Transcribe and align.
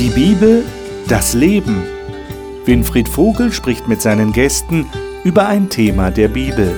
Die 0.00 0.08
Bibel, 0.08 0.64
das 1.08 1.34
Leben. 1.34 1.82
Winfried 2.64 3.06
Vogel 3.06 3.52
spricht 3.52 3.86
mit 3.86 4.00
seinen 4.00 4.32
Gästen 4.32 4.86
über 5.24 5.46
ein 5.46 5.68
Thema 5.68 6.10
der 6.10 6.28
Bibel. 6.28 6.72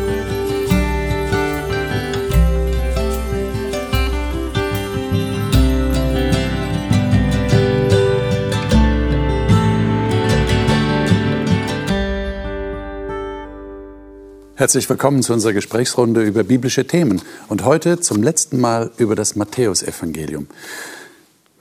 Herzlich 14.57 14.90
willkommen 14.90 15.22
zu 15.22 15.33
unserer 15.33 15.52
Gesprächsrunde 15.52 16.23
über 16.23 16.43
biblische 16.43 16.89
Themen 16.89 17.23
und 17.48 17.65
heute 17.65 18.01
zum 18.01 18.20
letzten 18.20 18.59
Mal 18.59 18.91
über 18.97 19.15
das 19.15 19.37
Matthäusevangelium. 19.37 20.48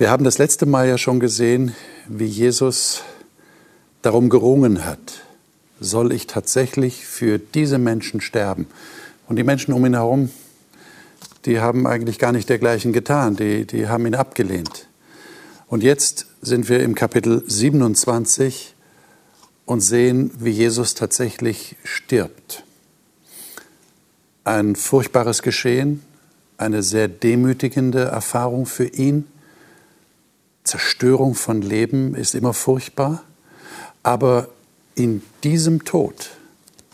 Wir 0.02 0.10
haben 0.10 0.24
das 0.24 0.40
letzte 0.40 0.66
Mal 0.66 0.88
ja 0.88 0.98
schon 0.98 1.20
gesehen, 1.20 1.76
wie 2.08 2.26
Jesus 2.26 3.04
darum 4.02 4.30
gerungen 4.30 4.84
hat, 4.84 5.22
soll 5.80 6.12
ich 6.12 6.26
tatsächlich 6.26 7.06
für 7.06 7.38
diese 7.38 7.78
Menschen 7.78 8.20
sterben? 8.20 8.66
Und 9.28 9.36
die 9.36 9.44
Menschen 9.44 9.76
um 9.76 9.86
ihn 9.86 9.94
herum, 9.94 10.32
die 11.46 11.60
haben 11.60 11.86
eigentlich 11.86 12.18
gar 12.18 12.32
nicht 12.32 12.50
dergleichen 12.50 12.94
getan, 12.94 13.36
die, 13.36 13.68
die 13.68 13.90
haben 13.90 14.08
ihn 14.08 14.16
abgelehnt. 14.16 14.88
Und 15.68 15.84
jetzt 15.84 16.26
sind 16.42 16.68
wir 16.68 16.80
im 16.80 16.96
Kapitel 16.96 17.44
27 17.46 18.74
und 19.68 19.82
sehen, 19.82 20.32
wie 20.40 20.50
Jesus 20.50 20.96
tatsächlich 20.96 21.76
stirbt 21.84 22.64
ein 24.46 24.76
furchtbares 24.76 25.44
Geschehen, 25.44 26.02
eine 26.58 26.82
sehr 26.82 27.08
demütigende 27.08 28.06
Erfahrung 28.06 28.66
für 28.66 28.88
ihn. 28.88 29.28
Zerstörung 30.64 31.36
von 31.36 31.62
Leben 31.62 32.16
ist 32.16 32.36
immer 32.36 32.54
furchtbar, 32.54 33.24
aber 34.04 34.50
in 34.96 35.22
diesem 35.44 35.86
Tod 35.86 36.32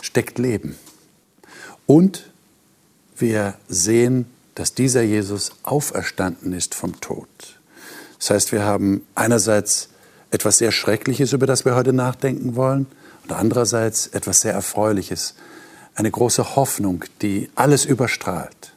steckt 0.01 0.37
Leben. 0.37 0.75
Und 1.85 2.29
wir 3.17 3.55
sehen, 3.67 4.25
dass 4.55 4.73
dieser 4.73 5.01
Jesus 5.01 5.51
auferstanden 5.63 6.53
ist 6.53 6.75
vom 6.75 6.99
Tod. 6.99 7.27
Das 8.19 8.29
heißt, 8.29 8.51
wir 8.51 8.63
haben 8.63 9.05
einerseits 9.15 9.89
etwas 10.31 10.57
sehr 10.57 10.71
Schreckliches, 10.71 11.33
über 11.33 11.45
das 11.45 11.65
wir 11.65 11.75
heute 11.75 11.93
nachdenken 11.93 12.55
wollen, 12.55 12.87
und 13.23 13.33
andererseits 13.33 14.07
etwas 14.07 14.41
sehr 14.41 14.53
Erfreuliches, 14.53 15.35
eine 15.95 16.11
große 16.11 16.55
Hoffnung, 16.55 17.03
die 17.21 17.49
alles 17.55 17.85
überstrahlt. 17.85 18.73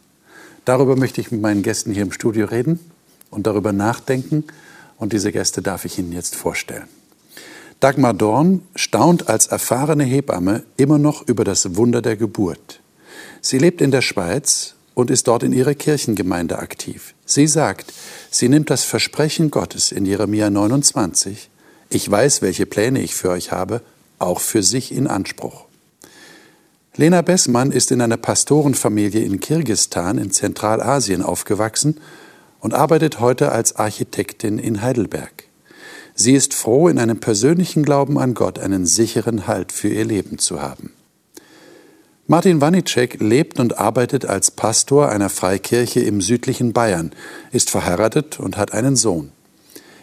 Darüber 0.64 0.96
möchte 0.96 1.20
ich 1.20 1.30
mit 1.30 1.40
meinen 1.40 1.62
Gästen 1.62 1.92
hier 1.92 2.02
im 2.02 2.12
Studio 2.12 2.46
reden 2.46 2.80
und 3.30 3.46
darüber 3.46 3.72
nachdenken. 3.72 4.44
Und 5.00 5.14
diese 5.14 5.32
Gäste 5.32 5.62
darf 5.62 5.86
ich 5.86 5.98
Ihnen 5.98 6.12
jetzt 6.12 6.36
vorstellen. 6.36 6.86
Dagmar 7.80 8.12
Dorn 8.12 8.62
staunt 8.76 9.28
als 9.28 9.46
erfahrene 9.46 10.04
Hebamme 10.04 10.62
immer 10.76 10.98
noch 10.98 11.26
über 11.26 11.42
das 11.42 11.74
Wunder 11.76 12.02
der 12.02 12.16
Geburt. 12.16 12.80
Sie 13.40 13.56
lebt 13.56 13.80
in 13.80 13.90
der 13.90 14.02
Schweiz 14.02 14.74
und 14.92 15.10
ist 15.10 15.26
dort 15.26 15.42
in 15.42 15.54
ihrer 15.54 15.74
Kirchengemeinde 15.74 16.58
aktiv. 16.58 17.14
Sie 17.24 17.46
sagt, 17.46 17.94
sie 18.30 18.50
nimmt 18.50 18.68
das 18.68 18.84
Versprechen 18.84 19.50
Gottes 19.50 19.90
in 19.90 20.04
Jeremia 20.04 20.50
29, 20.50 21.48
ich 21.88 22.08
weiß, 22.08 22.42
welche 22.42 22.66
Pläne 22.66 23.00
ich 23.00 23.14
für 23.14 23.30
euch 23.30 23.50
habe, 23.50 23.80
auch 24.18 24.40
für 24.40 24.62
sich 24.62 24.92
in 24.92 25.06
Anspruch. 25.06 25.64
Lena 26.96 27.22
Bessmann 27.22 27.72
ist 27.72 27.90
in 27.90 28.02
einer 28.02 28.18
Pastorenfamilie 28.18 29.24
in 29.24 29.40
Kirgistan 29.40 30.18
in 30.18 30.30
Zentralasien 30.30 31.22
aufgewachsen 31.22 31.98
und 32.60 32.74
arbeitet 32.74 33.20
heute 33.20 33.52
als 33.52 33.76
Architektin 33.76 34.58
in 34.58 34.82
Heidelberg. 34.82 35.44
Sie 36.14 36.34
ist 36.34 36.54
froh, 36.54 36.88
in 36.88 36.98
einem 36.98 37.18
persönlichen 37.18 37.82
Glauben 37.82 38.18
an 38.18 38.34
Gott 38.34 38.58
einen 38.58 38.86
sicheren 38.86 39.46
Halt 39.46 39.72
für 39.72 39.88
ihr 39.88 40.04
Leben 40.04 40.38
zu 40.38 40.60
haben. 40.60 40.92
Martin 42.26 42.60
Wanicek 42.60 43.20
lebt 43.20 43.58
und 43.58 43.78
arbeitet 43.78 44.24
als 44.24 44.50
Pastor 44.50 45.08
einer 45.08 45.30
Freikirche 45.30 46.00
im 46.00 46.20
südlichen 46.20 46.72
Bayern, 46.72 47.12
ist 47.50 47.70
verheiratet 47.70 48.38
und 48.38 48.56
hat 48.56 48.72
einen 48.72 48.94
Sohn. 48.94 49.32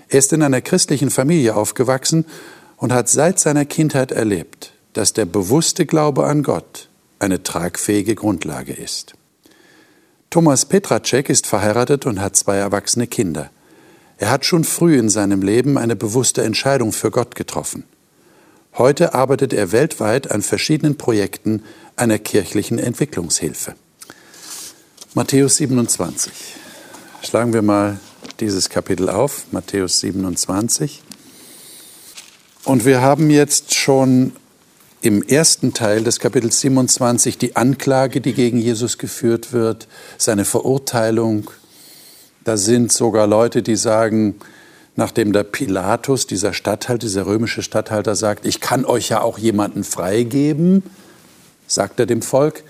Er 0.10 0.20
ist 0.20 0.34
in 0.34 0.42
einer 0.42 0.62
christlichen 0.62 1.10
Familie 1.10 1.56
aufgewachsen 1.56 2.26
und 2.78 2.92
hat 2.92 3.10
seit 3.10 3.40
seiner 3.40 3.66
Kindheit 3.66 4.12
erlebt, 4.12 4.74
dass 4.94 5.14
der 5.14 5.26
bewusste 5.26 5.86
Glaube 5.86 6.26
an 6.26 6.44
Gott 6.44 6.90
eine 7.20 7.44
tragfähige 7.44 8.16
Grundlage 8.16 8.74
ist. 8.74 9.17
Thomas 10.30 10.66
Petracek 10.66 11.30
ist 11.30 11.48
verheiratet 11.48 12.06
und 12.06 12.20
hat 12.20 12.36
zwei 12.36 12.58
erwachsene 12.58 13.08
Kinder. 13.08 13.50
Er 14.18 14.30
hat 14.30 14.46
schon 14.46 14.64
früh 14.64 14.98
in 14.98 15.10
seinem 15.10 15.42
Leben 15.42 15.78
eine 15.78 15.96
bewusste 15.96 16.44
Entscheidung 16.44 16.92
für 16.92 17.12
Gott 17.12 17.36
getroffen. 17.36 17.84
Heute 18.78 19.14
arbeitet 19.14 19.54
er 19.54 19.72
weltweit 19.72 20.30
an 20.30 20.42
verschiedenen 20.42 20.98
Projekten 20.98 21.64
einer 21.96 22.20
kirchlichen 22.20 22.78
Entwicklungshilfe. 22.78 23.76
Matthäus 25.14 25.56
27. 25.58 26.32
Schlagen 27.24 27.54
wir 27.54 27.62
mal 27.62 28.00
dieses 28.40 28.70
Kapitel 28.70 29.10
auf, 29.10 29.46
Matthäus 29.52 30.00
27. 30.02 31.02
Und 32.66 32.86
wir 32.86 33.02
haben 33.02 33.30
jetzt 33.30 33.74
schon 33.74 34.34
im 35.08 35.24
ersten 35.24 35.74
Teil 35.74 36.04
des 36.04 36.20
Kapitels 36.20 36.60
27 36.60 37.38
die 37.38 37.56
Anklage, 37.56 38.20
die 38.20 38.34
gegen 38.34 38.58
Jesus 38.58 38.98
geführt 38.98 39.54
wird, 39.54 39.88
seine 40.18 40.44
Verurteilung. 40.44 41.50
Da 42.44 42.58
sind 42.58 42.92
sogar 42.92 43.26
Leute, 43.26 43.64
die 43.64 43.78
sagen, 43.78 44.36
nachdem 44.98 45.32
der 45.32 45.44
Pilatus, 45.44 46.28
dieser 46.28 46.54
Statthalter, 46.54 47.00
dieser 47.00 47.26
römische 47.26 47.62
Statthalter 47.62 48.16
sagt, 48.16 48.46
ich 48.46 48.60
kann 48.60 48.84
euch 48.84 49.08
ja 49.08 49.22
auch 49.22 49.38
jemanden 49.38 49.86
freigeben, 49.86 50.84
sagt 51.68 52.02
er 52.02 52.06
dem 52.06 52.22
Volk. 52.22 52.64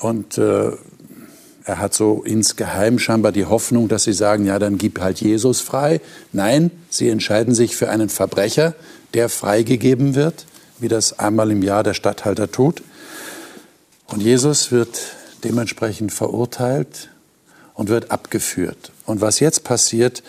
Und 0.00 0.38
äh, 0.38 0.72
er 1.64 1.78
hat 1.78 1.94
so 1.94 2.24
insgeheim 2.24 2.98
scheinbar 2.98 3.30
die 3.30 3.46
Hoffnung, 3.46 3.86
dass 3.86 4.02
sie 4.02 4.12
sagen, 4.12 4.44
ja, 4.44 4.58
dann 4.58 4.76
gib 4.76 5.00
halt 5.00 5.20
Jesus 5.20 5.60
frei. 5.60 6.00
Nein, 6.32 6.72
sie 6.88 7.08
entscheiden 7.10 7.54
sich 7.54 7.76
für 7.76 7.90
einen 7.90 8.08
Verbrecher, 8.08 8.74
der 9.14 9.28
freigegeben 9.28 10.16
wird 10.16 10.46
wie 10.80 10.88
das 10.88 11.18
einmal 11.18 11.50
im 11.50 11.62
Jahr 11.62 11.82
der 11.82 11.94
Statthalter 11.94 12.50
tut. 12.50 12.82
Und 14.06 14.20
Jesus 14.20 14.72
wird 14.72 14.98
dementsprechend 15.44 16.12
verurteilt 16.12 17.10
und 17.74 17.88
wird 17.88 18.10
abgeführt. 18.10 18.92
Und 19.06 19.20
was 19.20 19.40
jetzt 19.40 19.64
passiert, 19.64 20.22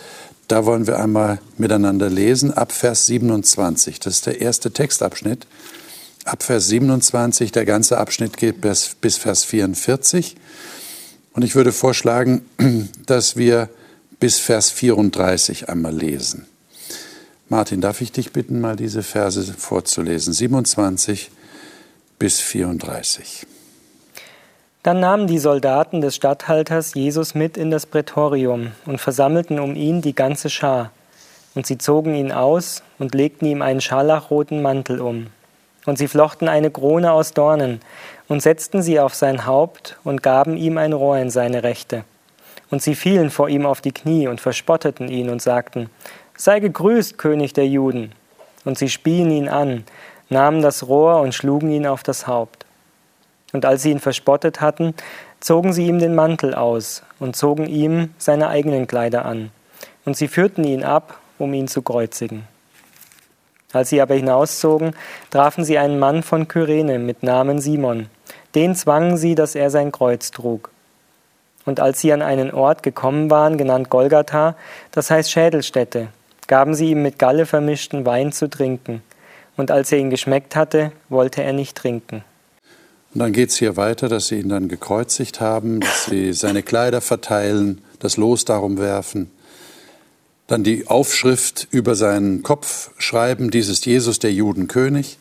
da 0.48 0.66
wollen 0.66 0.86
wir 0.86 0.98
einmal 0.98 1.38
miteinander 1.56 2.10
lesen, 2.10 2.52
ab 2.52 2.72
Vers 2.72 3.06
27. 3.06 4.00
Das 4.00 4.14
ist 4.14 4.26
der 4.26 4.40
erste 4.40 4.70
Textabschnitt. 4.70 5.46
Ab 6.24 6.42
Vers 6.42 6.68
27, 6.68 7.52
der 7.52 7.64
ganze 7.64 7.98
Abschnitt 7.98 8.36
geht 8.36 8.60
bis, 8.60 8.94
bis 9.00 9.16
Vers 9.16 9.44
44. 9.44 10.36
Und 11.32 11.42
ich 11.42 11.54
würde 11.54 11.72
vorschlagen, 11.72 12.42
dass 13.06 13.36
wir 13.36 13.68
bis 14.20 14.38
Vers 14.38 14.70
34 14.70 15.68
einmal 15.68 15.94
lesen. 15.94 16.46
Martin, 17.52 17.82
darf 17.82 18.00
ich 18.00 18.10
dich 18.12 18.32
bitten, 18.32 18.62
mal 18.62 18.76
diese 18.76 19.02
Verse 19.02 19.52
vorzulesen? 19.52 20.32
27 20.32 21.30
bis 22.18 22.40
34. 22.40 23.46
Dann 24.82 25.00
nahmen 25.00 25.26
die 25.26 25.38
Soldaten 25.38 26.00
des 26.00 26.16
Statthalters 26.16 26.94
Jesus 26.94 27.34
mit 27.34 27.58
in 27.58 27.70
das 27.70 27.84
Prätorium 27.84 28.68
und 28.86 29.02
versammelten 29.02 29.60
um 29.60 29.76
ihn 29.76 30.00
die 30.00 30.14
ganze 30.14 30.48
Schar. 30.48 30.92
Und 31.54 31.66
sie 31.66 31.76
zogen 31.76 32.14
ihn 32.14 32.32
aus 32.32 32.82
und 32.98 33.14
legten 33.14 33.44
ihm 33.44 33.60
einen 33.60 33.82
scharlachroten 33.82 34.62
Mantel 34.62 35.02
um. 35.02 35.26
Und 35.84 35.98
sie 35.98 36.08
flochten 36.08 36.48
eine 36.48 36.70
Krone 36.70 37.12
aus 37.12 37.32
Dornen 37.32 37.82
und 38.28 38.40
setzten 38.40 38.82
sie 38.82 38.98
auf 38.98 39.14
sein 39.14 39.44
Haupt 39.44 39.98
und 40.04 40.22
gaben 40.22 40.56
ihm 40.56 40.78
ein 40.78 40.94
Rohr 40.94 41.18
in 41.18 41.28
seine 41.28 41.64
Rechte. 41.64 42.04
Und 42.70 42.80
sie 42.80 42.94
fielen 42.94 43.28
vor 43.28 43.50
ihm 43.50 43.66
auf 43.66 43.82
die 43.82 43.92
Knie 43.92 44.28
und 44.28 44.40
verspotteten 44.40 45.08
ihn 45.08 45.28
und 45.28 45.42
sagten, 45.42 45.90
Sei 46.36 46.60
gegrüßt, 46.60 47.18
König 47.18 47.52
der 47.52 47.66
Juden. 47.66 48.12
Und 48.64 48.78
sie 48.78 48.88
spien 48.88 49.30
ihn 49.30 49.48
an, 49.48 49.84
nahmen 50.28 50.62
das 50.62 50.86
Rohr 50.88 51.20
und 51.20 51.34
schlugen 51.34 51.70
ihn 51.70 51.86
auf 51.86 52.02
das 52.02 52.26
Haupt. 52.26 52.64
Und 53.52 53.64
als 53.66 53.82
sie 53.82 53.90
ihn 53.90 54.00
verspottet 54.00 54.60
hatten, 54.60 54.94
zogen 55.40 55.72
sie 55.72 55.86
ihm 55.86 55.98
den 55.98 56.14
Mantel 56.14 56.54
aus 56.54 57.02
und 57.18 57.36
zogen 57.36 57.66
ihm 57.66 58.14
seine 58.18 58.48
eigenen 58.48 58.86
Kleider 58.86 59.24
an. 59.24 59.50
Und 60.04 60.16
sie 60.16 60.28
führten 60.28 60.64
ihn 60.64 60.84
ab, 60.84 61.18
um 61.38 61.52
ihn 61.52 61.68
zu 61.68 61.82
kreuzigen. 61.82 62.44
Als 63.72 63.90
sie 63.90 64.00
aber 64.00 64.14
hinauszogen, 64.14 64.94
trafen 65.30 65.64
sie 65.64 65.78
einen 65.78 65.98
Mann 65.98 66.22
von 66.22 66.48
Kyrene 66.48 66.98
mit 66.98 67.22
Namen 67.22 67.60
Simon. 67.60 68.08
Den 68.54 68.74
zwangen 68.74 69.16
sie, 69.16 69.34
dass 69.34 69.54
er 69.54 69.70
sein 69.70 69.92
Kreuz 69.92 70.30
trug. 70.30 70.70
Und 71.64 71.80
als 71.80 72.00
sie 72.00 72.12
an 72.12 72.22
einen 72.22 72.52
Ort 72.52 72.82
gekommen 72.82 73.30
waren, 73.30 73.56
genannt 73.56 73.88
Golgatha, 73.88 74.56
das 74.90 75.10
heißt 75.10 75.30
Schädelstätte, 75.30 76.08
gaben 76.48 76.74
sie 76.74 76.90
ihm 76.90 77.02
mit 77.02 77.18
Galle 77.18 77.46
vermischten 77.46 78.04
Wein 78.06 78.32
zu 78.32 78.48
trinken. 78.48 79.02
Und 79.56 79.70
als 79.70 79.92
er 79.92 79.98
ihn 79.98 80.10
geschmeckt 80.10 80.56
hatte, 80.56 80.92
wollte 81.08 81.42
er 81.42 81.52
nicht 81.52 81.76
trinken. 81.76 82.24
Und 83.14 83.18
dann 83.18 83.32
geht 83.32 83.50
es 83.50 83.56
hier 83.56 83.76
weiter, 83.76 84.08
dass 84.08 84.28
sie 84.28 84.40
ihn 84.40 84.48
dann 84.48 84.68
gekreuzigt 84.68 85.40
haben, 85.40 85.80
dass 85.80 86.06
sie 86.06 86.32
seine 86.32 86.62
Kleider 86.62 87.00
verteilen, 87.00 87.82
das 87.98 88.16
Los 88.16 88.44
darum 88.44 88.78
werfen. 88.78 89.30
Dann 90.46 90.64
die 90.64 90.86
Aufschrift 90.88 91.68
über 91.70 91.94
seinen 91.94 92.42
Kopf 92.42 92.90
schreiben, 92.98 93.50
dies 93.50 93.68
ist 93.68 93.86
Jesus, 93.86 94.18
der 94.18 94.32
Judenkönig. 94.32 95.18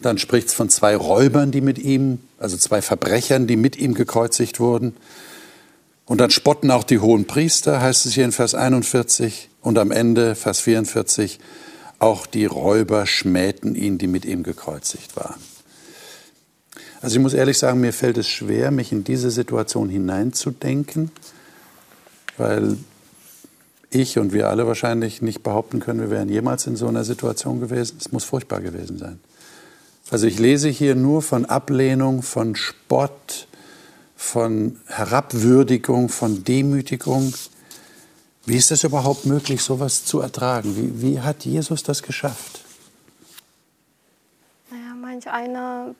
Dann 0.00 0.18
spricht 0.18 0.48
es 0.48 0.54
von 0.54 0.70
zwei 0.70 0.96
Räubern, 0.96 1.50
die 1.50 1.60
mit 1.60 1.78
ihm, 1.78 2.20
also 2.38 2.56
zwei 2.56 2.82
Verbrechern, 2.82 3.46
die 3.46 3.56
mit 3.56 3.76
ihm 3.76 3.94
gekreuzigt 3.94 4.60
wurden. 4.60 4.96
Und 6.06 6.20
dann 6.20 6.30
spotten 6.30 6.70
auch 6.70 6.84
die 6.84 6.98
hohen 6.98 7.26
Priester, 7.26 7.80
heißt 7.80 8.06
es 8.06 8.14
hier 8.14 8.24
in 8.24 8.32
Vers 8.32 8.54
41. 8.54 9.48
Und 9.64 9.78
am 9.78 9.90
Ende, 9.90 10.34
Vers 10.34 10.60
44, 10.60 11.40
auch 11.98 12.26
die 12.26 12.44
Räuber 12.44 13.06
schmähten 13.06 13.74
ihn, 13.74 13.96
die 13.96 14.06
mit 14.06 14.26
ihm 14.26 14.42
gekreuzigt 14.42 15.16
waren. 15.16 15.40
Also 17.00 17.16
ich 17.16 17.22
muss 17.22 17.32
ehrlich 17.32 17.56
sagen, 17.58 17.80
mir 17.80 17.94
fällt 17.94 18.18
es 18.18 18.28
schwer, 18.28 18.70
mich 18.70 18.92
in 18.92 19.04
diese 19.04 19.30
Situation 19.30 19.88
hineinzudenken, 19.88 21.10
weil 22.36 22.76
ich 23.88 24.18
und 24.18 24.34
wir 24.34 24.50
alle 24.50 24.66
wahrscheinlich 24.66 25.22
nicht 25.22 25.42
behaupten 25.42 25.80
können, 25.80 26.00
wir 26.00 26.10
wären 26.10 26.28
jemals 26.28 26.66
in 26.66 26.76
so 26.76 26.86
einer 26.86 27.04
Situation 27.04 27.60
gewesen. 27.60 27.96
Es 27.98 28.12
muss 28.12 28.24
furchtbar 28.24 28.60
gewesen 28.60 28.98
sein. 28.98 29.18
Also 30.10 30.26
ich 30.26 30.38
lese 30.38 30.68
hier 30.68 30.94
nur 30.94 31.22
von 31.22 31.46
Ablehnung, 31.46 32.22
von 32.22 32.54
Spott, 32.54 33.46
von 34.14 34.76
Herabwürdigung, 34.86 36.10
von 36.10 36.44
Demütigung. 36.44 37.32
Wie 38.46 38.56
ist 38.56 38.70
es 38.70 38.84
überhaupt 38.84 39.24
möglich, 39.24 39.62
sowas 39.62 40.04
zu 40.04 40.20
ertragen? 40.20 40.76
Wie, 40.76 41.02
wie 41.02 41.20
hat 41.20 41.44
Jesus 41.44 41.82
das 41.82 42.02
geschafft? 42.02 42.60
Naja, 44.70 44.94
manch 45.00 45.28
einer 45.28 45.94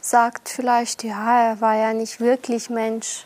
sagt 0.00 0.48
vielleicht, 0.48 1.04
ja, 1.04 1.50
er 1.50 1.60
war 1.60 1.76
ja 1.76 1.92
nicht 1.92 2.20
wirklich 2.20 2.70
Mensch. 2.70 3.24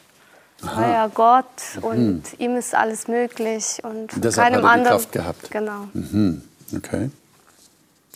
Er 0.62 0.76
war 0.76 0.88
ja 0.88 1.06
Gott 1.06 1.44
mhm. 1.76 1.84
und 1.84 2.22
ihm 2.38 2.56
ist 2.56 2.74
alles 2.74 3.08
möglich 3.08 3.80
und 3.82 4.12
von 4.12 4.20
Deshalb 4.20 4.52
keinem 4.52 4.64
hat 4.66 4.70
er 4.70 4.74
die 4.74 4.78
anderen. 4.80 4.96
Kraft 4.98 5.12
gehabt. 5.12 5.50
Genau. 5.50 5.88
Mhm. 5.94 6.42
Okay. 6.76 7.10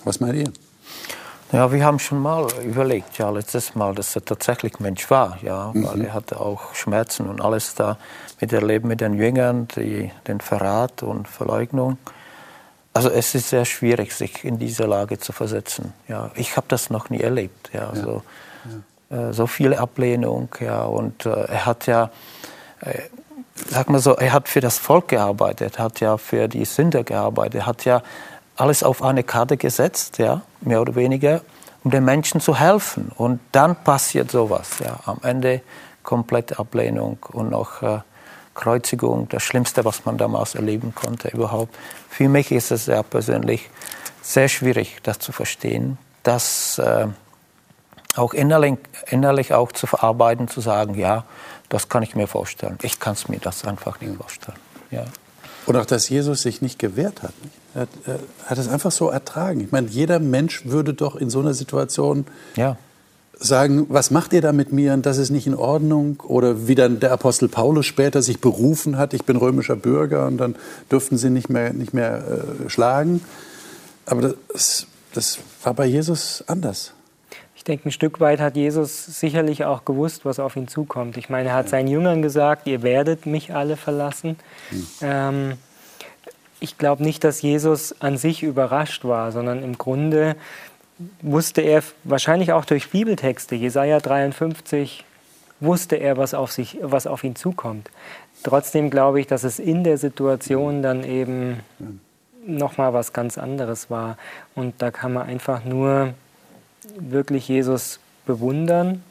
Was 0.05 0.21
meint 0.21 0.37
ihr? 0.37 0.53
Ja, 1.53 1.71
wir 1.71 1.85
haben 1.85 1.99
schon 1.99 2.21
mal 2.21 2.49
überlegt, 2.63 3.17
ja, 3.19 3.31
letztes 3.31 3.75
Mal, 3.75 3.95
dass 3.95 4.15
er 4.17 4.25
tatsächlich 4.25 4.81
Mensch 4.81 5.09
war, 5.11 5.39
ja, 5.43 5.71
mhm. 5.73 5.87
weil 5.87 6.01
er 6.03 6.13
hatte 6.13 6.41
auch 6.41 6.75
Schmerzen 6.75 7.29
und 7.29 7.41
alles 7.41 7.75
da 7.75 7.97
miterlebt 8.41 8.85
mit 8.85 9.01
den 9.01 9.15
Jüngern, 9.15 9.69
die, 9.77 10.11
den 10.27 10.41
Verrat 10.41 11.03
und 11.03 11.29
Verleugnung. 11.29 11.99
Also 12.93 13.11
es 13.11 13.35
ist 13.35 13.49
sehr 13.49 13.65
schwierig, 13.65 14.13
sich 14.15 14.45
in 14.45 14.59
diese 14.59 14.85
Lage 14.85 15.19
zu 15.19 15.33
versetzen. 15.33 15.93
Ja, 16.07 16.31
ich 16.37 16.57
habe 16.57 16.67
das 16.69 16.91
noch 16.91 17.11
nie 17.11 17.21
erlebt. 17.21 17.71
Ja, 17.73 17.93
ja. 17.93 18.03
So, 18.03 18.23
ja. 19.11 19.29
Äh, 19.29 19.33
so 19.33 19.47
viele 19.47 19.79
Ablehnung. 19.79 20.49
Ja, 20.61 20.85
und 20.85 21.27
äh, 21.27 21.31
er 21.31 21.67
hat 21.67 21.87
ja, 21.87 22.11
äh, 22.81 23.01
sag 23.69 23.91
mal 23.91 23.99
so, 23.99 24.15
er 24.15 24.33
hat 24.33 24.49
für 24.49 24.61
das 24.61 24.79
Volk 24.79 25.09
gearbeitet, 25.09 25.79
hat 25.79 26.01
ja 26.01 26.17
für 26.19 26.47
die 26.49 26.65
Sünder 26.65 27.03
gearbeitet, 27.03 27.67
hat 27.67 27.85
ja 27.85 28.03
alles 28.57 28.85
auf 28.85 29.03
eine 29.03 29.25
Karte 29.25 29.57
gesetzt, 29.57 30.19
ja, 30.19 30.43
mehr 30.61 30.81
oder 30.81 30.95
weniger, 30.95 31.41
um 31.83 31.91
den 31.91 32.05
Menschen 32.05 32.41
zu 32.41 32.59
helfen. 32.59 33.11
Und 33.17 33.41
dann 33.51 33.75
passiert 33.75 34.31
sowas. 34.31 34.79
Ja. 34.79 35.01
Am 35.05 35.19
Ende 35.23 35.63
komplette 36.05 36.59
Ablehnung 36.59 37.19
und 37.33 37.51
noch 37.51 37.83
äh, 37.83 37.99
Kreuzigung, 38.55 39.29
das 39.29 39.43
Schlimmste, 39.43 39.85
was 39.85 40.05
man 40.05 40.19
damals 40.19 40.55
erleben 40.55 40.95
konnte 40.95 41.29
überhaupt. 41.29 41.75
Für 42.09 42.29
mich 42.29 42.53
ist 42.53 42.71
es 42.71 42.87
ja 42.87 43.03
persönlich 43.03 43.69
sehr 44.23 44.49
schwierig, 44.49 44.99
das 45.03 45.19
zu 45.19 45.33
verstehen, 45.33 45.99
das 46.23 46.79
äh, 46.79 47.07
auch 48.17 48.33
innerlich, 48.33 48.79
innerlich 49.11 49.53
auch 49.53 49.73
zu 49.73 49.87
verarbeiten, 49.87 50.49
zu 50.49 50.61
sagen, 50.61 50.95
ja, 50.95 51.25
das 51.69 51.89
kann 51.89 52.03
ich 52.03 52.15
mir 52.15 52.27
vorstellen. 52.27 52.79
Ich 52.83 53.01
kann 53.01 53.15
es 53.15 53.29
mir 53.29 53.39
das 53.39 53.65
einfach 53.65 54.01
nicht 54.01 54.17
vorstellen. 54.17 54.59
Ja. 54.91 55.05
Und 55.67 55.77
auch, 55.77 55.87
dass 55.87 56.09
Jesus 56.09 56.43
sich 56.43 56.63
nicht 56.63 56.79
gewehrt 56.79 57.23
hat. 57.23 57.33
Er 57.75 57.83
hat, 57.83 57.89
er 58.07 58.19
hat 58.47 58.59
es 58.59 58.69
einfach 58.69 58.93
so 58.93 59.09
ertragen. 59.09 59.61
Ich 59.61 59.73
meine, 59.73 59.89
jeder 59.89 60.21
Mensch 60.21 60.67
würde 60.67 60.95
doch 60.95 61.17
in 61.17 61.31
so 61.31 61.41
einer 61.41 61.55
Situation 61.55 62.27
ja. 62.55 62.77
Sagen, 63.39 63.87
was 63.89 64.11
macht 64.11 64.33
ihr 64.33 64.41
da 64.41 64.53
mit 64.53 64.73
mir 64.73 64.93
und 64.95 65.07
das 65.07 65.19
ist 65.19 65.31
nicht 65.31 65.47
in 65.47 65.55
Ordnung? 65.55 66.23
Oder 66.27 66.67
wie 66.69 66.75
dann 66.75 67.01
der 67.01 67.13
Apostel 67.13 67.49
Paulus 67.49 67.87
später 67.87 68.23
sich 68.23 68.41
berufen 68.41 68.99
hat, 68.99 69.15
ich 69.15 69.25
bin 69.25 69.37
römischer 69.37 69.77
Bürger 69.77 70.27
und 70.27 70.39
dann 70.39 70.57
durften 70.89 71.17
sie 71.17 71.31
nicht 71.31 71.49
mehr, 71.49 71.73
nicht 71.73 71.95
mehr 71.95 72.25
äh, 72.67 72.71
schlagen. 72.71 73.23
Aber 74.07 74.35
das, 74.53 74.87
das 75.13 75.39
war 75.63 75.75
bei 75.75 75.87
Jesus 75.87 76.45
anders. 76.47 76.93
Ich 77.57 77.65
denke, 77.65 77.89
ein 77.89 77.93
Stück 77.93 78.21
weit 78.21 78.41
hat 78.41 78.57
Jesus 78.57 79.07
sicherlich 79.07 79.65
auch 79.65 79.87
gewusst, 79.87 80.27
was 80.27 80.39
auf 80.39 80.55
ihn 80.55 80.69
zukommt. 80.69 81.17
Ich 81.17 81.31
meine, 81.31 81.49
er 81.49 81.55
hat 81.55 81.69
seinen 81.71 81.89
Jüngern 81.89 82.21
gesagt, 82.21 82.67
ihr 82.67 82.83
werdet 82.83 83.25
mich 83.25 83.55
alle 83.55 83.79
verlassen. 83.79 84.37
Hm. 84.69 84.87
Ähm, 85.01 85.53
ich 86.61 86.79
glaube 86.79 87.03
nicht, 87.03 87.25
dass 87.25 87.43
Jesus 87.43 87.95
an 88.01 88.17
sich 88.19 88.43
überrascht 88.43 89.05
war, 89.05 89.33
sondern 89.33 89.63
im 89.63 89.79
Grunde 89.79 90.37
wusste 91.23 91.61
er 91.61 91.83
wahrscheinlich 92.05 92.53
auch 92.53 92.65
durch 92.65 92.91
Bibeltexte, 92.91 93.55
Jesaja 93.55 94.01
53, 94.01 95.05
wusste 95.61 95.97
er, 95.97 96.17
was 96.17 96.35
auf, 96.35 96.53
sich, 96.53 96.79
was 96.83 97.07
auf 97.07 97.25
ihn 97.25 97.37
zukommt. 97.37 97.91
Trotzdem 98.43 98.91
glaube 98.91 99.21
ich, 99.21 99.27
dass 99.27 99.45
es 99.45 99.59
in 99.59 99.85
der 99.85 99.99
Situation 99.99 100.83
dann 100.83 101.05
eben 101.05 101.61
nochmal 102.47 102.93
was 102.93 103.13
ganz 103.13 103.39
anderes 103.39 103.91
war. 103.91 104.19
Und 104.55 104.75
da 104.83 104.91
kann 104.91 105.13
man 105.13 105.27
einfach 105.27 105.65
nur 105.65 106.15
wirklich 106.99 107.49
Jesus 107.49 108.01
bewundern 108.27 109.03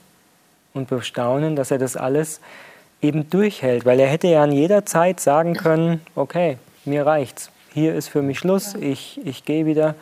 und 0.74 0.90
bestaunen, 0.90 1.56
dass 1.56 1.72
er 1.72 1.80
das 1.80 1.98
alles 1.98 2.40
eben 3.02 3.30
durchhält, 3.30 3.86
weil 3.86 4.00
er 4.00 4.08
hätte 4.08 4.28
ja 4.28 4.44
an 4.44 4.52
jeder 4.52 4.86
Zeit 4.86 5.20
sagen 5.20 5.56
können, 5.56 6.02
okay, 6.16 6.58
mir 6.86 7.06
reicht's. 7.06 7.50
Hier 7.74 7.96
ist 7.96 8.08
für 8.08 8.22
mich 8.22 8.40
Schluss, 8.40 8.76
ich, 8.76 9.20
ich 9.26 9.46
gehe 9.46 9.66
wieder. 9.66 9.96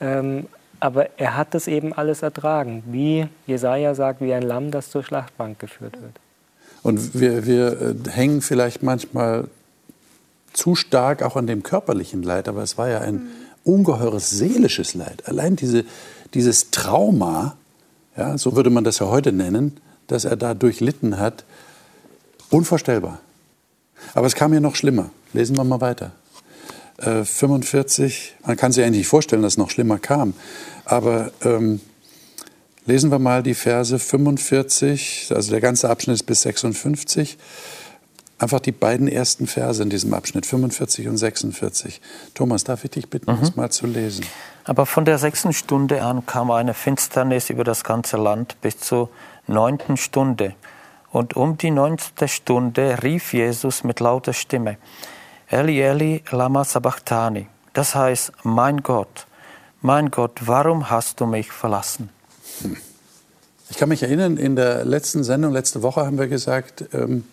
Ähm, 0.00 0.46
aber 0.80 1.18
er 1.18 1.36
hat 1.36 1.54
das 1.54 1.68
eben 1.68 1.92
alles 1.92 2.22
ertragen, 2.22 2.82
wie 2.86 3.28
Jesaja 3.46 3.94
sagt, 3.94 4.20
wie 4.20 4.32
ein 4.32 4.42
Lamm, 4.42 4.70
das 4.70 4.90
zur 4.90 5.02
Schlachtbank 5.02 5.58
geführt 5.58 6.00
wird. 6.00 6.12
Und 6.82 7.18
wir, 7.18 7.46
wir 7.46 7.80
äh, 7.80 8.10
hängen 8.10 8.40
vielleicht 8.40 8.82
manchmal 8.82 9.48
zu 10.52 10.74
stark 10.74 11.22
auch 11.22 11.36
an 11.36 11.46
dem 11.46 11.62
körperlichen 11.62 12.22
Leid, 12.22 12.48
aber 12.48 12.62
es 12.62 12.78
war 12.78 12.88
ja 12.88 13.00
ein 13.00 13.14
mhm. 13.14 13.28
ungeheures 13.64 14.30
seelisches 14.30 14.94
Leid. 14.94 15.28
Allein 15.28 15.56
diese, 15.56 15.84
dieses 16.34 16.70
Trauma, 16.70 17.56
ja, 18.16 18.38
so 18.38 18.56
würde 18.56 18.70
man 18.70 18.84
das 18.84 18.98
ja 19.00 19.06
heute 19.06 19.32
nennen, 19.32 19.76
das 20.06 20.24
er 20.24 20.36
da 20.36 20.54
durchlitten 20.54 21.18
hat, 21.18 21.44
unvorstellbar. 22.50 23.20
Aber 24.14 24.26
es 24.26 24.34
kam 24.34 24.54
ja 24.54 24.60
noch 24.60 24.76
schlimmer. 24.76 25.10
Lesen 25.32 25.56
wir 25.56 25.64
mal 25.64 25.80
weiter. 25.80 26.12
45, 27.00 28.34
äh, 28.42 28.46
man 28.46 28.56
kann 28.56 28.72
sich 28.72 28.84
eigentlich 28.84 29.00
nicht 29.00 29.08
vorstellen, 29.08 29.42
dass 29.42 29.54
es 29.54 29.58
noch 29.58 29.70
schlimmer 29.70 29.98
kam. 29.98 30.34
Aber 30.84 31.30
ähm, 31.44 31.80
lesen 32.86 33.10
wir 33.10 33.18
mal 33.18 33.42
die 33.42 33.54
Verse 33.54 33.98
45, 33.98 35.32
also 35.34 35.50
der 35.50 35.60
ganze 35.60 35.88
Abschnitt 35.90 36.14
ist 36.14 36.24
bis 36.24 36.42
56. 36.42 37.38
Einfach 38.40 38.60
die 38.60 38.72
beiden 38.72 39.08
ersten 39.08 39.48
Verse 39.48 39.82
in 39.82 39.90
diesem 39.90 40.14
Abschnitt, 40.14 40.46
45 40.46 41.08
und 41.08 41.16
46. 41.16 42.00
Thomas, 42.34 42.62
darf 42.62 42.84
ich 42.84 42.90
dich 42.90 43.10
bitten, 43.10 43.32
mhm. 43.32 43.40
das 43.40 43.56
mal 43.56 43.70
zu 43.70 43.86
lesen? 43.86 44.24
Aber 44.64 44.86
von 44.86 45.04
der 45.04 45.18
sechsten 45.18 45.52
Stunde 45.52 46.02
an 46.02 46.24
kam 46.24 46.50
eine 46.50 46.72
Finsternis 46.72 47.50
über 47.50 47.64
das 47.64 47.82
ganze 47.82 48.16
Land 48.16 48.60
bis 48.60 48.78
zur 48.78 49.10
neunten 49.48 49.96
Stunde. 49.96 50.54
Und 51.10 51.34
um 51.36 51.58
die 51.58 51.70
neunte 51.70 52.28
Stunde 52.28 53.02
rief 53.02 53.32
Jesus 53.32 53.82
mit 53.82 53.98
lauter 53.98 54.32
Stimme, 54.32 54.76
Eli 55.50 55.80
Eli 55.80 56.22
lama 56.30 56.62
sabachthani. 56.62 57.46
Das 57.72 57.94
heißt, 57.94 58.32
mein 58.42 58.82
Gott, 58.82 59.26
mein 59.80 60.10
Gott, 60.10 60.40
warum 60.46 60.90
hast 60.90 61.20
du 61.20 61.26
mich 61.26 61.50
verlassen? 61.50 62.10
Ich 63.70 63.78
kann 63.78 63.88
mich 63.88 64.02
erinnern, 64.02 64.36
in 64.36 64.56
der 64.56 64.84
letzten 64.84 65.24
Sendung, 65.24 65.52
letzte 65.52 65.82
Woche 65.82 66.04
haben 66.04 66.18
wir 66.18 66.28
gesagt, 66.28 66.84
ähm, 66.92 67.24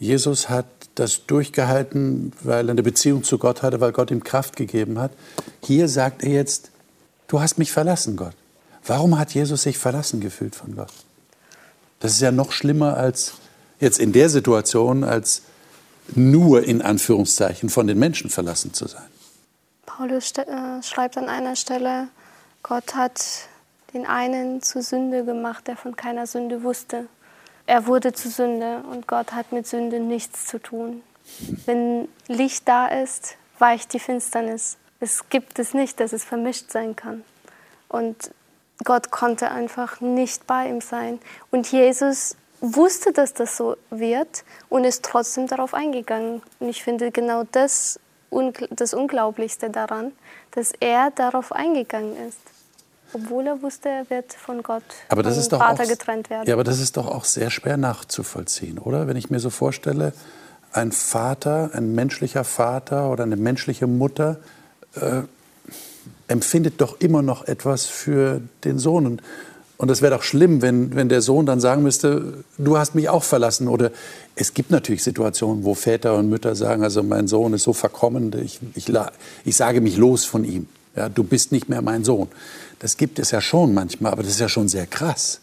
Jesus 0.00 0.48
hat 0.48 0.66
das 0.96 1.26
durchgehalten, 1.26 2.32
weil 2.42 2.68
er 2.68 2.72
eine 2.72 2.82
Beziehung 2.82 3.22
zu 3.22 3.38
Gott 3.38 3.62
hatte, 3.62 3.80
weil 3.80 3.92
Gott 3.92 4.10
ihm 4.10 4.24
Kraft 4.24 4.56
gegeben 4.56 4.98
hat. 4.98 5.12
Hier 5.62 5.88
sagt 5.88 6.24
er 6.24 6.30
jetzt, 6.30 6.70
du 7.28 7.40
hast 7.40 7.58
mich 7.58 7.70
verlassen, 7.70 8.16
Gott. 8.16 8.34
Warum 8.84 9.16
hat 9.16 9.32
Jesus 9.32 9.62
sich 9.62 9.78
verlassen 9.78 10.20
gefühlt 10.20 10.56
von 10.56 10.74
Gott? 10.74 10.92
Das 12.00 12.12
ist 12.12 12.20
ja 12.20 12.32
noch 12.32 12.50
schlimmer 12.50 12.96
als 12.96 13.34
jetzt 13.78 14.00
in 14.00 14.12
der 14.12 14.28
Situation, 14.28 15.04
als 15.04 15.42
nur 16.14 16.64
in 16.64 16.82
Anführungszeichen 16.82 17.70
von 17.70 17.86
den 17.86 17.98
Menschen 17.98 18.30
verlassen 18.30 18.74
zu 18.74 18.86
sein. 18.86 19.06
Paulus 19.86 20.32
äh, 20.32 20.82
schreibt 20.82 21.16
an 21.16 21.28
einer 21.28 21.56
Stelle, 21.56 22.08
Gott 22.62 22.94
hat 22.94 23.48
den 23.92 24.06
einen 24.06 24.60
zur 24.62 24.82
Sünde 24.82 25.24
gemacht, 25.24 25.68
der 25.68 25.76
von 25.76 25.96
keiner 25.96 26.26
Sünde 26.26 26.62
wusste. 26.62 27.06
Er 27.66 27.86
wurde 27.86 28.12
zu 28.12 28.28
Sünde 28.28 28.82
und 28.90 29.06
Gott 29.06 29.32
hat 29.32 29.52
mit 29.52 29.66
Sünde 29.66 30.00
nichts 30.00 30.46
zu 30.46 30.58
tun. 30.58 31.02
Wenn 31.64 32.08
Licht 32.26 32.68
da 32.68 32.86
ist, 32.86 33.36
weicht 33.58 33.92
die 33.92 34.00
Finsternis. 34.00 34.76
Es 35.00 35.28
gibt 35.28 35.58
es 35.58 35.74
nicht, 35.74 36.00
dass 36.00 36.12
es 36.12 36.24
vermischt 36.24 36.70
sein 36.70 36.96
kann. 36.96 37.24
Und 37.88 38.32
Gott 38.82 39.10
konnte 39.10 39.50
einfach 39.50 40.00
nicht 40.00 40.46
bei 40.46 40.68
ihm 40.68 40.80
sein. 40.80 41.20
Und 41.50 41.70
Jesus 41.70 42.36
wusste, 42.64 43.12
dass 43.12 43.34
das 43.34 43.56
so 43.56 43.76
wird 43.90 44.44
und 44.68 44.84
ist 44.84 45.04
trotzdem 45.04 45.46
darauf 45.46 45.74
eingegangen. 45.74 46.42
Und 46.60 46.68
ich 46.68 46.82
finde, 46.82 47.10
genau 47.10 47.44
das 47.52 48.00
das 48.70 48.94
Unglaublichste 48.94 49.70
daran, 49.70 50.12
dass 50.52 50.72
er 50.80 51.12
darauf 51.12 51.52
eingegangen 51.52 52.16
ist. 52.28 52.38
Obwohl 53.12 53.46
er 53.46 53.62
wusste, 53.62 53.88
er 53.88 54.10
wird 54.10 54.32
von 54.32 54.62
Gott 54.64 54.82
aber 55.08 55.22
das 55.22 55.36
ist 55.36 55.52
doch 55.52 55.60
Vater 55.60 55.84
auch, 55.84 55.88
getrennt 55.88 56.30
werden. 56.30 56.48
Ja, 56.48 56.54
aber 56.54 56.64
das 56.64 56.80
ist 56.80 56.96
doch 56.96 57.06
auch 57.06 57.24
sehr 57.24 57.50
schwer 57.50 57.76
nachzuvollziehen, 57.76 58.78
oder? 58.78 59.06
Wenn 59.06 59.16
ich 59.16 59.30
mir 59.30 59.38
so 59.38 59.50
vorstelle, 59.50 60.12
ein 60.72 60.90
Vater, 60.90 61.70
ein 61.74 61.94
menschlicher 61.94 62.42
Vater 62.42 63.10
oder 63.10 63.22
eine 63.22 63.36
menschliche 63.36 63.86
Mutter 63.86 64.38
äh, 64.96 65.22
empfindet 66.26 66.80
doch 66.80 67.00
immer 67.00 67.22
noch 67.22 67.46
etwas 67.46 67.86
für 67.86 68.40
den 68.64 68.80
Sohn. 68.80 69.06
Und, 69.06 69.22
und 69.76 69.90
es 69.90 70.02
wäre 70.02 70.14
doch 70.14 70.22
schlimm, 70.22 70.62
wenn, 70.62 70.94
wenn 70.94 71.08
der 71.08 71.20
Sohn 71.20 71.46
dann 71.46 71.60
sagen 71.60 71.82
müsste, 71.82 72.44
du 72.58 72.78
hast 72.78 72.94
mich 72.94 73.08
auch 73.08 73.24
verlassen. 73.24 73.66
Oder 73.66 73.90
es 74.36 74.54
gibt 74.54 74.70
natürlich 74.70 75.02
Situationen, 75.02 75.64
wo 75.64 75.74
Väter 75.74 76.14
und 76.14 76.28
Mütter 76.28 76.54
sagen, 76.54 76.84
also 76.84 77.02
mein 77.02 77.26
Sohn 77.26 77.52
ist 77.54 77.64
so 77.64 77.72
verkommen, 77.72 78.32
ich, 78.40 78.60
ich, 78.74 78.92
ich 79.44 79.56
sage 79.56 79.80
mich 79.80 79.96
los 79.96 80.24
von 80.24 80.44
ihm. 80.44 80.68
Ja, 80.94 81.08
du 81.08 81.24
bist 81.24 81.50
nicht 81.50 81.68
mehr 81.68 81.82
mein 81.82 82.04
Sohn. 82.04 82.28
Das 82.78 82.96
gibt 82.96 83.18
es 83.18 83.32
ja 83.32 83.40
schon 83.40 83.74
manchmal, 83.74 84.12
aber 84.12 84.22
das 84.22 84.32
ist 84.32 84.40
ja 84.40 84.48
schon 84.48 84.68
sehr 84.68 84.86
krass. 84.86 85.40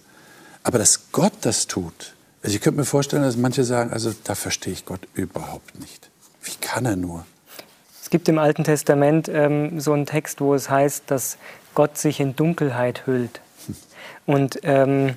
Aber 0.64 0.78
dass 0.78 1.12
Gott 1.12 1.34
das 1.42 1.68
tut, 1.68 2.14
also 2.44 2.56
ich 2.56 2.62
könnte 2.62 2.80
mir 2.80 2.86
vorstellen, 2.86 3.24
dass 3.24 3.36
manche 3.38 3.64
sagen, 3.64 3.92
also 3.92 4.14
da 4.24 4.34
verstehe 4.36 4.74
ich 4.74 4.86
Gott 4.86 5.02
überhaupt 5.14 5.80
nicht. 5.80 6.10
Wie 6.42 6.56
kann 6.60 6.86
er 6.86 6.96
nur? 6.96 7.26
Es 8.02 8.10
gibt 8.10 8.28
im 8.30 8.40
Alten 8.40 8.64
Testament 8.64 9.30
ähm, 9.30 9.80
so 9.80 9.94
einen 9.94 10.06
Text, 10.06 10.42
wo 10.42 10.56
es 10.56 10.70
heißt, 10.70 11.04
dass 11.08 11.38
Gott 11.76 11.98
sich 11.98 12.20
in 12.20 12.36
Dunkelheit 12.36 13.06
hüllt. 13.06 13.42
Und 14.26 14.60
ähm, 14.64 15.16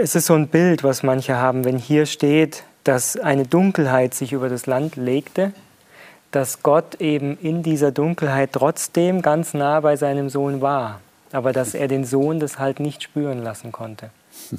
es 0.00 0.14
ist 0.14 0.26
so 0.26 0.34
ein 0.34 0.48
Bild, 0.48 0.84
was 0.84 1.02
manche 1.02 1.36
haben, 1.36 1.64
wenn 1.64 1.78
hier 1.78 2.06
steht, 2.06 2.64
dass 2.84 3.16
eine 3.16 3.44
Dunkelheit 3.44 4.14
sich 4.14 4.32
über 4.32 4.48
das 4.48 4.66
Land 4.66 4.96
legte 4.96 5.52
dass 6.30 6.62
Gott 6.62 6.96
eben 7.00 7.38
in 7.38 7.62
dieser 7.62 7.90
Dunkelheit 7.90 8.50
trotzdem 8.52 9.22
ganz 9.22 9.54
nah 9.54 9.80
bei 9.80 9.96
seinem 9.96 10.28
Sohn 10.28 10.60
war, 10.60 11.00
aber 11.32 11.52
dass 11.52 11.74
er 11.74 11.88
den 11.88 12.04
Sohn 12.04 12.40
das 12.40 12.58
halt 12.58 12.80
nicht 12.80 13.02
spüren 13.02 13.42
lassen 13.42 13.72
konnte. 13.72 14.10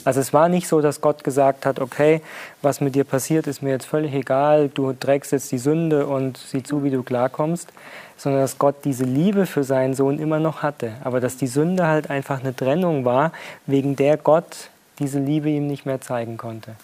Also 0.04 0.20
es 0.20 0.34
war 0.34 0.50
nicht 0.50 0.68
so, 0.68 0.82
dass 0.82 1.02
Gott 1.02 1.24
gesagt 1.24 1.66
hat, 1.66 1.80
okay, 1.80 2.22
was 2.62 2.82
mit 2.82 2.96
dir 2.96 3.04
passiert, 3.04 3.48
ist 3.48 3.62
mir 3.62 3.72
jetzt 3.72 3.86
völlig 3.86 4.14
egal, 4.14 4.70
du 4.70 4.94
trägst 4.94 5.32
jetzt 5.32 5.52
die 5.52 5.58
Sünde 5.58 6.08
und 6.08 6.38
sieh 6.38 6.64
zu, 6.64 6.84
wie 6.84 6.92
du 6.92 7.04
klarkommst, 7.04 7.70
sondern 8.18 8.42
dass 8.42 8.60
Gott 8.60 8.76
diese 8.84 9.04
Liebe 9.04 9.46
für 9.46 9.64
seinen 9.64 9.94
Sohn 9.94 10.20
immer 10.20 10.40
noch 10.40 10.62
hatte, 10.62 10.94
aber 11.04 11.20
dass 11.20 11.38
die 11.38 11.48
Sünde 11.48 11.88
halt 11.88 12.10
einfach 12.10 12.42
eine 12.42 12.56
Trennung 12.56 13.06
war, 13.06 13.32
wegen 13.66 13.96
der 13.96 14.18
Gott 14.18 14.70
diese 15.00 15.20
Liebe 15.20 15.50
ihm 15.50 15.68
nicht 15.68 15.86
mehr 15.86 16.02
zeigen 16.02 16.38
konnte. 16.38 16.76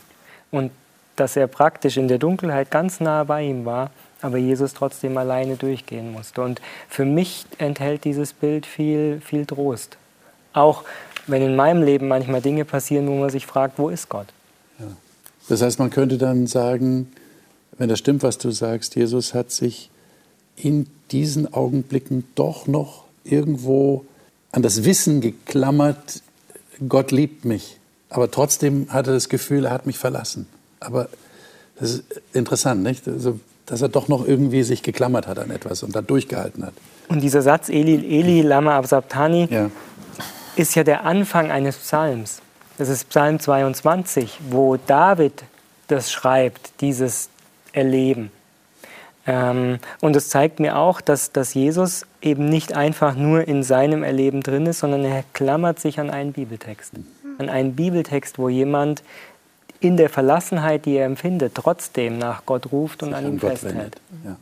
Und 0.51 0.71
dass 1.15 1.35
er 1.35 1.47
praktisch 1.47 1.97
in 1.97 2.07
der 2.07 2.17
Dunkelheit 2.17 2.71
ganz 2.71 2.99
nah 2.99 3.23
bei 3.23 3.43
ihm 3.43 3.65
war 3.65 3.91
aber 4.25 4.37
Jesus 4.37 4.73
trotzdem 4.73 5.17
alleine 5.17 5.55
durchgehen 5.55 6.11
musste. 6.11 6.41
Und 6.41 6.59
für 6.89 7.05
mich 7.05 7.45
enthält 7.59 8.05
dieses 8.05 8.33
Bild 8.33 8.65
viel, 8.65 9.21
viel 9.23 9.45
Trost. 9.45 9.97
Auch 10.53 10.83
wenn 11.27 11.41
in 11.41 11.55
meinem 11.55 11.83
Leben 11.83 12.07
manchmal 12.07 12.41
Dinge 12.41 12.65
passieren, 12.65 13.07
wo 13.07 13.15
man 13.15 13.29
sich 13.29 13.45
fragt, 13.45 13.79
wo 13.79 13.89
ist 13.89 14.09
Gott? 14.09 14.27
Ja. 14.79 14.87
Das 15.49 15.61
heißt, 15.61 15.79
man 15.79 15.89
könnte 15.89 16.17
dann 16.17 16.47
sagen, 16.47 17.11
wenn 17.77 17.89
das 17.89 17.99
stimmt, 17.99 18.23
was 18.23 18.37
du 18.37 18.51
sagst, 18.51 18.95
Jesus 18.95 19.33
hat 19.33 19.51
sich 19.51 19.89
in 20.55 20.87
diesen 21.11 21.53
Augenblicken 21.53 22.25
doch 22.35 22.67
noch 22.67 23.03
irgendwo 23.23 24.05
an 24.51 24.61
das 24.61 24.85
Wissen 24.85 25.21
geklammert, 25.21 26.21
Gott 26.87 27.11
liebt 27.11 27.45
mich. 27.45 27.77
Aber 28.09 28.31
trotzdem 28.31 28.87
hat 28.89 29.07
er 29.07 29.13
das 29.13 29.29
Gefühl, 29.29 29.65
er 29.65 29.71
hat 29.71 29.85
mich 29.85 29.97
verlassen. 29.97 30.47
Aber 30.79 31.09
das 31.79 31.91
ist 31.91 32.03
interessant, 32.33 32.83
nicht? 32.83 33.07
Also 33.07 33.39
dass 33.65 33.81
er 33.81 33.89
doch 33.89 34.07
noch 34.07 34.27
irgendwie 34.27 34.63
sich 34.63 34.83
geklammert 34.83 35.27
hat 35.27 35.39
an 35.39 35.49
etwas 35.51 35.83
und 35.83 35.95
da 35.95 36.01
durchgehalten 36.01 36.65
hat. 36.65 36.73
Und 37.07 37.21
dieser 37.21 37.41
Satz, 37.41 37.69
Eli, 37.69 37.95
Eli, 38.19 38.41
lama 38.41 38.77
absabtani, 38.77 39.47
ja. 39.49 39.69
Ist 40.55 40.75
ja 40.75 40.83
der 40.83 41.05
Anfang 41.05 41.51
eines 41.51 41.77
Psalms. 41.77 42.41
Das 42.77 42.89
ist 42.89 43.09
Psalm 43.09 43.39
22, 43.39 44.39
wo 44.49 44.77
David 44.77 45.43
das 45.87 46.11
schreibt, 46.11 46.81
dieses 46.81 47.29
Erleben. 47.73 48.31
Ähm, 49.27 49.79
und 50.01 50.15
es 50.15 50.29
zeigt 50.29 50.59
mir 50.59 50.77
auch, 50.77 51.01
dass, 51.01 51.31
dass 51.31 51.53
Jesus 51.53 52.05
eben 52.21 52.45
nicht 52.45 52.73
einfach 52.73 53.15
nur 53.15 53.47
in 53.47 53.63
seinem 53.63 54.03
Erleben 54.03 54.41
drin 54.41 54.65
ist, 54.65 54.79
sondern 54.79 55.03
er 55.03 55.23
klammert 55.33 55.79
sich 55.79 55.99
an 55.99 56.09
einen 56.09 56.33
Bibeltext. 56.33 56.93
An 57.37 57.49
einen 57.49 57.75
Bibeltext, 57.75 58.37
wo 58.37 58.49
jemand 58.49 59.03
in 59.79 59.97
der 59.97 60.09
Verlassenheit, 60.09 60.85
die 60.85 60.95
er 60.95 61.05
empfindet, 61.05 61.55
trotzdem 61.55 62.17
nach 62.17 62.45
Gott 62.45 62.71
ruft 62.71 63.03
und 63.03 63.13
an 63.13 63.25
ihm 63.25 63.39
festhält. 63.39 63.97
Ja. 64.23 64.37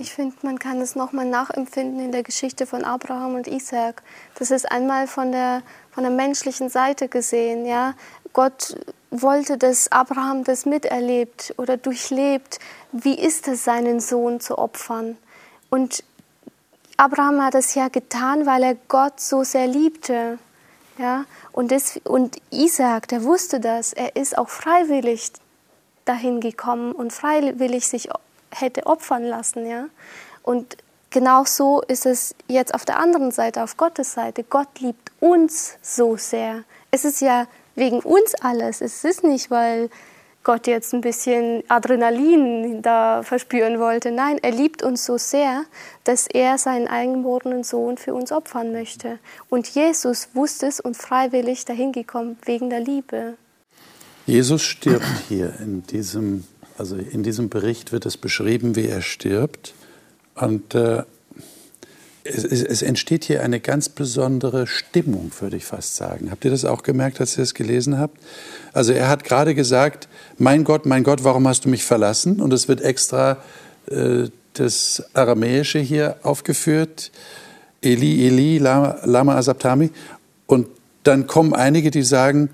Ich 0.00 0.12
finde, 0.12 0.36
man 0.42 0.60
kann 0.60 0.80
es 0.80 0.94
nochmal 0.94 1.24
nachempfinden 1.24 1.98
in 1.98 2.12
der 2.12 2.22
Geschichte 2.22 2.66
von 2.66 2.84
Abraham 2.84 3.34
und 3.34 3.48
Isaac. 3.48 4.04
Das 4.38 4.52
ist 4.52 4.70
einmal 4.70 5.08
von 5.08 5.32
der, 5.32 5.62
von 5.90 6.04
der 6.04 6.12
menschlichen 6.12 6.68
Seite 6.68 7.08
gesehen. 7.08 7.66
Ja? 7.66 7.94
Gott 8.32 8.76
wollte, 9.10 9.58
dass 9.58 9.90
Abraham 9.90 10.44
das 10.44 10.66
miterlebt 10.66 11.52
oder 11.56 11.76
durchlebt. 11.76 12.60
Wie 12.92 13.18
ist 13.18 13.48
es, 13.48 13.64
seinen 13.64 13.98
Sohn 13.98 14.38
zu 14.38 14.56
opfern? 14.56 15.18
Und 15.68 16.04
Abraham 16.96 17.42
hat 17.42 17.56
es 17.56 17.74
ja 17.74 17.88
getan, 17.88 18.46
weil 18.46 18.62
er 18.62 18.76
Gott 18.86 19.18
so 19.18 19.42
sehr 19.42 19.66
liebte. 19.66 20.38
Ja? 20.96 21.24
Und, 21.50 21.72
das, 21.72 21.98
und 22.04 22.36
Isaac, 22.52 23.08
der 23.08 23.24
wusste 23.24 23.58
das, 23.58 23.92
er 23.94 24.14
ist 24.14 24.38
auch 24.38 24.48
freiwillig 24.48 25.32
dahin 26.04 26.40
gekommen 26.40 26.92
und 26.92 27.12
freiwillig 27.12 27.88
sich 27.88 28.10
hätte 28.50 28.86
opfern 28.86 29.24
lassen. 29.24 29.66
Ja? 29.66 29.86
Und 30.42 30.76
genau 31.10 31.44
so 31.44 31.82
ist 31.82 32.06
es 32.06 32.34
jetzt 32.48 32.74
auf 32.74 32.84
der 32.84 32.98
anderen 32.98 33.30
Seite, 33.30 33.62
auf 33.62 33.76
Gottes 33.76 34.12
Seite. 34.12 34.44
Gott 34.44 34.80
liebt 34.80 35.10
uns 35.20 35.76
so 35.82 36.16
sehr. 36.16 36.64
Es 36.90 37.04
ist 37.04 37.20
ja 37.20 37.46
wegen 37.74 38.00
uns 38.00 38.34
alles. 38.36 38.80
Es 38.80 39.04
ist 39.04 39.24
nicht, 39.24 39.50
weil 39.50 39.90
Gott 40.44 40.66
jetzt 40.66 40.94
ein 40.94 41.02
bisschen 41.02 41.62
Adrenalin 41.68 42.80
da 42.80 43.22
verspüren 43.22 43.78
wollte. 43.80 44.10
Nein, 44.10 44.38
er 44.40 44.52
liebt 44.52 44.82
uns 44.82 45.04
so 45.04 45.18
sehr, 45.18 45.64
dass 46.04 46.26
er 46.26 46.56
seinen 46.56 46.88
eingeborenen 46.88 47.64
Sohn 47.64 47.98
für 47.98 48.14
uns 48.14 48.32
opfern 48.32 48.72
möchte. 48.72 49.18
Und 49.50 49.68
Jesus 49.68 50.28
wusste 50.32 50.66
es 50.66 50.80
und 50.80 50.96
freiwillig 50.96 51.66
dahin 51.66 51.92
gekommen 51.92 52.38
wegen 52.46 52.70
der 52.70 52.80
Liebe. 52.80 53.34
Jesus 54.26 54.62
stirbt 54.62 55.06
hier 55.28 55.54
in 55.60 55.82
diesem, 55.82 56.44
also 56.78 56.96
in 56.96 57.22
diesem 57.22 57.48
Bericht 57.48 57.92
wird 57.92 58.06
es 58.06 58.16
beschrieben, 58.16 58.76
wie 58.76 58.86
er 58.86 59.02
stirbt. 59.02 59.74
Und 60.34 60.74
äh, 60.74 61.02
es, 62.22 62.44
es, 62.44 62.82
entsteht 62.82 63.24
hier 63.24 63.42
eine 63.42 63.58
ganz 63.58 63.88
besondere 63.88 64.66
Stimmung, 64.66 65.32
würde 65.40 65.56
ich 65.56 65.64
fast 65.64 65.96
sagen. 65.96 66.30
Habt 66.30 66.44
ihr 66.44 66.50
das 66.50 66.64
auch 66.64 66.82
gemerkt, 66.82 67.20
als 67.20 67.36
ihr 67.36 67.42
das 67.42 67.54
gelesen 67.54 67.98
habt? 67.98 68.16
Also 68.72 68.92
er 68.92 69.08
hat 69.08 69.24
gerade 69.24 69.54
gesagt, 69.54 70.08
mein 70.36 70.64
Gott, 70.64 70.86
mein 70.86 71.04
Gott, 71.04 71.24
warum 71.24 71.48
hast 71.48 71.64
du 71.64 71.68
mich 71.68 71.84
verlassen? 71.84 72.40
Und 72.40 72.52
es 72.52 72.68
wird 72.68 72.80
extra 72.80 73.38
äh, 73.90 74.28
das 74.52 75.02
Aramäische 75.14 75.78
hier 75.78 76.16
aufgeführt, 76.22 77.10
Eli, 77.80 78.26
Eli, 78.26 78.58
Lama, 78.58 78.98
Lama 79.04 79.36
Asabtami. 79.36 79.90
Und 80.46 80.68
dann 81.02 81.26
kommen 81.26 81.54
einige, 81.54 81.90
die 81.90 82.02
sagen, 82.02 82.50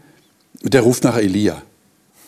der 0.62 0.82
ruft 0.82 1.04
nach 1.04 1.16
Elia. 1.16 1.62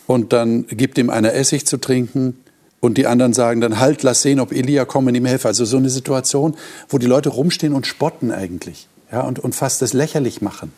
Und 0.06 0.32
dann 0.32 0.66
gibt 0.66 0.98
ihm 0.98 1.10
einer 1.10 1.34
Essig 1.34 1.66
zu 1.66 1.78
trinken 1.78 2.38
und 2.80 2.98
die 2.98 3.06
anderen 3.06 3.32
sagen 3.32 3.60
dann, 3.60 3.80
halt, 3.80 4.02
lass 4.02 4.22
sehen, 4.22 4.38
ob 4.38 4.52
Elia 4.52 4.84
kommt 4.84 5.08
und 5.08 5.14
ihm 5.14 5.26
helfe. 5.26 5.48
Also 5.48 5.64
so 5.64 5.76
eine 5.76 5.90
Situation, 5.90 6.56
wo 6.88 6.98
die 6.98 7.06
Leute 7.06 7.30
rumstehen 7.30 7.72
und 7.72 7.86
spotten 7.86 8.30
eigentlich 8.30 8.88
ja, 9.10 9.22
und, 9.22 9.38
und 9.38 9.54
fast 9.54 9.82
das 9.82 9.92
lächerlich 9.92 10.42
machen. 10.42 10.72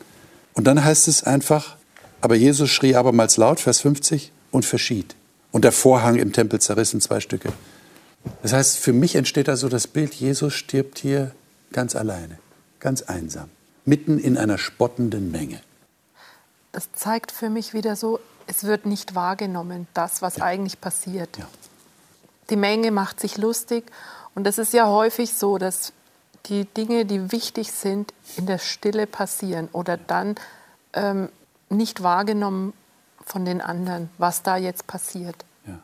Und 0.54 0.66
dann 0.66 0.84
heißt 0.84 1.08
es 1.08 1.22
einfach, 1.22 1.76
aber 2.20 2.34
Jesus 2.34 2.70
schrie 2.70 2.94
abermals 2.94 3.36
laut, 3.36 3.60
Vers 3.60 3.80
50, 3.80 4.32
und 4.50 4.64
verschied. 4.64 5.14
Und 5.52 5.64
der 5.64 5.72
Vorhang 5.72 6.16
im 6.16 6.32
Tempel 6.32 6.60
zerriss 6.60 6.92
in 6.92 7.00
zwei 7.00 7.20
Stücke. 7.20 7.52
Das 8.42 8.52
heißt, 8.52 8.78
für 8.78 8.92
mich 8.92 9.14
entsteht 9.14 9.48
da 9.48 9.56
so 9.56 9.68
das 9.68 9.86
Bild, 9.86 10.14
Jesus 10.14 10.54
stirbt 10.54 10.98
hier 10.98 11.32
ganz 11.72 11.94
alleine, 11.94 12.38
ganz 12.80 13.02
einsam, 13.02 13.48
mitten 13.84 14.18
in 14.18 14.36
einer 14.36 14.58
spottenden 14.58 15.30
Menge. 15.30 15.60
Das 16.72 16.88
zeigt 16.92 17.32
für 17.32 17.50
mich 17.50 17.72
wieder 17.72 17.96
so, 17.96 18.20
es 18.48 18.64
wird 18.64 18.86
nicht 18.86 19.14
wahrgenommen, 19.14 19.86
das, 19.94 20.22
was 20.22 20.38
ja. 20.38 20.44
eigentlich 20.44 20.80
passiert. 20.80 21.38
Ja 21.38 21.46
die 22.50 22.56
Menge 22.56 22.90
macht 22.90 23.20
sich 23.20 23.36
lustig. 23.36 23.84
Und 24.34 24.46
es 24.46 24.58
ist 24.58 24.72
ja 24.72 24.86
häufig 24.86 25.34
so, 25.34 25.58
dass 25.58 25.92
die 26.46 26.64
Dinge, 26.64 27.04
die 27.04 27.32
wichtig 27.32 27.72
sind, 27.72 28.12
in 28.36 28.46
der 28.46 28.58
Stille 28.58 29.06
passieren 29.06 29.68
oder 29.72 29.96
dann 29.96 30.36
ähm, 30.92 31.28
nicht 31.68 32.02
wahrgenommen 32.02 32.72
von 33.24 33.44
den 33.44 33.60
anderen, 33.60 34.08
was 34.18 34.42
da 34.42 34.56
jetzt 34.56 34.86
passiert. 34.86 35.36
Ja. 35.66 35.78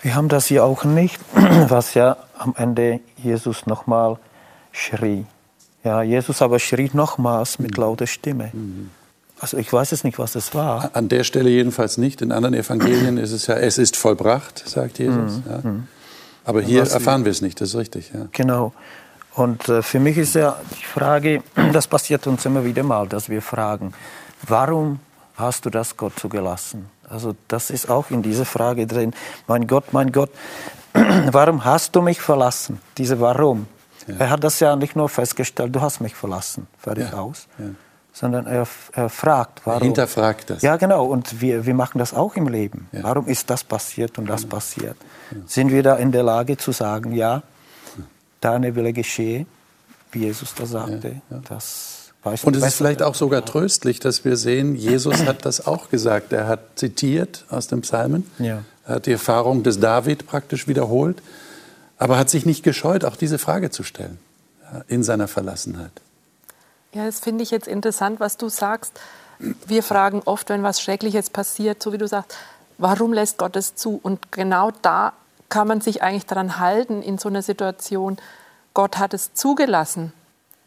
Wir 0.00 0.14
haben 0.14 0.28
das 0.28 0.46
hier 0.46 0.64
auch 0.64 0.84
nicht, 0.84 1.20
was 1.34 1.94
ja 1.94 2.16
am 2.36 2.54
Ende 2.56 3.00
Jesus 3.16 3.66
nochmal 3.66 4.18
schrie. 4.72 5.26
Ja, 5.84 6.02
Jesus 6.02 6.42
aber 6.42 6.58
schrie 6.58 6.90
nochmals 6.92 7.58
mit 7.58 7.76
mhm. 7.76 7.82
lauter 7.82 8.06
Stimme. 8.06 8.50
Mhm. 8.52 8.90
Also 9.42 9.56
ich 9.56 9.72
weiß 9.72 9.90
es 9.90 10.04
nicht, 10.04 10.20
was 10.20 10.34
das 10.34 10.54
war. 10.54 10.90
An 10.92 11.08
der 11.08 11.24
Stelle 11.24 11.50
jedenfalls 11.50 11.98
nicht. 11.98 12.22
In 12.22 12.30
anderen 12.30 12.54
Evangelien 12.54 13.18
ist 13.18 13.32
es 13.32 13.48
ja, 13.48 13.56
es 13.56 13.76
ist 13.76 13.96
vollbracht, 13.96 14.62
sagt 14.68 15.00
Jesus. 15.00 15.32
Mhm. 15.38 15.42
Ja. 15.50 15.58
Mhm. 15.70 15.88
Aber 16.44 16.62
hier 16.62 16.82
erfahren 16.82 17.24
wir 17.24 17.32
es 17.32 17.42
nicht, 17.42 17.60
das 17.60 17.70
ist 17.70 17.74
richtig. 17.76 18.12
Ja. 18.14 18.26
Genau. 18.30 18.72
Und 19.34 19.68
äh, 19.68 19.82
für 19.82 19.98
mich 19.98 20.16
ist 20.16 20.36
ja 20.36 20.60
die 20.78 20.84
Frage, 20.84 21.42
das 21.72 21.88
passiert 21.88 22.28
uns 22.28 22.46
immer 22.46 22.64
wieder 22.64 22.84
mal, 22.84 23.08
dass 23.08 23.28
wir 23.28 23.42
fragen, 23.42 23.94
warum 24.46 25.00
hast 25.34 25.66
du 25.66 25.70
das 25.70 25.96
Gott 25.96 26.16
zugelassen? 26.20 26.88
Also 27.08 27.34
das 27.48 27.70
ist 27.70 27.90
auch 27.90 28.10
in 28.10 28.22
dieser 28.22 28.44
Frage 28.44 28.86
drin. 28.86 29.12
Mein 29.48 29.66
Gott, 29.66 29.92
mein 29.92 30.12
Gott, 30.12 30.30
warum 31.32 31.64
hast 31.64 31.96
du 31.96 32.00
mich 32.00 32.20
verlassen? 32.20 32.80
Diese 32.96 33.18
Warum. 33.18 33.66
Ja. 34.06 34.14
Er 34.18 34.30
hat 34.30 34.44
das 34.44 34.60
ja 34.60 34.76
nicht 34.76 34.94
nur 34.94 35.08
festgestellt, 35.08 35.74
du 35.74 35.80
hast 35.80 36.00
mich 36.00 36.14
verlassen, 36.14 36.68
fertig 36.78 37.10
ja. 37.10 37.18
aus. 37.18 37.48
Ja. 37.58 37.64
Sondern 38.14 38.46
er, 38.46 38.66
er, 38.92 39.08
fragt, 39.08 39.62
warum. 39.64 39.80
Er 39.80 39.84
hinterfragt 39.86 40.50
das. 40.50 40.62
Ja, 40.62 40.76
genau. 40.76 41.06
Und 41.06 41.40
wir, 41.40 41.64
wir 41.64 41.74
machen 41.74 41.98
das 41.98 42.12
auch 42.12 42.36
im 42.36 42.46
Leben. 42.46 42.88
Warum 42.92 43.26
ist 43.26 43.48
das 43.48 43.64
passiert 43.64 44.18
und 44.18 44.26
das 44.26 44.44
passiert? 44.44 44.96
Sind 45.46 45.70
wir 45.70 45.82
da 45.82 45.96
in 45.96 46.12
der 46.12 46.22
Lage 46.22 46.58
zu 46.58 46.72
sagen, 46.72 47.12
ja, 47.12 47.42
deine 48.40 48.74
Wille 48.74 48.92
geschehe, 48.92 49.46
wie 50.10 50.20
Jesus 50.20 50.54
da 50.54 50.66
sagte? 50.66 51.22
Das 51.48 52.02
und 52.44 52.54
es 52.56 52.64
ist 52.64 52.74
vielleicht 52.76 53.02
auch 53.02 53.16
sogar 53.16 53.44
tröstlich, 53.44 53.98
dass 53.98 54.24
wir 54.24 54.36
sehen, 54.36 54.76
Jesus 54.76 55.24
hat 55.26 55.44
das 55.44 55.66
auch 55.66 55.90
gesagt. 55.90 56.32
Er 56.32 56.46
hat 56.46 56.60
zitiert 56.76 57.44
aus 57.48 57.66
dem 57.66 57.80
Psalmen, 57.80 58.30
ja. 58.38 58.62
er 58.86 58.94
hat 58.94 59.06
die 59.06 59.12
Erfahrung 59.12 59.64
des 59.64 59.80
David 59.80 60.26
praktisch 60.26 60.68
wiederholt, 60.68 61.20
aber 61.98 62.18
hat 62.18 62.30
sich 62.30 62.46
nicht 62.46 62.62
gescheut, 62.62 63.04
auch 63.04 63.16
diese 63.16 63.38
Frage 63.38 63.70
zu 63.70 63.82
stellen 63.82 64.18
in 64.86 65.02
seiner 65.02 65.26
Verlassenheit. 65.26 66.01
Ja, 66.92 67.06
das 67.06 67.20
finde 67.20 67.42
ich 67.42 67.50
jetzt 67.50 67.68
interessant, 67.68 68.20
was 68.20 68.36
du 68.36 68.48
sagst. 68.48 68.98
Wir 69.38 69.82
fragen 69.82 70.22
oft, 70.24 70.48
wenn 70.50 70.62
was 70.62 70.80
Schreckliches 70.80 71.30
passiert, 71.30 71.82
so 71.82 71.92
wie 71.92 71.98
du 71.98 72.06
sagst, 72.06 72.36
warum 72.78 73.12
lässt 73.12 73.38
Gott 73.38 73.56
es 73.56 73.74
zu? 73.74 73.98
Und 74.02 74.30
genau 74.30 74.70
da 74.82 75.12
kann 75.48 75.68
man 75.68 75.80
sich 75.80 76.02
eigentlich 76.02 76.26
daran 76.26 76.58
halten 76.58 77.02
in 77.02 77.18
so 77.18 77.28
einer 77.28 77.42
Situation. 77.42 78.18
Gott 78.74 78.98
hat 78.98 79.14
es 79.14 79.34
zugelassen, 79.34 80.12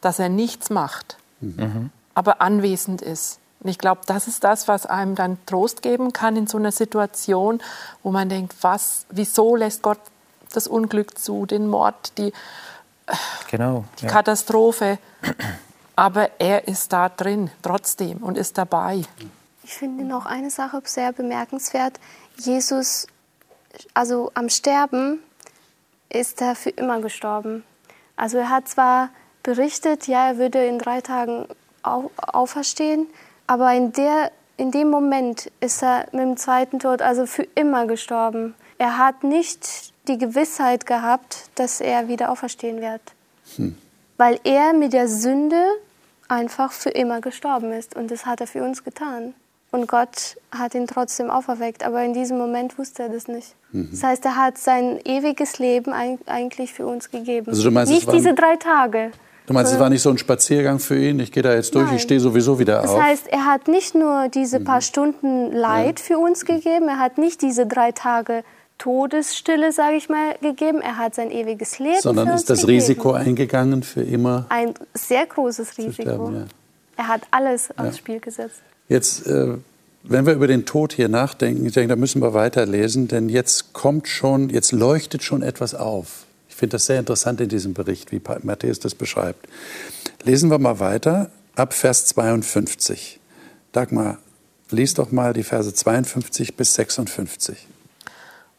dass 0.02 0.20
er 0.20 0.30
nichts 0.30 0.70
macht 0.70 1.18
mhm. 1.40 1.92
aber 2.14 2.42
anwesend 2.42 3.02
ist. 3.02 3.40
Und 3.62 3.70
ich 3.70 3.78
glaube, 3.78 4.02
das 4.06 4.28
ist 4.28 4.44
das, 4.44 4.68
was 4.68 4.86
einem 4.86 5.16
dann 5.16 5.38
Trost 5.46 5.82
geben 5.82 6.14
kann 6.14 6.36
in 6.36 6.48
so 6.48 6.58
einer 6.58 6.72
Situation, 6.72 7.62
wo 8.04 8.12
man 8.12 8.30
denkt, 8.30 8.54
was, 8.62 9.06
wieso 9.10 9.56
lässt 9.56 9.82
Gott 9.82 10.00
das 10.54 10.68
Unglück 10.68 11.18
zu, 11.18 11.46
den 11.46 11.68
Mord, 11.68 12.18
die, 12.18 12.32
genau, 13.50 13.86
die 14.00 14.06
ja. 14.06 14.12
Katastrophe. 14.12 15.00
Aber 15.96 16.30
er 16.40 16.68
ist 16.68 16.92
da 16.92 17.10
drin 17.10 17.50
trotzdem 17.62 18.18
und 18.18 18.38
ist 18.38 18.58
dabei. 18.58 19.04
Ich 19.64 19.74
finde 19.74 20.04
noch 20.04 20.26
eine 20.26 20.50
Sache 20.50 20.82
sehr 20.84 21.14
bemerkenswert. 21.14 22.00
Jesus, 22.38 23.08
also 23.94 24.32
am 24.34 24.50
Sterben, 24.50 25.20
ist 26.10 26.42
er 26.42 26.56
für 26.56 26.70
immer 26.70 27.02
gestorben. 27.02 27.64
Also 28.16 28.38
er 28.38 28.50
hat 28.50 28.68
zwar 28.70 29.10
berichtet, 29.44 30.08
ja, 30.08 30.30
er 30.30 30.38
würde 30.38 30.66
in 30.66 30.80
drei 30.80 31.02
Tagen 31.02 31.48
au 31.84 32.10
auferstehen, 32.18 33.08
aber 33.48 33.74
in, 33.74 33.92
der, 33.92 34.32
in 34.58 34.72
dem 34.72 34.90
Moment 34.90 35.52
ist 35.60 35.84
er 35.84 36.08
mit 36.12 36.22
dem 36.22 36.38
zweiten 36.38 36.80
Tod 36.80 37.02
also 37.02 37.26
für 37.26 37.44
immer 37.56 37.86
gestorben. 37.86 38.56
Er 38.78 38.98
hat 38.98 39.24
nicht 39.24 39.94
die 40.08 40.18
Gewissheit 40.18 40.86
gehabt, 40.86 41.50
dass 41.56 41.82
er 41.82 42.08
wieder 42.08 42.32
auferstehen 42.32 42.82
wird, 42.82 43.02
hm. 43.56 43.78
weil 44.18 44.40
er 44.44 44.74
mit 44.74 44.94
der 44.94 45.08
Sünde 45.08 45.64
einfach 46.28 46.72
für 46.72 46.90
immer 46.90 47.22
gestorben 47.22 47.72
ist 47.72 47.96
und 47.96 48.12
das 48.12 48.26
hat 48.26 48.42
er 48.42 48.48
für 48.48 48.64
uns 48.64 48.84
getan. 48.84 49.34
Und 49.72 49.88
Gott 49.88 50.38
hat 50.52 50.74
ihn 50.74 50.88
trotzdem 50.88 51.30
auferweckt, 51.30 51.86
aber 51.86 52.02
in 52.04 52.14
diesem 52.14 52.38
Moment 52.38 52.78
wusste 52.78 53.04
er 53.04 53.10
das 53.10 53.28
nicht. 53.28 53.56
Mhm. 53.74 53.90
Das 53.92 54.04
heißt, 54.04 54.26
er 54.26 54.38
hat 54.38 54.58
sein 54.58 55.00
ewiges 55.04 55.60
Leben 55.60 55.92
eigentlich 55.92 56.74
für 56.74 56.86
uns 56.88 57.12
gegeben. 57.12 57.48
Also 57.50 57.64
du 57.64 57.72
meinst, 57.72 57.92
nicht 57.92 58.12
diese 58.12 58.34
drei 58.34 58.56
Tage. 58.56 59.12
Du 59.48 59.54
meinst, 59.54 59.74
es 59.74 59.80
war 59.80 59.90
nicht 59.90 60.02
so 60.02 60.10
ein 60.10 60.18
Spaziergang 60.18 60.80
für 60.80 60.98
ihn? 60.98 61.20
Ich 61.20 61.32
gehe 61.32 61.44
da 61.44 61.54
jetzt 61.54 61.76
durch, 61.76 61.86
Nein. 61.88 61.98
ich 61.98 62.02
stehe 62.02 62.20
sowieso 62.20 62.58
wieder 62.58 62.82
das 62.82 62.92
auf. 62.92 62.98
Das 62.98 63.06
heißt, 63.06 63.28
er 63.28 63.46
hat 63.46 63.68
nicht 63.68 63.94
nur 63.94 64.30
diese 64.30 64.60
paar 64.60 64.78
mhm. 64.78 64.82
Stunden 64.82 65.52
Leid 65.52 66.00
ja. 66.00 66.06
für 66.06 66.18
uns 66.18 66.46
gegeben, 66.46 66.88
er 66.88 67.00
hat 67.00 67.18
nicht 67.18 67.42
diese 67.42 67.68
drei 67.68 67.92
Tage 67.92 68.44
Todesstille, 68.78 69.72
sage 69.72 69.96
ich 69.96 70.10
mal, 70.10 70.36
gegeben. 70.42 70.82
Er 70.82 70.98
hat 70.98 71.16
sein 71.16 71.32
ewiges 71.32 71.80
Leben 71.80 72.02
Sondern 72.02 72.30
ist 72.30 72.50
das 72.50 72.62
gegeben. 72.62 72.80
Risiko 72.80 73.12
eingegangen 73.14 73.84
für 73.84 74.02
immer? 74.02 74.46
Ein 74.50 74.74
sehr 74.94 75.26
großes 75.26 75.78
Risiko. 75.78 76.02
Sterben, 76.02 76.36
ja. 76.36 76.46
Er 76.98 77.08
hat 77.08 77.22
alles 77.32 77.70
ja. 77.70 77.84
aufs 77.84 77.98
Spiel 77.98 78.20
gesetzt. 78.20 78.62
Jetzt, 78.88 79.26
äh, 79.28 79.58
wenn 80.04 80.26
wir 80.26 80.34
über 80.34 80.48
den 80.48 80.66
Tod 80.66 80.94
hier 80.94 81.10
nachdenken, 81.10 81.66
ich 81.66 81.74
denke, 81.74 81.90
da 81.90 81.96
müssen 81.96 82.22
wir 82.22 82.34
weiterlesen, 82.34 83.08
denn 83.08 83.30
jetzt 83.30 83.74
kommt 83.74 84.08
schon, 84.08 84.50
jetzt 84.50 84.72
leuchtet 84.72 85.24
schon 85.24 85.42
etwas 85.42 85.74
auf. 85.74 86.26
Ich 86.48 86.56
finde 86.56 86.76
das 86.76 86.86
sehr 86.86 87.00
interessant 87.00 87.42
in 87.42 87.50
diesem 87.50 87.74
Bericht, 87.74 88.12
wie 88.12 88.22
Matthäus 88.44 88.80
das 88.80 88.96
beschreibt. 88.96 89.48
Lesen 90.24 90.50
wir 90.50 90.60
mal 90.60 90.80
weiter 90.80 91.30
ab 91.56 91.74
Vers 91.74 92.06
52. 92.06 93.20
Dagmar, 93.72 94.20
lies 94.70 94.94
doch 94.94 95.12
mal 95.12 95.34
die 95.34 95.44
Verse 95.44 95.74
52 95.74 96.56
bis 96.56 96.76
56. 96.76 97.68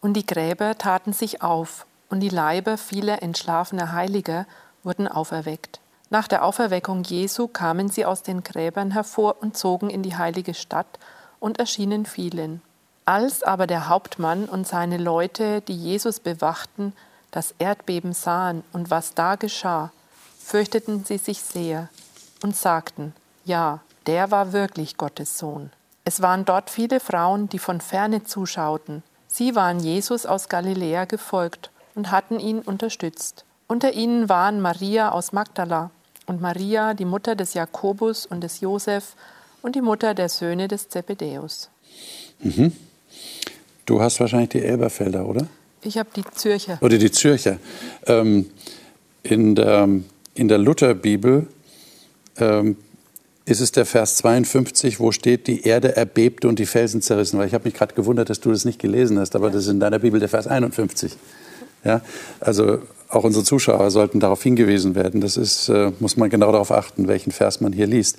Und 0.00 0.14
die 0.14 0.26
Gräber 0.26 0.76
taten 0.78 1.12
sich 1.12 1.42
auf, 1.42 1.86
und 2.08 2.20
die 2.20 2.28
Leiber 2.28 2.78
vieler 2.78 3.22
entschlafener 3.22 3.92
Heiliger 3.92 4.46
wurden 4.82 5.08
auferweckt. 5.08 5.80
Nach 6.08 6.28
der 6.28 6.44
Auferweckung 6.44 7.02
Jesu 7.02 7.48
kamen 7.48 7.88
sie 7.88 8.04
aus 8.04 8.22
den 8.22 8.44
Gräbern 8.44 8.92
hervor 8.92 9.36
und 9.40 9.56
zogen 9.56 9.90
in 9.90 10.02
die 10.02 10.16
heilige 10.16 10.54
Stadt 10.54 10.98
und 11.40 11.58
erschienen 11.58 12.06
vielen. 12.06 12.62
Als 13.04 13.42
aber 13.42 13.66
der 13.66 13.88
Hauptmann 13.88 14.46
und 14.46 14.66
seine 14.66 14.98
Leute, 14.98 15.60
die 15.62 15.76
Jesus 15.76 16.20
bewachten, 16.20 16.92
das 17.30 17.54
Erdbeben 17.58 18.12
sahen 18.12 18.62
und 18.72 18.90
was 18.90 19.14
da 19.14 19.34
geschah, 19.34 19.90
fürchteten 20.38 21.04
sie 21.04 21.18
sich 21.18 21.42
sehr 21.42 21.88
und 22.42 22.56
sagten, 22.56 23.12
ja, 23.44 23.80
der 24.06 24.30
war 24.30 24.52
wirklich 24.52 24.96
Gottes 24.96 25.38
Sohn. 25.38 25.70
Es 26.04 26.22
waren 26.22 26.44
dort 26.44 26.70
viele 26.70 27.00
Frauen, 27.00 27.48
die 27.48 27.58
von 27.58 27.80
ferne 27.80 28.22
zuschauten. 28.22 29.02
Sie 29.36 29.54
waren 29.54 29.80
Jesus 29.80 30.24
aus 30.24 30.48
Galiläa 30.48 31.04
gefolgt 31.04 31.70
und 31.94 32.10
hatten 32.10 32.40
ihn 32.40 32.60
unterstützt. 32.60 33.44
Unter 33.66 33.92
ihnen 33.92 34.30
waren 34.30 34.62
Maria 34.62 35.10
aus 35.10 35.32
Magdala 35.32 35.90
und 36.24 36.40
Maria, 36.40 36.94
die 36.94 37.04
Mutter 37.04 37.36
des 37.36 37.52
Jakobus 37.52 38.24
und 38.24 38.40
des 38.40 38.62
Josef 38.62 39.14
und 39.60 39.76
die 39.76 39.82
Mutter 39.82 40.14
der 40.14 40.30
Söhne 40.30 40.68
des 40.68 40.88
Zebedäus. 40.88 41.68
Mhm. 42.40 42.72
Du 43.84 44.00
hast 44.00 44.20
wahrscheinlich 44.20 44.48
die 44.48 44.62
Elberfelder, 44.62 45.26
oder? 45.26 45.46
Ich 45.82 45.98
habe 45.98 46.08
die 46.16 46.24
Zürcher. 46.34 46.78
Oder 46.80 46.96
die 46.96 47.10
Zürcher. 47.10 47.58
Ähm, 48.06 48.48
in 49.22 49.54
der, 49.54 49.86
in 50.32 50.48
der 50.48 50.56
Lutherbibel 50.56 51.46
ähm, 52.38 52.78
ist 53.46 53.60
es 53.60 53.70
der 53.70 53.86
Vers 53.86 54.16
52, 54.16 54.98
wo 54.98 55.12
steht, 55.12 55.46
die 55.46 55.62
Erde 55.62 55.96
erbebte 55.96 56.48
und 56.48 56.58
die 56.58 56.66
Felsen 56.66 57.00
zerrissen. 57.00 57.38
Weil 57.38 57.46
ich 57.46 57.54
habe 57.54 57.64
mich 57.64 57.74
gerade 57.74 57.94
gewundert, 57.94 58.28
dass 58.28 58.40
du 58.40 58.50
das 58.50 58.64
nicht 58.64 58.80
gelesen 58.80 59.18
hast, 59.20 59.36
aber 59.36 59.50
das 59.50 59.62
ist 59.62 59.70
in 59.70 59.80
deiner 59.80 60.00
Bibel 60.00 60.18
der 60.18 60.28
Vers 60.28 60.48
51. 60.48 61.16
Ja, 61.84 62.02
also 62.40 62.80
auch 63.08 63.22
unsere 63.22 63.44
Zuschauer 63.44 63.92
sollten 63.92 64.18
darauf 64.18 64.42
hingewiesen 64.42 64.96
werden. 64.96 65.20
Das 65.20 65.36
ist, 65.36 65.68
äh, 65.68 65.92
muss 66.00 66.16
man 66.16 66.28
genau 66.28 66.50
darauf 66.50 66.72
achten, 66.72 67.06
welchen 67.06 67.30
Vers 67.30 67.60
man 67.60 67.72
hier 67.72 67.86
liest. 67.86 68.18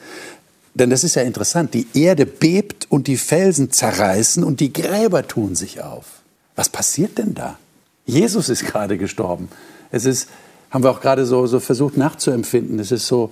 Denn 0.74 0.90
das 0.90 1.04
ist 1.04 1.16
ja 1.16 1.24
interessant. 1.24 1.74
Die 1.74 1.88
Erde 1.94 2.26
bebt 2.26 2.88
und 2.90 3.08
die 3.08 3.18
Felsen 3.18 3.70
zerreißen 3.70 4.46
und 4.46 4.62
die 4.62 4.72
Gräber 4.72 5.28
tun 5.28 5.56
sich 5.56 5.82
auf. 5.82 6.06
Was 6.56 6.70
passiert 6.70 7.18
denn 7.18 7.34
da? 7.34 7.58
Jesus 8.06 8.48
ist 8.48 8.66
gerade 8.66 8.98
gestorben. 8.98 9.50
Es 9.92 10.06
ist, 10.06 10.30
haben 10.70 10.86
wir 10.86 10.92
auch 10.92 11.02
gerade 11.02 11.26
so, 11.26 11.48
so 11.48 11.60
versucht 11.60 11.98
nachzuempfinden. 11.98 12.80
Es 12.80 12.94
ist 12.94 13.08
so 13.08 13.32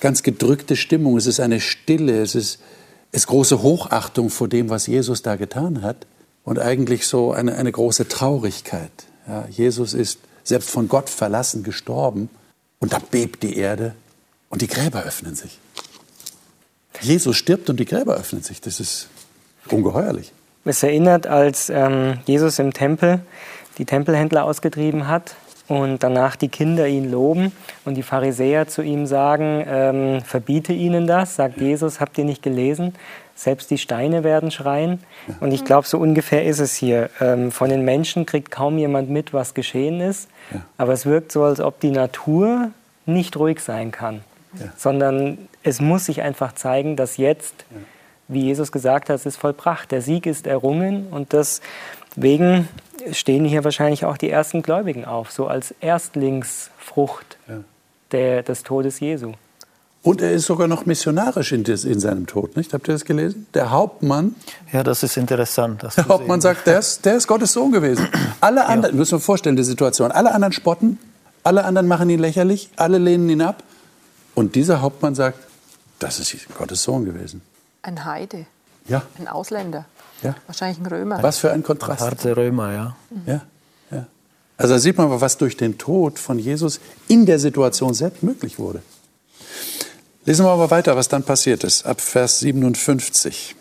ganz 0.00 0.22
gedrückte 0.22 0.76
Stimmung. 0.76 1.16
Es 1.16 1.26
ist 1.26 1.40
eine 1.40 1.60
Stille. 1.60 2.20
Es 2.20 2.34
ist, 2.34 2.60
ist 3.12 3.26
große 3.26 3.62
Hochachtung 3.62 4.30
vor 4.30 4.48
dem, 4.48 4.70
was 4.70 4.86
Jesus 4.86 5.22
da 5.22 5.36
getan 5.36 5.82
hat. 5.82 6.06
Und 6.44 6.58
eigentlich 6.58 7.06
so 7.06 7.32
eine, 7.32 7.56
eine 7.56 7.72
große 7.72 8.08
Traurigkeit. 8.08 8.92
Ja, 9.26 9.46
Jesus 9.50 9.94
ist 9.94 10.20
selbst 10.44 10.70
von 10.70 10.88
Gott 10.88 11.10
verlassen 11.10 11.62
gestorben. 11.62 12.28
Und 12.78 12.92
da 12.92 12.98
bebt 12.98 13.42
die 13.42 13.56
Erde 13.56 13.94
und 14.48 14.62
die 14.62 14.68
Gräber 14.68 15.02
öffnen 15.02 15.34
sich. 15.34 15.58
Jesus 17.00 17.36
stirbt 17.36 17.68
und 17.68 17.80
die 17.80 17.84
Gräber 17.84 18.14
öffnen 18.14 18.42
sich. 18.42 18.60
Das 18.60 18.80
ist 18.80 19.08
ungeheuerlich. 19.68 20.32
Es 20.64 20.82
erinnert, 20.82 21.26
als 21.26 21.70
ähm, 21.70 22.18
Jesus 22.26 22.58
im 22.58 22.72
Tempel 22.72 23.20
die 23.78 23.84
Tempelhändler 23.84 24.44
ausgetrieben 24.44 25.06
hat 25.06 25.36
und 25.68 26.02
danach 26.02 26.36
die 26.36 26.48
Kinder 26.48 26.86
ihn 26.86 27.10
loben 27.10 27.52
und 27.84 27.94
die 27.94 28.02
Pharisäer 28.02 28.68
zu 28.68 28.82
ihm 28.82 29.06
sagen, 29.06 29.64
ähm, 29.66 30.20
verbiete 30.22 30.72
ihnen 30.72 31.06
das, 31.06 31.36
sagt 31.36 31.60
Jesus, 31.60 32.00
habt 32.00 32.16
ihr 32.18 32.24
nicht 32.24 32.42
gelesen? 32.42 32.94
Selbst 33.34 33.70
die 33.70 33.78
Steine 33.78 34.24
werden 34.24 34.50
schreien. 34.50 35.02
Und 35.40 35.52
ich 35.52 35.64
glaube, 35.64 35.86
so 35.86 35.98
ungefähr 35.98 36.44
ist 36.44 36.58
es 36.58 36.74
hier. 36.74 37.10
Ähm, 37.20 37.52
von 37.52 37.68
den 37.68 37.84
Menschen 37.84 38.24
kriegt 38.24 38.50
kaum 38.50 38.78
jemand 38.78 39.10
mit, 39.10 39.34
was 39.34 39.52
geschehen 39.52 40.00
ist. 40.00 40.30
Ja. 40.52 40.62
Aber 40.78 40.94
es 40.94 41.04
wirkt 41.04 41.32
so, 41.32 41.44
als 41.44 41.60
ob 41.60 41.78
die 41.80 41.90
Natur 41.90 42.70
nicht 43.04 43.36
ruhig 43.36 43.60
sein 43.60 43.90
kann, 43.90 44.22
ja. 44.58 44.66
sondern 44.76 45.36
es 45.62 45.80
muss 45.80 46.06
sich 46.06 46.22
einfach 46.22 46.54
zeigen, 46.54 46.96
dass 46.96 47.18
jetzt 47.18 47.66
wie 48.28 48.40
Jesus 48.40 48.72
gesagt 48.72 49.08
hat, 49.08 49.16
es 49.16 49.26
ist 49.26 49.36
vollbracht. 49.36 49.90
Der 49.92 50.02
Sieg 50.02 50.26
ist 50.26 50.46
errungen 50.46 51.08
und 51.10 51.32
deswegen 52.16 52.68
stehen 53.12 53.44
hier 53.44 53.64
wahrscheinlich 53.64 54.04
auch 54.04 54.16
die 54.16 54.30
ersten 54.30 54.62
Gläubigen 54.62 55.04
auf, 55.04 55.30
so 55.30 55.46
als 55.46 55.74
Erstlingsfrucht 55.80 57.36
ja. 57.48 57.54
der, 58.12 58.42
des 58.42 58.62
Todes 58.62 59.00
Jesu. 59.00 59.32
Und 60.02 60.20
er 60.22 60.30
ist 60.32 60.46
sogar 60.46 60.68
noch 60.68 60.86
missionarisch 60.86 61.50
in, 61.50 61.64
des, 61.64 61.84
in, 61.84 61.98
seinem 61.98 62.28
Tod, 62.28 62.56
nicht? 62.56 62.72
Habt 62.72 62.86
ihr 62.86 62.94
das 62.94 63.04
gelesen? 63.04 63.48
Der 63.54 63.72
Hauptmann. 63.72 64.36
Ja, 64.72 64.84
das 64.84 65.02
ist 65.02 65.16
interessant. 65.16 65.82
der 65.96 66.06
Hauptmann 66.06 66.40
sagt, 66.40 66.66
der 66.68 66.78
ist, 66.78 67.04
der 67.04 67.16
ist, 67.16 67.26
Gottes 67.26 67.52
Sohn 67.52 67.72
gewesen. 67.72 68.06
Alle 68.40 68.66
anderen, 68.66 68.94
ja. 68.94 68.98
müssen 69.00 69.18
wir 69.18 69.20
vorstellen, 69.20 69.56
die 69.56 69.64
Situation. 69.64 70.12
Alle 70.12 70.32
anderen 70.32 70.52
spotten, 70.52 71.00
alle 71.42 71.64
anderen 71.64 71.88
machen 71.88 72.08
ihn 72.08 72.20
lächerlich, 72.20 72.70
alle 72.76 72.98
lehnen 72.98 73.28
ihn 73.28 73.40
ab. 73.40 73.64
Und 74.36 74.54
dieser 74.54 74.80
Hauptmann 74.80 75.16
sagt, 75.16 75.40
das 75.98 76.20
ist 76.20 76.36
Gottes 76.56 76.84
Sohn 76.84 77.04
gewesen. 77.04 77.42
Ein 77.82 78.04
Heide. 78.04 78.46
Ja. 78.86 79.02
Ein 79.18 79.26
Ausländer. 79.26 79.86
Ja. 80.22 80.34
Wahrscheinlich 80.46 80.78
ein 80.78 80.86
Römer. 80.86 81.22
Was 81.22 81.38
für 81.38 81.52
ein 81.52 81.62
Kontrast. 81.62 82.02
Ein 82.02 82.10
harte 82.10 82.36
Römer, 82.36 82.72
ja. 82.72 82.96
ja. 83.26 83.42
ja. 83.90 84.06
Also 84.56 84.74
da 84.74 84.78
sieht 84.78 84.96
man, 84.96 85.20
was 85.20 85.36
durch 85.36 85.56
den 85.56 85.78
Tod 85.78 86.18
von 86.18 86.38
Jesus 86.38 86.80
in 87.08 87.26
der 87.26 87.38
Situation 87.38 87.94
selbst 87.94 88.22
möglich 88.22 88.58
wurde. 88.58 88.82
Lesen 90.24 90.44
wir 90.44 90.50
aber 90.50 90.70
weiter, 90.70 90.96
was 90.96 91.08
dann 91.08 91.22
passiert 91.22 91.62
ist, 91.62 91.86
ab 91.86 92.00
Vers 92.00 92.40
57. 92.40 93.54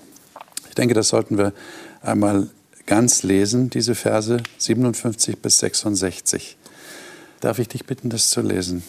Ich 0.70 0.76
denke, 0.76 0.94
das 0.94 1.10
sollten 1.10 1.38
wir 1.38 1.54
einmal 2.02 2.50
ganz 2.86 3.24
lesen, 3.24 3.70
diese 3.70 3.96
Verse 3.96 4.38
57 4.58 5.40
bis 5.40 5.60
66. 5.60 6.58
Darf 7.42 7.60
ich 7.60 7.68
dich 7.68 7.86
bitten, 7.86 8.10
das 8.10 8.30
zu 8.30 8.42
lesen? 8.42 8.84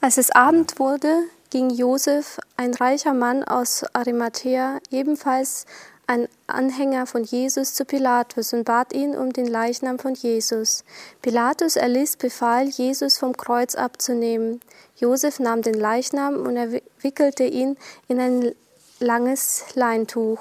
Als 0.00 0.16
es 0.16 0.30
Abend 0.30 0.78
wurde, 0.78 1.08
ging 1.50 1.70
Josef, 1.70 2.38
ein 2.56 2.74
reicher 2.74 3.14
Mann 3.14 3.44
aus 3.44 3.84
Arimathea, 3.92 4.78
ebenfalls 4.90 5.66
ein 6.08 6.26
Anhänger 6.46 7.06
von 7.06 7.22
Jesus, 7.22 7.74
zu 7.74 7.84
Pilatus 7.84 8.54
und 8.54 8.64
bat 8.64 8.94
ihn 8.94 9.14
um 9.14 9.32
den 9.32 9.46
Leichnam 9.46 9.98
von 9.98 10.14
Jesus. 10.14 10.82
Pilatus 11.20 11.76
erließ 11.76 12.16
Befehl, 12.16 12.68
Jesus 12.70 13.18
vom 13.18 13.36
Kreuz 13.36 13.74
abzunehmen. 13.74 14.60
Josef 14.96 15.38
nahm 15.38 15.60
den 15.60 15.74
Leichnam 15.74 16.46
und 16.46 16.56
er 16.56 16.80
wickelte 17.02 17.44
ihn 17.44 17.76
in 18.08 18.20
ein 18.20 18.54
langes 19.00 19.66
Leintuch. 19.74 20.40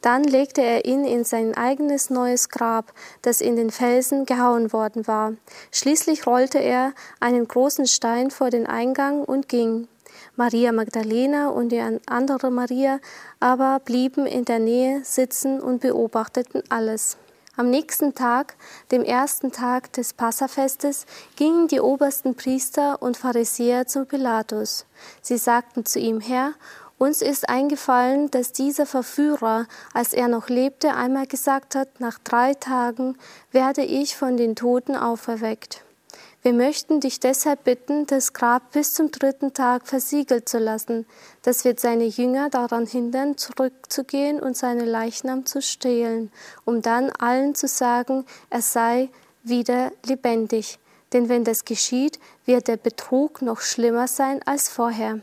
Dann 0.00 0.24
legte 0.24 0.62
er 0.62 0.86
ihn 0.86 1.04
in 1.04 1.24
sein 1.24 1.54
eigenes 1.54 2.08
neues 2.08 2.48
Grab, 2.48 2.92
das 3.20 3.42
in 3.42 3.56
den 3.56 3.70
Felsen 3.70 4.24
gehauen 4.24 4.72
worden 4.72 5.06
war. 5.06 5.34
Schließlich 5.70 6.26
rollte 6.26 6.58
er 6.58 6.94
einen 7.20 7.46
großen 7.46 7.86
Stein 7.86 8.30
vor 8.30 8.48
den 8.48 8.66
Eingang 8.66 9.22
und 9.22 9.50
ging. 9.50 9.86
Maria 10.36 10.72
Magdalena 10.72 11.48
und 11.48 11.68
die 11.68 11.80
andere 12.06 12.50
Maria 12.50 12.98
aber 13.38 13.78
blieben 13.78 14.26
in 14.26 14.44
der 14.44 14.58
Nähe 14.58 15.04
sitzen 15.04 15.60
und 15.60 15.80
beobachteten 15.80 16.62
alles. 16.70 17.16
Am 17.56 17.70
nächsten 17.70 18.14
Tag, 18.14 18.56
dem 18.90 19.04
ersten 19.04 19.52
Tag 19.52 19.92
des 19.92 20.12
Passafestes, 20.12 21.06
gingen 21.36 21.68
die 21.68 21.78
obersten 21.78 22.34
Priester 22.34 23.00
und 23.00 23.16
Pharisäer 23.16 23.86
zu 23.86 24.06
Pilatus. 24.06 24.86
Sie 25.22 25.38
sagten 25.38 25.86
zu 25.86 26.00
ihm, 26.00 26.20
Herr, 26.20 26.54
uns 26.98 27.22
ist 27.22 27.48
eingefallen, 27.48 28.28
dass 28.32 28.50
dieser 28.50 28.86
Verführer, 28.86 29.66
als 29.92 30.14
er 30.14 30.26
noch 30.26 30.48
lebte, 30.48 30.94
einmal 30.94 31.28
gesagt 31.28 31.76
hat, 31.76 32.00
nach 32.00 32.18
drei 32.18 32.54
Tagen 32.54 33.16
werde 33.52 33.82
ich 33.82 34.16
von 34.16 34.36
den 34.36 34.56
Toten 34.56 34.96
auferweckt. 34.96 35.83
Wir 36.44 36.52
möchten 36.52 37.00
dich 37.00 37.20
deshalb 37.20 37.64
bitten, 37.64 38.04
das 38.04 38.34
Grab 38.34 38.72
bis 38.72 38.92
zum 38.92 39.10
dritten 39.10 39.54
Tag 39.54 39.86
versiegelt 39.86 40.46
zu 40.46 40.58
lassen. 40.58 41.06
Das 41.40 41.64
wird 41.64 41.80
seine 41.80 42.04
Jünger 42.04 42.50
daran 42.50 42.84
hindern, 42.84 43.38
zurückzugehen 43.38 44.40
und 44.40 44.54
seine 44.54 44.84
Leichnam 44.84 45.46
zu 45.46 45.62
stehlen, 45.62 46.30
um 46.66 46.82
dann 46.82 47.08
allen 47.12 47.54
zu 47.54 47.66
sagen, 47.66 48.26
er 48.50 48.60
sei 48.60 49.08
wieder 49.42 49.90
lebendig. 50.04 50.78
Denn 51.14 51.30
wenn 51.30 51.44
das 51.44 51.64
geschieht, 51.64 52.18
wird 52.44 52.68
der 52.68 52.76
Betrug 52.76 53.40
noch 53.40 53.62
schlimmer 53.62 54.06
sein 54.06 54.42
als 54.44 54.68
vorher. 54.68 55.20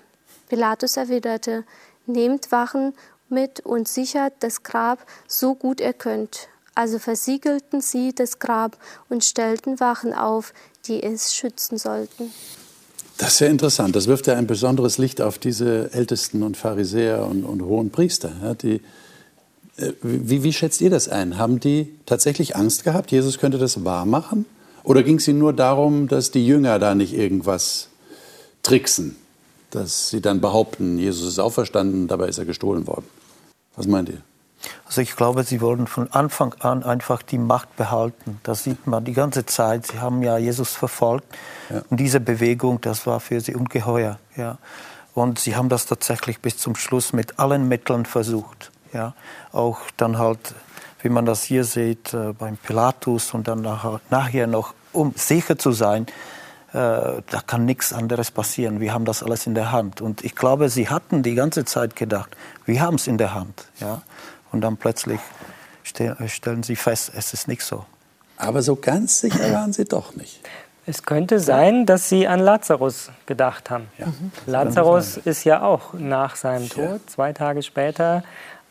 Pilatus 0.49 0.97
erwiderte, 0.97 1.65
Nehmt 2.07 2.51
Wachen 2.51 2.95
mit 3.29 3.59
und 3.59 3.87
sichert 3.87 4.33
das 4.39 4.63
Grab 4.63 5.05
so 5.27 5.53
gut 5.53 5.81
ihr 5.81 5.93
könnt. 5.93 6.49
Also 6.73 6.99
versiegelten 6.99 7.81
sie 7.81 8.15
das 8.15 8.39
Grab 8.39 8.77
und 9.09 9.25
stellten 9.25 9.79
Wachen 9.79 10.13
auf, 10.13 10.53
die 10.87 11.03
es 11.03 11.35
schützen 11.35 11.77
sollten. 11.77 12.31
Das 13.17 13.33
ist 13.33 13.39
ja 13.39 13.47
interessant. 13.47 13.95
Das 13.95 14.07
wirft 14.07 14.27
ja 14.27 14.35
ein 14.35 14.47
besonderes 14.47 14.97
Licht 14.97 15.21
auf 15.21 15.37
diese 15.37 15.93
Ältesten 15.93 16.41
und 16.41 16.57
Pharisäer 16.57 17.25
und, 17.25 17.43
und 17.43 17.61
hohen 17.61 17.91
Priester. 17.91 18.31
Ja, 18.41 18.53
die, 18.55 18.81
äh, 19.77 19.93
wie, 20.01 20.43
wie, 20.43 20.53
schätzt 20.53 20.81
ihr 20.81 20.89
das 20.89 21.07
ein? 21.07 21.37
Haben 21.37 21.59
die 21.59 21.93
tatsächlich 22.05 22.55
Angst 22.55 22.83
gehabt, 22.83 23.11
Jesus 23.11 23.37
könnte 23.37 23.57
das 23.57 23.85
wahr 23.85 24.05
machen? 24.05 24.45
Oder 24.83 25.03
ging 25.03 25.17
es 25.17 25.27
ihnen 25.27 25.39
nur 25.39 25.53
darum, 25.53 26.07
dass 26.07 26.31
die 26.31 26.45
Jünger 26.45 26.79
da 26.79 26.95
nicht 26.95 27.13
irgendwas 27.13 27.89
tricksen? 28.63 29.15
Dass 29.69 30.09
sie 30.09 30.21
dann 30.21 30.41
behaupten, 30.41 30.97
Jesus 30.97 31.27
ist 31.27 31.39
auferstanden, 31.39 32.07
dabei 32.07 32.27
ist 32.27 32.39
er 32.39 32.45
gestohlen 32.45 32.87
worden. 32.87 33.05
Was 33.75 33.87
meint 33.87 34.09
ihr? 34.09 34.21
Also 34.91 34.99
ich 34.99 35.15
glaube, 35.15 35.45
sie 35.45 35.61
wollten 35.61 35.87
von 35.87 36.11
Anfang 36.11 36.53
an 36.59 36.83
einfach 36.83 37.21
die 37.21 37.37
Macht 37.37 37.77
behalten. 37.77 38.41
Das 38.43 38.65
sieht 38.65 38.87
man 38.87 39.05
die 39.05 39.13
ganze 39.13 39.45
Zeit. 39.45 39.87
Sie 39.87 40.01
haben 40.01 40.21
ja 40.21 40.37
Jesus 40.37 40.73
verfolgt. 40.73 41.33
Ja. 41.69 41.81
Und 41.89 41.97
diese 41.97 42.19
Bewegung, 42.19 42.81
das 42.81 43.07
war 43.07 43.21
für 43.21 43.39
sie 43.39 43.55
ungeheuer. 43.55 44.19
Ja. 44.35 44.57
Und 45.13 45.39
sie 45.39 45.55
haben 45.55 45.69
das 45.69 45.85
tatsächlich 45.85 46.41
bis 46.41 46.57
zum 46.57 46.75
Schluss 46.75 47.13
mit 47.13 47.39
allen 47.39 47.69
Mitteln 47.69 48.05
versucht. 48.05 48.69
Ja. 48.91 49.13
Auch 49.53 49.79
dann 49.95 50.17
halt, 50.17 50.55
wie 51.01 51.07
man 51.07 51.25
das 51.25 51.43
hier 51.43 51.63
sieht, 51.63 52.13
äh, 52.13 52.33
beim 52.33 52.57
Pilatus 52.57 53.33
und 53.33 53.47
dann 53.47 53.61
nachher 53.61 54.47
noch, 54.47 54.73
um 54.91 55.13
sicher 55.15 55.57
zu 55.57 55.71
sein, 55.71 56.07
äh, 56.73 56.73
da 56.73 57.41
kann 57.47 57.63
nichts 57.63 57.93
anderes 57.93 58.29
passieren. 58.29 58.81
Wir 58.81 58.93
haben 58.93 59.05
das 59.05 59.23
alles 59.23 59.47
in 59.47 59.55
der 59.55 59.71
Hand. 59.71 60.01
Und 60.01 60.25
ich 60.25 60.35
glaube, 60.35 60.67
sie 60.67 60.89
hatten 60.89 61.23
die 61.23 61.35
ganze 61.35 61.63
Zeit 61.63 61.95
gedacht, 61.95 62.35
wir 62.65 62.81
haben 62.81 62.95
es 62.95 63.07
in 63.07 63.17
der 63.17 63.33
Hand. 63.33 63.67
Ja. 63.79 64.01
Und 64.51 64.61
dann 64.61 64.77
plötzlich 64.77 65.19
stellen 65.83 66.63
sie 66.63 66.75
fest, 66.75 67.11
es 67.15 67.33
ist 67.33 67.47
nicht 67.47 67.63
so. 67.63 67.85
Aber 68.37 68.61
so 68.61 68.75
ganz 68.75 69.19
sicher 69.19 69.51
waren 69.53 69.73
sie 69.73 69.85
doch 69.85 70.15
nicht. 70.15 70.41
Es 70.87 71.03
könnte 71.03 71.39
sein, 71.39 71.85
dass 71.85 72.09
sie 72.09 72.27
an 72.27 72.39
Lazarus 72.39 73.11
gedacht 73.27 73.69
haben. 73.69 73.87
Ja. 73.99 74.07
Mhm. 74.07 74.31
Lazarus 74.47 75.17
ist 75.17 75.43
ja 75.43 75.61
auch 75.61 75.93
nach 75.93 76.35
seinem 76.35 76.69
Tod, 76.69 77.07
zwei 77.07 77.33
Tage 77.33 77.61
später, 77.61 78.23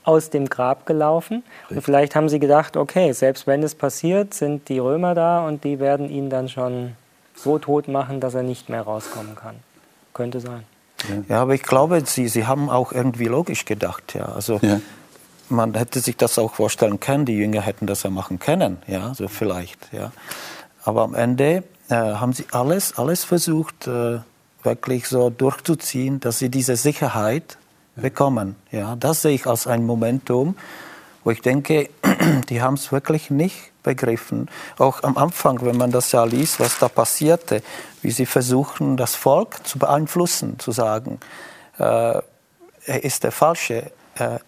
aus 0.02 0.30
dem 0.30 0.48
Grab 0.48 0.86
gelaufen. 0.86 1.44
Richtig. 1.62 1.76
Und 1.76 1.82
vielleicht 1.82 2.16
haben 2.16 2.28
sie 2.28 2.40
gedacht, 2.40 2.76
okay, 2.76 3.12
selbst 3.12 3.46
wenn 3.46 3.62
es 3.62 3.76
passiert, 3.76 4.34
sind 4.34 4.68
die 4.68 4.78
Römer 4.78 5.14
da 5.14 5.46
und 5.46 5.62
die 5.62 5.78
werden 5.78 6.10
ihn 6.10 6.30
dann 6.30 6.48
schon 6.48 6.96
so 7.36 7.58
tot 7.58 7.86
machen, 7.86 8.18
dass 8.18 8.34
er 8.34 8.42
nicht 8.42 8.68
mehr 8.68 8.82
rauskommen 8.82 9.36
kann. 9.36 9.56
Könnte 10.12 10.40
sein. 10.40 10.64
Ja, 11.08 11.14
ja 11.28 11.42
aber 11.42 11.54
ich 11.54 11.62
glaube, 11.62 12.02
sie, 12.04 12.26
sie 12.26 12.44
haben 12.46 12.68
auch 12.68 12.92
irgendwie 12.92 13.26
logisch 13.26 13.66
gedacht. 13.66 14.14
Ja. 14.14 14.24
Also 14.24 14.58
ja 14.62 14.80
man 15.50 15.74
hätte 15.74 16.00
sich 16.00 16.16
das 16.16 16.38
auch 16.38 16.54
vorstellen 16.54 17.00
können, 17.00 17.24
die 17.24 17.36
Jünger 17.36 17.60
hätten 17.60 17.86
das 17.86 18.02
ja 18.02 18.10
machen 18.10 18.38
können, 18.38 18.78
ja, 18.86 19.14
so 19.14 19.28
vielleicht, 19.28 19.92
ja. 19.92 20.12
Aber 20.82 21.02
am 21.02 21.14
Ende 21.14 21.64
äh, 21.88 21.94
haben 21.94 22.32
sie 22.32 22.46
alles, 22.52 22.96
alles 22.96 23.24
versucht, 23.24 23.86
äh, 23.86 24.20
wirklich 24.62 25.08
so 25.08 25.30
durchzuziehen, 25.30 26.20
dass 26.20 26.38
sie 26.38 26.48
diese 26.48 26.76
Sicherheit 26.76 27.58
bekommen, 27.96 28.56
ja. 28.70 28.96
Das 28.96 29.22
sehe 29.22 29.34
ich 29.34 29.46
als 29.46 29.66
ein 29.66 29.84
Momentum, 29.84 30.56
wo 31.24 31.30
ich 31.30 31.42
denke, 31.42 31.90
die 32.48 32.62
haben 32.62 32.74
es 32.74 32.92
wirklich 32.92 33.30
nicht 33.30 33.70
begriffen. 33.82 34.48
Auch 34.78 35.02
am 35.02 35.16
Anfang, 35.16 35.64
wenn 35.64 35.76
man 35.76 35.90
das 35.90 36.12
ja 36.12 36.24
liest, 36.24 36.60
was 36.60 36.78
da 36.78 36.88
passierte, 36.88 37.62
wie 38.02 38.10
sie 38.10 38.26
versuchen, 38.26 38.96
das 38.96 39.14
Volk 39.14 39.66
zu 39.66 39.78
beeinflussen, 39.78 40.58
zu 40.58 40.72
sagen, 40.72 41.20
äh, 41.78 42.20
er 42.86 43.04
ist 43.04 43.24
der 43.24 43.32
Falsche, 43.32 43.90
äh, 44.16 44.38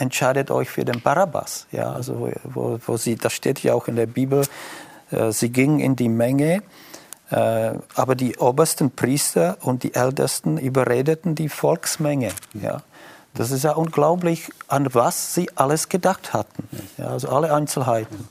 entscheidet 0.00 0.50
euch 0.50 0.70
für 0.70 0.84
den 0.84 1.00
Barabbas. 1.00 1.66
Ja, 1.72 1.92
also 1.92 2.30
wo, 2.44 2.78
wo 2.84 2.96
sie, 2.96 3.16
das 3.16 3.32
steht 3.32 3.62
ja 3.62 3.74
auch 3.74 3.88
in 3.88 3.96
der 3.96 4.06
Bibel, 4.06 4.44
äh, 5.10 5.32
sie 5.32 5.50
gingen 5.50 5.80
in 5.80 5.96
die 5.96 6.08
Menge, 6.08 6.62
äh, 7.30 7.72
aber 7.94 8.14
die 8.14 8.36
obersten 8.38 8.90
Priester 8.90 9.58
und 9.60 9.82
die 9.82 9.94
Ältesten 9.94 10.58
überredeten 10.58 11.34
die 11.34 11.48
Volksmenge. 11.48 12.30
Ja. 12.54 12.82
Das 13.34 13.52
ist 13.52 13.62
ja 13.62 13.72
unglaublich, 13.72 14.50
an 14.66 14.92
was 14.92 15.34
sie 15.34 15.50
alles 15.54 15.88
gedacht 15.88 16.32
hatten. 16.32 16.68
Ja, 16.98 17.08
also 17.08 17.28
alle 17.28 17.54
Einzelheiten. 17.54 18.28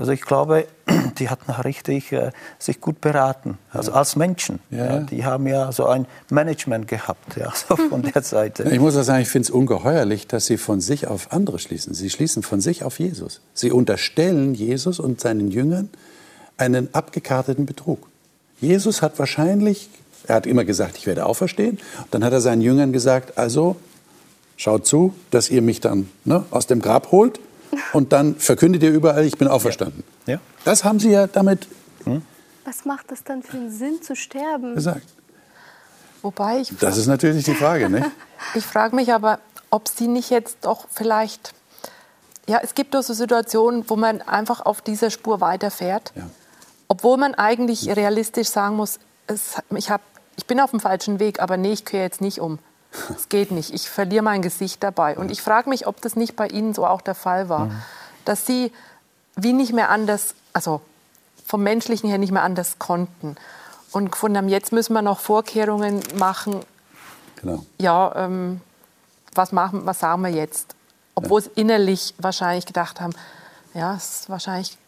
Also 0.00 0.12
ich 0.12 0.22
glaube, 0.22 0.66
die 1.18 1.28
hatten 1.28 1.52
richtig 1.52 2.10
äh, 2.10 2.30
sich 2.58 2.80
gut 2.80 3.02
beraten, 3.02 3.58
also 3.70 3.92
als 3.92 4.16
Menschen. 4.16 4.60
Ja. 4.70 4.86
Ja, 4.86 5.00
die 5.00 5.26
haben 5.26 5.46
ja 5.46 5.70
so 5.72 5.84
ein 5.84 6.06
Management 6.30 6.88
gehabt, 6.88 7.36
ja, 7.36 7.52
so 7.68 7.76
von 7.76 8.00
der 8.00 8.22
Seite. 8.22 8.62
Ich 8.72 8.80
muss 8.80 8.96
auch 8.96 9.02
sagen, 9.02 9.20
ich 9.20 9.28
finde 9.28 9.44
es 9.44 9.50
ungeheuerlich, 9.50 10.26
dass 10.26 10.46
sie 10.46 10.56
von 10.56 10.80
sich 10.80 11.06
auf 11.06 11.32
andere 11.34 11.58
schließen. 11.58 11.92
Sie 11.92 12.08
schließen 12.08 12.42
von 12.42 12.62
sich 12.62 12.82
auf 12.82 12.98
Jesus. 12.98 13.42
Sie 13.52 13.70
unterstellen 13.70 14.54
Jesus 14.54 15.00
und 15.00 15.20
seinen 15.20 15.50
Jüngern 15.50 15.90
einen 16.56 16.94
abgekarteten 16.94 17.66
Betrug. 17.66 18.08
Jesus 18.58 19.02
hat 19.02 19.18
wahrscheinlich, 19.18 19.90
er 20.26 20.36
hat 20.36 20.46
immer 20.46 20.64
gesagt, 20.64 20.96
ich 20.96 21.06
werde 21.06 21.26
auferstehen. 21.26 21.78
Dann 22.10 22.24
hat 22.24 22.32
er 22.32 22.40
seinen 22.40 22.62
Jüngern 22.62 22.94
gesagt, 22.94 23.36
also 23.36 23.76
schaut 24.56 24.86
zu, 24.86 25.12
dass 25.30 25.50
ihr 25.50 25.60
mich 25.60 25.80
dann 25.80 26.08
ne, 26.24 26.46
aus 26.50 26.66
dem 26.66 26.80
Grab 26.80 27.12
holt 27.12 27.38
und 27.92 28.12
dann 28.12 28.36
verkündet 28.36 28.82
ihr 28.82 28.90
überall, 28.90 29.24
ich 29.24 29.38
bin 29.38 29.48
auferstanden. 29.48 30.04
Ja. 30.26 30.34
Ja. 30.34 30.40
Das 30.64 30.84
haben 30.84 31.00
Sie 31.00 31.10
ja 31.10 31.26
damit 31.26 31.68
Was 32.64 32.84
macht 32.84 33.10
es 33.12 33.24
dann 33.24 33.42
für 33.42 33.56
einen 33.56 33.70
Sinn 33.70 34.02
zu 34.02 34.14
sterben? 34.14 34.74
gesagt. 34.74 35.06
Wobei 36.22 36.60
ich, 36.60 36.72
Das 36.78 36.96
ist 36.98 37.06
natürlich 37.06 37.44
die 37.44 37.54
Frage, 37.54 37.88
ne? 37.88 38.10
ich 38.54 38.64
frage 38.64 38.94
mich 38.94 39.12
aber, 39.12 39.38
ob 39.70 39.88
sie 39.88 40.06
nicht 40.06 40.30
jetzt 40.30 40.58
doch 40.62 40.86
vielleicht. 40.90 41.54
Ja, 42.46 42.60
es 42.62 42.74
gibt 42.74 42.94
doch 42.94 43.02
so 43.02 43.14
Situationen, 43.14 43.84
wo 43.88 43.96
man 43.96 44.20
einfach 44.22 44.60
auf 44.60 44.82
dieser 44.82 45.10
Spur 45.10 45.40
weiterfährt. 45.40 46.12
Ja. 46.14 46.28
Obwohl 46.88 47.16
man 47.16 47.34
eigentlich 47.34 47.88
realistisch 47.94 48.48
sagen 48.48 48.76
muss, 48.76 48.98
es, 49.28 49.54
ich, 49.76 49.90
hab, 49.90 50.00
ich 50.36 50.46
bin 50.46 50.58
auf 50.60 50.70
dem 50.72 50.80
falschen 50.80 51.20
Weg, 51.20 51.40
aber 51.40 51.56
nee, 51.56 51.72
ich 51.72 51.84
kehre 51.84 52.02
jetzt 52.02 52.20
nicht 52.20 52.40
um. 52.40 52.58
Es 53.16 53.28
geht 53.28 53.50
nicht. 53.50 53.72
Ich 53.72 53.88
verliere 53.88 54.22
mein 54.22 54.42
Gesicht 54.42 54.82
dabei. 54.82 55.16
Und 55.16 55.30
ich 55.30 55.42
frage 55.42 55.68
mich, 55.68 55.86
ob 55.86 56.00
das 56.00 56.16
nicht 56.16 56.36
bei 56.36 56.48
Ihnen 56.48 56.74
so 56.74 56.86
auch 56.86 57.00
der 57.00 57.14
Fall 57.14 57.48
war. 57.48 57.70
Dass 58.24 58.46
Sie 58.46 58.72
wie 59.36 59.52
nicht 59.52 59.72
mehr 59.72 59.90
anders, 59.90 60.34
also 60.52 60.80
vom 61.46 61.62
Menschlichen 61.62 62.08
her 62.08 62.18
nicht 62.18 62.32
mehr 62.32 62.42
anders 62.42 62.78
konnten. 62.78 63.36
Und 63.92 64.12
gefunden 64.12 64.36
haben, 64.36 64.48
jetzt 64.48 64.72
müssen 64.72 64.92
wir 64.92 65.02
noch 65.02 65.20
Vorkehrungen 65.20 66.00
machen. 66.16 66.60
Genau. 67.40 67.64
Ja, 67.78 68.12
ähm, 68.16 68.60
was, 69.34 69.52
machen, 69.52 69.82
was 69.84 70.00
sagen 70.00 70.22
wir 70.22 70.30
jetzt? 70.30 70.74
Obwohl 71.14 71.40
es 71.40 71.46
innerlich 71.54 72.14
wahrscheinlich 72.18 72.66
gedacht 72.66 73.00
haben, 73.00 73.14
ja, 73.74 73.94
es 73.94 74.20
ist 74.20 74.30
wahrscheinlich 74.30 74.78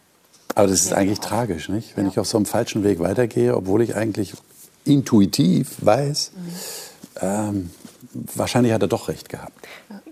Aber 0.55 0.67
das 0.67 0.81
ist 0.81 0.93
eigentlich 0.93 1.21
tragisch, 1.21 1.69
nicht? 1.69 1.97
Wenn 1.97 2.07
ich 2.07 2.19
auf 2.19 2.27
so 2.27 2.37
einem 2.37 2.47
falschen 2.47 2.85
Weg 2.85 3.01
weitergehe, 3.01 3.57
obwohl 3.57 3.83
ich 3.83 3.97
eigentlich 3.97 4.35
intuitiv 4.85 5.77
weiß, 5.81 6.33
ähm, 7.21 7.71
wahrscheinlich 8.15 8.73
hat 8.73 8.83
er 8.83 8.89
doch 8.89 9.09
recht 9.09 9.29
gehabt. 9.29 9.69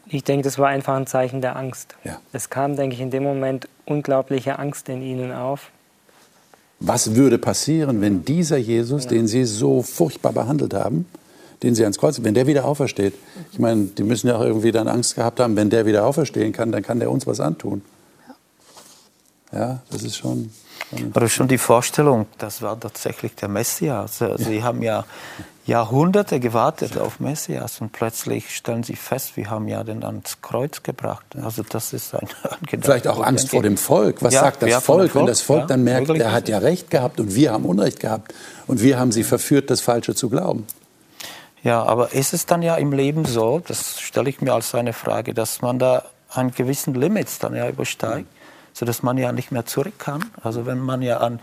Ich 0.06 0.24
denke, 0.24 0.44
das 0.44 0.58
war 0.58 0.68
einfach 0.68 0.94
ein 0.96 1.06
Zeichen 1.06 1.40
der 1.40 1.56
Angst. 1.56 1.94
Ja. 2.04 2.20
Es 2.32 2.50
kam, 2.50 2.76
denke 2.76 2.94
ich, 2.94 3.00
in 3.00 3.10
dem 3.10 3.22
Moment 3.22 3.68
unglaubliche 3.84 4.58
Angst 4.58 4.88
in 4.88 5.02
ihnen 5.02 5.32
auf. 5.32 5.70
Was 6.80 7.14
würde 7.14 7.38
passieren, 7.38 8.00
wenn 8.00 8.24
dieser 8.24 8.56
Jesus, 8.56 9.06
den 9.06 9.28
Sie 9.28 9.44
so 9.44 9.82
furchtbar 9.82 10.32
behandelt 10.32 10.72
haben, 10.72 11.06
den 11.62 11.74
Sie 11.74 11.82
ans 11.82 11.98
Kreuz, 11.98 12.18
wenn 12.22 12.34
der 12.34 12.46
wieder 12.46 12.64
aufersteht? 12.64 13.14
Ich 13.52 13.58
meine, 13.58 13.84
die 13.84 14.02
müssen 14.02 14.28
ja 14.28 14.36
auch 14.36 14.42
irgendwie 14.42 14.72
dann 14.72 14.88
Angst 14.88 15.14
gehabt 15.14 15.40
haben, 15.40 15.56
wenn 15.56 15.68
der 15.68 15.84
wieder 15.84 16.06
auferstehen 16.06 16.52
kann, 16.52 16.72
dann 16.72 16.82
kann 16.82 16.98
der 16.98 17.10
uns 17.10 17.26
was 17.26 17.38
antun. 17.38 17.82
Ja, 19.52 19.80
das 19.90 20.02
ist 20.02 20.16
schon. 20.16 20.50
schon 20.96 21.12
Aber 21.12 21.28
schon 21.28 21.48
die 21.48 21.58
Vorstellung, 21.58 22.26
das 22.38 22.62
war 22.62 22.78
tatsächlich 22.80 23.34
der 23.34 23.48
Messias. 23.48 24.22
Also 24.22 24.44
Sie 24.44 24.62
haben 24.62 24.80
ja 24.82 25.04
Jahrhunderte 25.70 26.40
gewartet 26.40 26.98
auf 26.98 27.20
Messias 27.20 27.80
und 27.80 27.92
plötzlich 27.92 28.56
stellen 28.56 28.82
Sie 28.82 28.96
fest, 28.96 29.36
wir 29.36 29.50
haben 29.50 29.68
ja 29.68 29.84
den 29.84 30.02
ans 30.02 30.38
Kreuz 30.42 30.82
gebracht. 30.82 31.24
Also 31.40 31.62
das 31.62 31.92
ist 31.92 32.12
ein, 32.12 32.26
Vielleicht 32.82 33.06
auch 33.06 33.24
Angst 33.24 33.50
vor 33.50 33.62
dem 33.62 33.76
Volk. 33.76 34.20
Was 34.20 34.34
Ja, 34.34 34.40
sagt 34.40 34.62
das 34.62 34.70
dem 34.70 34.80
Volk, 34.80 35.14
wenn 35.14 35.20
Volk, 35.20 35.26
das 35.28 35.40
Volk 35.42 35.60
ja, 35.60 35.66
dann 35.66 35.84
merkt, 35.84 36.10
er 36.10 36.32
hat 36.32 36.48
ja. 36.48 36.58
Recht 36.58 36.90
gehabt 36.90 37.20
und 37.20 37.36
wir 37.36 37.52
haben 37.52 37.64
Unrecht 37.64 38.00
gehabt 38.00 38.34
und 38.66 38.82
wir 38.82 38.98
haben 38.98 39.12
sie 39.12 39.22
verführt, 39.22 39.70
das 39.70 39.80
Falsche 39.80 40.16
zu 40.16 40.28
glauben? 40.28 40.66
Ja, 41.62 41.84
aber 41.84 42.14
ist 42.14 42.34
es 42.34 42.46
dann 42.46 42.62
ja 42.62 42.74
im 42.74 42.90
Leben 42.90 43.24
so, 43.24 43.62
das 43.64 44.00
stelle 44.00 44.28
ich 44.28 44.40
mir 44.40 44.52
als 44.52 44.74
eine 44.74 44.92
Frage, 44.92 45.34
dass 45.34 45.62
man 45.62 45.78
da 45.78 46.02
einen 46.30 46.50
gewissen 46.50 46.94
Limits 46.94 47.38
dann 47.38 47.54
ja 47.54 47.68
übersteigt, 47.68 48.26
sodass 48.72 49.04
man 49.04 49.18
ja 49.18 49.30
nicht 49.30 49.52
mehr 49.52 49.66
zurück 49.66 50.00
kann? 50.00 50.24
Also 50.42 50.66
wenn 50.66 50.80
man 50.80 51.00
ja 51.00 51.18
an 51.18 51.38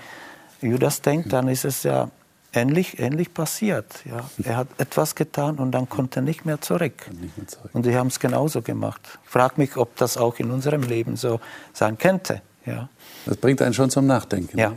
Judas 0.62 1.02
denkt, 1.02 1.32
dann 1.32 1.48
ist 1.48 1.64
es 1.64 1.84
ja 1.84 2.10
ähnlich, 2.54 3.00
ähnlich 3.00 3.34
passiert. 3.34 3.86
Ja. 4.06 4.30
Er 4.44 4.58
hat 4.58 4.68
etwas 4.78 5.16
getan 5.16 5.58
und 5.58 5.72
dann 5.72 5.90
konnte 5.90 6.20
er 6.20 6.24
nicht 6.24 6.46
mehr 6.46 6.62
zurück. 6.62 7.10
Nicht 7.20 7.38
mehr 7.38 7.48
zurück. 7.48 7.70
Und 7.74 7.84
sie 7.84 7.96
haben 7.96 8.08
es 8.08 8.20
genauso 8.20 8.62
gemacht. 8.62 9.02
Ich 9.24 9.30
frage 9.30 9.56
mich, 9.58 9.78
ob 9.78 9.96
das 9.98 10.18
auch 10.18 10.40
in 10.40 10.52
unserem 10.52 10.84
Leben 10.84 11.16
so 11.16 11.40
sein 11.74 11.98
könnte. 11.98 12.42
Ja. 12.66 12.90
Das 13.26 13.38
bringt 13.38 13.62
einen 13.62 13.74
schon 13.74 13.90
zum 13.90 14.08
Nachdenken. 14.08 14.58
Ja. 14.58 14.74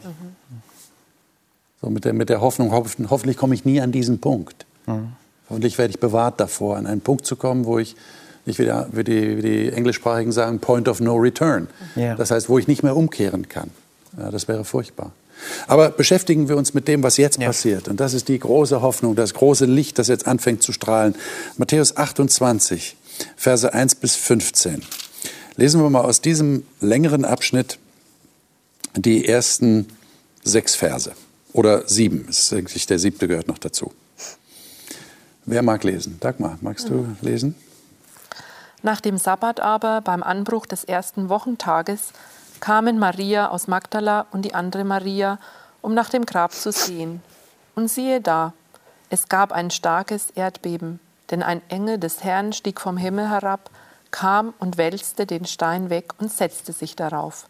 So 1.80 1.90
mit 1.90 2.04
der, 2.04 2.12
mit 2.12 2.28
der 2.28 2.40
Hoffnung, 2.40 2.72
hoff, 2.72 2.96
hoffentlich 3.08 3.36
komme 3.36 3.54
ich 3.54 3.64
nie 3.64 3.80
an 3.80 3.92
diesen 3.92 4.20
Punkt. 4.20 4.66
Mhm. 4.86 5.12
Hoffentlich 5.48 5.78
werde 5.78 5.90
ich 5.90 6.00
bewahrt 6.00 6.38
davor, 6.38 6.76
an 6.76 6.86
einen 6.86 7.00
Punkt 7.00 7.26
zu 7.26 7.36
kommen, 7.36 7.64
wo 7.64 7.78
ich 7.78 7.96
nicht 8.46 8.58
wieder, 8.58 8.88
wie 8.92 9.04
die, 9.04 9.36
wie 9.38 9.42
die 9.42 9.72
Englischsprachigen 9.72 10.32
sagen, 10.32 10.60
Point 10.60 10.88
of 10.88 11.00
No 11.00 11.16
Return. 11.16 11.68
Ja. 11.96 12.14
Das 12.14 12.30
heißt, 12.30 12.48
wo 12.48 12.58
ich 12.58 12.68
nicht 12.68 12.82
mehr 12.82 12.96
umkehren 12.96 13.48
kann. 13.48 13.70
Ja, 14.16 14.30
das 14.30 14.48
wäre 14.48 14.64
furchtbar. 14.64 15.12
Aber 15.66 15.90
beschäftigen 15.90 16.48
wir 16.48 16.56
uns 16.56 16.74
mit 16.74 16.88
dem, 16.88 17.02
was 17.02 17.16
jetzt 17.16 17.38
Ja. 17.40 17.46
passiert. 17.48 17.88
Und 17.88 17.98
das 18.00 18.14
ist 18.14 18.28
die 18.28 18.38
große 18.38 18.82
Hoffnung, 18.82 19.14
das 19.16 19.34
große 19.34 19.64
Licht, 19.66 19.98
das 19.98 20.08
jetzt 20.08 20.26
anfängt 20.26 20.62
zu 20.62 20.72
strahlen. 20.72 21.14
Matthäus 21.56 21.96
28, 21.96 22.96
Verse 23.36 23.72
1 23.72 23.96
bis 23.96 24.16
15. 24.16 24.82
Lesen 25.56 25.82
wir 25.82 25.90
mal 25.90 26.02
aus 26.02 26.20
diesem 26.20 26.64
längeren 26.80 27.24
Abschnitt 27.24 27.78
die 28.96 29.26
ersten 29.26 29.86
sechs 30.42 30.74
Verse. 30.74 31.12
Oder 31.52 31.86
sieben. 31.88 32.26
Ist 32.28 32.52
eigentlich 32.52 32.86
der 32.86 32.98
siebte 32.98 33.28
gehört 33.28 33.48
noch 33.48 33.58
dazu. 33.58 33.92
Wer 35.46 35.62
mag 35.62 35.82
lesen? 35.84 36.16
Dagmar, 36.20 36.58
magst 36.60 36.88
du 36.88 37.06
lesen? 37.22 37.54
Nach 38.82 39.00
dem 39.00 39.18
Sabbat 39.18 39.60
aber, 39.60 40.00
beim 40.00 40.22
Anbruch 40.22 40.64
des 40.66 40.84
ersten 40.84 41.28
Wochentages, 41.28 42.12
kamen 42.60 42.98
Maria 42.98 43.48
aus 43.48 43.68
Magdala 43.68 44.26
und 44.32 44.42
die 44.44 44.54
andere 44.54 44.84
Maria, 44.84 45.38
um 45.82 45.94
nach 45.94 46.10
dem 46.10 46.26
Grab 46.26 46.52
zu 46.52 46.72
sehen. 46.72 47.22
Und 47.74 47.88
siehe 47.88 48.20
da, 48.20 48.52
es 49.08 49.28
gab 49.28 49.52
ein 49.52 49.70
starkes 49.70 50.30
Erdbeben, 50.30 51.00
denn 51.30 51.42
ein 51.42 51.62
Engel 51.68 51.98
des 51.98 52.22
Herrn 52.22 52.52
stieg 52.52 52.80
vom 52.80 52.96
Himmel 52.96 53.28
herab, 53.28 53.70
kam 54.10 54.54
und 54.58 54.76
wälzte 54.76 55.26
den 55.26 55.46
Stein 55.46 55.90
weg 55.90 56.12
und 56.18 56.32
setzte 56.32 56.72
sich 56.72 56.96
darauf. 56.96 57.46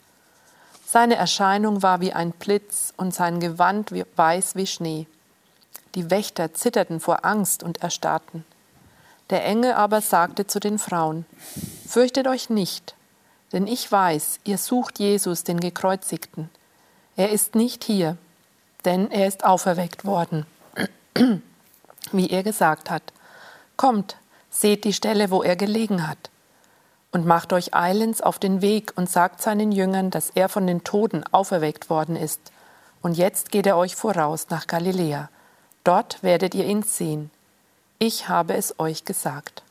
Seine 0.87 1.17
Erscheinung 1.17 1.83
war 1.83 2.01
wie 2.01 2.13
ein 2.13 2.33
Blitz 2.33 2.93
und 2.97 3.15
sein 3.15 3.41
Gewand 3.41 3.93
wie- 3.93 4.05
weiß 4.17 4.57
wie 4.57 4.67
Schnee. 4.67 5.07
Die 5.95 6.11
Wächter 6.11 6.53
zitterten 6.53 7.01
vor 7.01 7.25
Angst 7.25 7.63
und 7.63 7.83
erstarrten. 7.83 8.45
Der 9.31 9.45
Engel 9.45 9.73
aber 9.73 10.01
sagte 10.01 10.47
zu 10.47 10.61
den 10.61 10.79
Frauen, 10.79 11.27
Fürchtet 11.89 12.27
euch 12.27 12.51
nicht, 12.51 12.95
denn 13.53 13.67
ich 13.67 13.91
weiß, 13.91 14.41
ihr 14.45 14.59
sucht 14.59 14.99
Jesus, 14.99 15.45
den 15.45 15.61
Gekreuzigten. 15.61 16.51
Er 17.17 17.31
ist 17.31 17.55
nicht 17.55 17.85
hier, 17.85 18.17
denn 18.85 19.11
er 19.11 19.27
ist 19.27 19.45
auferweckt 19.45 20.05
worden, 20.05 20.47
wie 22.13 22.31
er 22.31 22.43
gesagt 22.43 22.91
hat. 22.91 23.03
Kommt, 23.77 24.17
seht 24.51 24.85
die 24.85 24.93
Stelle, 24.93 25.31
wo 25.31 25.43
er 25.43 25.57
gelegen 25.57 26.07
hat. 26.07 26.31
Und 27.13 27.27
macht 27.27 27.53
euch 27.53 27.75
eilends 27.75 28.21
auf 28.21 28.39
den 28.39 28.63
Weg 28.63 28.93
und 28.95 29.11
sagt 29.11 29.43
seinen 29.43 29.73
Jüngern, 29.73 30.11
dass 30.11 30.31
er 30.31 30.49
von 30.49 30.67
den 30.67 30.85
Toten 30.85 31.25
auferweckt 31.33 31.91
worden 31.91 32.15
ist. 32.15 32.41
Und 33.03 33.17
jetzt 33.17 33.51
geht 33.51 33.67
er 33.67 33.77
euch 33.77 33.97
voraus 33.97 34.47
nach 34.51 34.69
Galiläa. 34.69 35.29
Dort 35.83 36.23
werdet 36.23 36.55
ihr 36.55 36.67
ihn 36.67 36.85
sehen. 36.85 37.31
Ich 37.99 38.29
habe 38.29 38.55
es 38.55 38.79
euch 38.79 39.05
gesagt. 39.05 39.63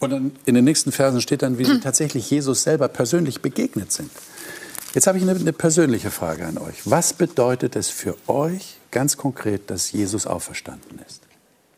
Und 0.00 0.10
dann 0.10 0.32
in 0.46 0.54
den 0.54 0.64
nächsten 0.64 0.92
Versen 0.92 1.20
steht 1.20 1.42
dann, 1.42 1.58
wie 1.58 1.64
sie 1.64 1.78
tatsächlich 1.80 2.28
Jesus 2.30 2.62
selber 2.62 2.88
persönlich 2.88 3.42
begegnet 3.42 3.92
sind. 3.92 4.10
Jetzt 4.94 5.06
habe 5.06 5.18
ich 5.18 5.24
eine, 5.24 5.38
eine 5.38 5.52
persönliche 5.52 6.10
Frage 6.10 6.46
an 6.46 6.58
euch. 6.58 6.74
Was 6.84 7.12
bedeutet 7.12 7.76
es 7.76 7.90
für 7.90 8.16
euch 8.26 8.78
ganz 8.90 9.16
konkret, 9.16 9.70
dass 9.70 9.92
Jesus 9.92 10.26
auferstanden 10.26 10.98
ist? 11.06 11.20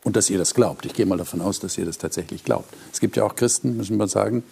Und 0.05 0.17
dass 0.17 0.31
ihr 0.31 0.39
das 0.39 0.55
glaubt. 0.55 0.87
Ich 0.87 0.95
gehe 0.95 1.05
mal 1.05 1.19
davon 1.19 1.41
aus, 1.41 1.61
dass 1.61 1.77
ihr 1.79 1.85
das 1.85 1.99
tatsächlich 1.99 2.43
glaubt. 2.43 2.73
Es 2.93 3.01
gibt 3.01 3.17
ja 3.17 3.25
auch 3.25 3.37
Christen, 3.37 3.77
müssen 3.77 3.99
wir 3.99 4.09
sagen, 4.09 4.43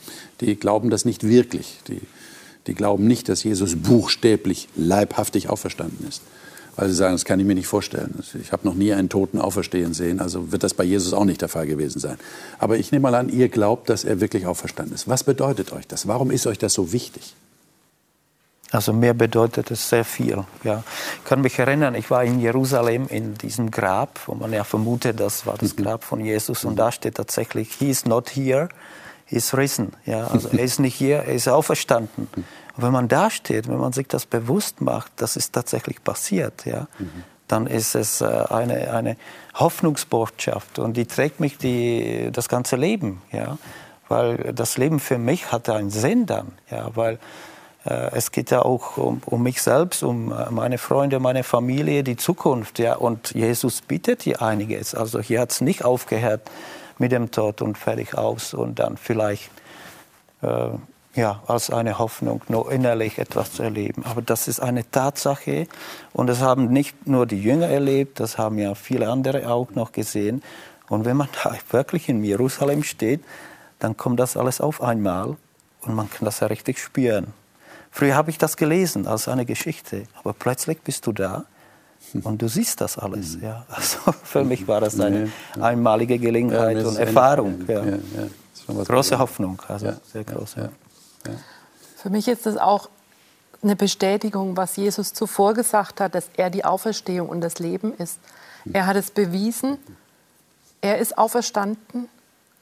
die 0.40 0.56
glauben 0.56 0.90
das 0.90 1.04
nicht 1.04 1.26
wirklich. 1.26 1.78
Die, 1.88 2.02
die 2.66 2.74
glauben 2.74 3.06
nicht, 3.06 3.28
dass 3.28 3.42
Jesus 3.42 3.76
buchstäblich, 3.76 4.68
leibhaftig 4.76 5.48
auferstanden 5.48 6.06
ist. 6.06 6.22
Weil 6.80 6.88
sie 6.88 6.94
sagen, 6.94 7.12
das 7.12 7.26
kann 7.26 7.38
ich 7.38 7.44
mir 7.44 7.54
nicht 7.54 7.66
vorstellen. 7.66 8.18
Ich 8.40 8.52
habe 8.52 8.66
noch 8.66 8.72
nie 8.72 8.94
einen 8.94 9.10
Toten 9.10 9.38
auferstehen 9.38 9.92
sehen, 9.92 10.18
also 10.18 10.50
wird 10.50 10.62
das 10.62 10.72
bei 10.72 10.82
Jesus 10.82 11.12
auch 11.12 11.26
nicht 11.26 11.42
der 11.42 11.50
Fall 11.50 11.66
gewesen 11.66 12.00
sein. 12.00 12.16
Aber 12.58 12.78
ich 12.78 12.90
nehme 12.90 13.02
mal 13.02 13.14
an, 13.14 13.28
ihr 13.28 13.50
glaubt, 13.50 13.90
dass 13.90 14.02
er 14.02 14.22
wirklich 14.22 14.46
auferstanden 14.46 14.94
ist. 14.94 15.06
Was 15.06 15.22
bedeutet 15.22 15.72
euch 15.72 15.86
das? 15.86 16.08
Warum 16.08 16.30
ist 16.30 16.46
euch 16.46 16.56
das 16.56 16.72
so 16.72 16.90
wichtig? 16.90 17.34
Also 18.70 18.94
mir 18.94 19.12
bedeutet 19.12 19.70
es 19.70 19.90
sehr 19.90 20.06
viel. 20.06 20.44
Ja. 20.64 20.82
Ich 21.18 21.24
kann 21.28 21.42
mich 21.42 21.58
erinnern, 21.58 21.94
ich 21.94 22.10
war 22.10 22.24
in 22.24 22.40
Jerusalem 22.40 23.08
in 23.08 23.34
diesem 23.34 23.70
Grab, 23.70 24.18
wo 24.24 24.34
man 24.34 24.50
ja 24.50 24.64
vermutet, 24.64 25.20
das 25.20 25.44
war 25.44 25.58
das 25.58 25.76
Grab 25.76 26.02
von 26.02 26.24
Jesus. 26.24 26.64
Und 26.64 26.76
da 26.76 26.92
steht 26.92 27.16
tatsächlich, 27.16 27.72
he 27.78 27.90
is 27.90 28.06
not 28.06 28.30
here, 28.30 28.70
he 29.30 29.36
is 29.36 29.56
risen. 29.56 29.92
Ja, 30.06 30.26
also 30.26 30.48
er 30.48 30.58
ist 30.58 30.80
nicht 30.80 30.96
hier, 30.96 31.18
er 31.18 31.34
ist 31.34 31.48
auferstanden. 31.48 32.28
Und 32.34 32.82
wenn 32.84 32.92
man 32.92 33.06
da 33.06 33.30
steht, 33.30 33.68
wenn 33.68 33.78
man 33.78 33.92
sich 33.92 34.08
das 34.08 34.26
bewusst 34.26 34.80
macht, 34.80 35.12
das 35.16 35.36
ist 35.36 35.52
tatsächlich 35.52 36.02
passiert, 36.02 36.66
ja, 36.66 36.88
dann 37.46 37.66
ist 37.68 37.94
es 37.94 38.20
äh, 38.20 38.24
eine, 38.26 38.92
eine 38.92 39.16
Hoffnungsbotschaft 39.54 40.80
und 40.80 40.96
die 40.96 41.06
trägt 41.06 41.38
mich 41.38 41.58
die, 41.58 42.30
das 42.32 42.48
ganze 42.48 42.76
Leben. 42.76 43.22
Ja. 43.32 43.56
Weil 44.08 44.52
das 44.52 44.76
Leben 44.76 44.98
für 44.98 45.18
mich 45.18 45.52
hat 45.52 45.68
einen 45.68 45.90
Sinn 45.90 46.26
dann. 46.26 46.52
Ja, 46.68 46.90
weil 46.96 47.20
äh, 47.84 48.10
es 48.12 48.32
geht 48.32 48.50
ja 48.50 48.62
auch 48.62 48.96
um, 48.96 49.22
um 49.26 49.42
mich 49.44 49.62
selbst, 49.62 50.02
um 50.02 50.32
äh, 50.32 50.50
meine 50.50 50.78
Freunde, 50.78 51.20
meine 51.20 51.44
Familie, 51.44 52.02
die 52.02 52.16
Zukunft. 52.16 52.80
Ja. 52.80 52.96
Und 52.96 53.32
Jesus 53.34 53.82
bietet 53.82 54.22
hier 54.22 54.42
einiges. 54.42 54.96
Also 54.96 55.20
hier 55.20 55.40
hat 55.40 55.52
es 55.52 55.60
nicht 55.60 55.84
aufgehört 55.84 56.42
mit 57.00 57.12
dem 57.12 57.30
Tod 57.30 57.62
und 57.62 57.78
fertig 57.78 58.16
aus 58.16 58.54
und 58.54 58.78
dann 58.78 58.96
vielleicht 58.96 59.50
äh, 60.42 60.68
ja, 61.14 61.42
als 61.46 61.70
eine 61.70 61.98
Hoffnung, 61.98 62.42
nur 62.48 62.70
innerlich 62.70 63.18
etwas 63.18 63.52
zu 63.54 63.62
erleben. 63.62 64.04
Aber 64.04 64.22
das 64.22 64.46
ist 64.46 64.60
eine 64.60 64.88
Tatsache 64.88 65.66
und 66.12 66.28
das 66.28 66.40
haben 66.40 66.68
nicht 66.68 67.06
nur 67.06 67.26
die 67.26 67.42
Jünger 67.42 67.66
erlebt, 67.66 68.20
das 68.20 68.38
haben 68.38 68.58
ja 68.58 68.74
viele 68.74 69.08
andere 69.08 69.50
auch 69.50 69.70
noch 69.72 69.92
gesehen. 69.92 70.42
Und 70.88 71.04
wenn 71.04 71.16
man 71.16 71.28
da 71.42 71.54
wirklich 71.70 72.08
in 72.08 72.22
Jerusalem 72.22 72.84
steht, 72.84 73.24
dann 73.78 73.96
kommt 73.96 74.20
das 74.20 74.36
alles 74.36 74.60
auf 74.60 74.82
einmal 74.82 75.36
und 75.80 75.94
man 75.94 76.10
kann 76.10 76.26
das 76.26 76.40
ja 76.40 76.46
richtig 76.48 76.78
spüren. 76.78 77.28
Früher 77.90 78.14
habe 78.14 78.30
ich 78.30 78.38
das 78.38 78.56
gelesen 78.56 79.08
als 79.08 79.26
eine 79.26 79.46
Geschichte, 79.46 80.04
aber 80.14 80.32
plötzlich 80.32 80.80
bist 80.82 81.06
du 81.06 81.12
da 81.12 81.46
und 82.22 82.42
du 82.42 82.48
siehst 82.48 82.80
das 82.80 82.98
alles. 82.98 83.36
Mhm. 83.36 83.44
Ja. 83.44 83.66
Also 83.70 83.98
für 84.22 84.44
mich 84.44 84.66
war 84.68 84.80
das 84.80 84.98
eine 84.98 85.30
einmalige 85.60 86.18
Gelegenheit 86.18 86.78
ja, 86.78 86.86
und 86.86 86.96
Erfahrung. 86.96 87.64
Ja. 87.66 87.84
Ja, 87.84 88.84
große 88.84 89.18
Hoffnung, 89.18 89.60
also 89.68 89.92
sehr 90.12 90.24
große. 90.24 90.70
Für 91.96 92.10
mich 92.10 92.28
ist 92.28 92.46
das 92.46 92.56
auch 92.56 92.88
eine 93.62 93.76
Bestätigung, 93.76 94.56
was 94.56 94.76
Jesus 94.76 95.12
zuvor 95.12 95.54
gesagt 95.54 96.00
hat, 96.00 96.14
dass 96.14 96.30
er 96.36 96.50
die 96.50 96.64
Auferstehung 96.64 97.28
und 97.28 97.40
das 97.40 97.58
Leben 97.58 97.94
ist. 97.94 98.18
Er 98.72 98.86
hat 98.86 98.96
es 98.96 99.10
bewiesen, 99.10 99.78
er 100.80 100.98
ist 100.98 101.18
auferstanden 101.18 102.08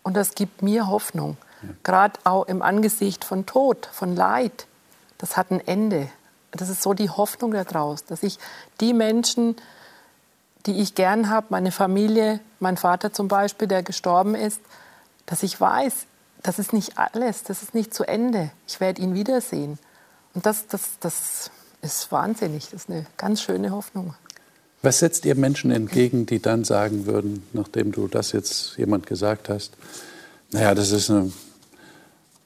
und 0.03 0.17
das 0.17 0.35
gibt 0.35 0.63
mir 0.63 0.89
Hoffnung. 0.89 1.37
Gerade 1.83 2.19
auch 2.25 2.47
im 2.47 2.63
Angesicht 2.63 3.25
von 3.25 3.47
Tod, 3.47 3.89
von 3.93 4.15
Leid. 4.15 4.67
Das 5.19 5.37
hat 5.37 5.51
ein 5.51 5.67
Ende. 5.67 6.09
Das 6.53 6.69
ist 6.69 6.83
so 6.83 6.95
die 6.95 7.11
Hoffnung 7.11 7.53
daraus, 7.53 8.05
dass 8.05 8.23
ich 8.23 8.39
die 8.81 8.95
Menschen, 8.95 9.57
die 10.67 10.81
ich 10.81 10.95
gern 10.95 11.29
habe, 11.29 11.49
meine 11.51 11.73
Familie, 11.73 12.41
mein 12.61 12.77
Vater 12.77 13.13
zum 13.13 13.29
Beispiel, 13.29 13.69
der 13.69 13.83
gestorben 13.83 14.35
ist, 14.35 14.61
dass 15.27 15.43
ich 15.43 15.61
weiß, 15.61 16.07
das 16.43 16.59
ist 16.59 16.73
nicht 16.73 16.99
alles, 16.99 17.43
das 17.43 17.63
ist 17.63 17.75
nicht 17.75 17.93
zu 17.93 18.05
Ende. 18.05 18.51
Ich 18.67 18.81
werde 18.81 19.03
ihn 19.03 19.15
wiedersehen. 19.15 19.79
Und 20.35 20.47
das, 20.47 20.67
das, 20.67 20.99
das 21.01 21.51
ist 21.83 22.11
wahnsinnig, 22.13 22.71
das 22.71 22.83
ist 22.83 22.91
eine 22.91 23.07
ganz 23.17 23.43
schöne 23.43 23.71
Hoffnung. 23.71 24.15
Was 24.83 25.01
setzt 25.01 25.25
ihr 25.25 25.35
Menschen 25.35 25.71
entgegen, 25.71 26.27
die 26.27 26.41
dann 26.41 26.65
sagen 26.65 27.07
würden, 27.07 27.45
nachdem 27.53 27.91
du 27.91 28.07
das 28.07 28.33
jetzt 28.33 28.77
jemand 28.77 29.07
gesagt 29.07 29.49
hast, 29.49 29.73
naja, 30.53 30.75
das 30.75 30.93
ist 30.93 31.11
eine, 31.11 31.33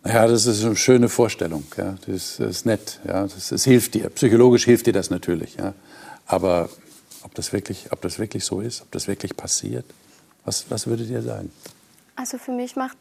naja, 0.04 0.26
das 0.26 0.46
ist 0.46 0.64
eine 0.64 0.76
schöne 0.76 1.08
Vorstellung, 1.08 1.64
ja, 1.76 1.96
das, 2.06 2.36
das 2.36 2.50
ist 2.50 2.66
nett, 2.66 3.00
ja, 3.06 3.22
das, 3.22 3.48
das, 3.48 3.64
hilft 3.64 3.94
dir, 3.94 4.08
psychologisch 4.10 4.64
hilft 4.64 4.86
dir 4.86 4.92
das 4.92 5.10
natürlich, 5.10 5.56
ja, 5.56 5.74
aber 6.26 6.68
ob 7.22 7.34
das 7.34 7.52
wirklich, 7.52 7.90
ob 7.92 8.00
das 8.02 8.18
wirklich 8.18 8.44
so 8.44 8.60
ist, 8.60 8.82
ob 8.82 8.90
das 8.90 9.06
wirklich 9.06 9.36
passiert, 9.36 9.84
was, 10.44 10.66
was 10.70 10.86
würdet 10.86 11.08
ihr 11.08 11.22
sagen? 11.22 11.52
Also 12.16 12.38
für 12.38 12.52
mich 12.52 12.76
macht 12.76 12.96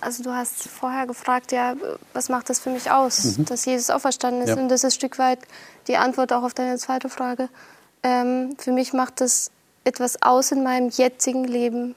also 0.00 0.22
du 0.22 0.30
hast 0.30 0.68
vorher 0.68 1.06
gefragt, 1.06 1.52
ja, 1.52 1.74
was 2.12 2.28
macht 2.28 2.50
das 2.50 2.60
für 2.60 2.70
mich 2.70 2.90
aus, 2.90 3.38
mhm. 3.38 3.46
dass 3.46 3.64
Jesus 3.64 3.90
auferstanden 3.90 4.42
ist? 4.42 4.50
Ja. 4.50 4.56
Und 4.56 4.68
das 4.68 4.80
ist 4.80 4.84
ein 4.84 4.90
Stück 4.90 5.18
weit 5.18 5.38
die 5.88 5.96
Antwort 5.96 6.32
auch 6.32 6.42
auf 6.42 6.54
deine 6.54 6.76
zweite 6.76 7.08
Frage. 7.08 7.48
Ähm, 8.02 8.56
für 8.58 8.72
mich 8.72 8.92
macht 8.92 9.20
das 9.20 9.50
etwas 9.84 10.22
aus 10.22 10.52
in 10.52 10.62
meinem 10.62 10.90
jetzigen 10.90 11.44
Leben, 11.44 11.94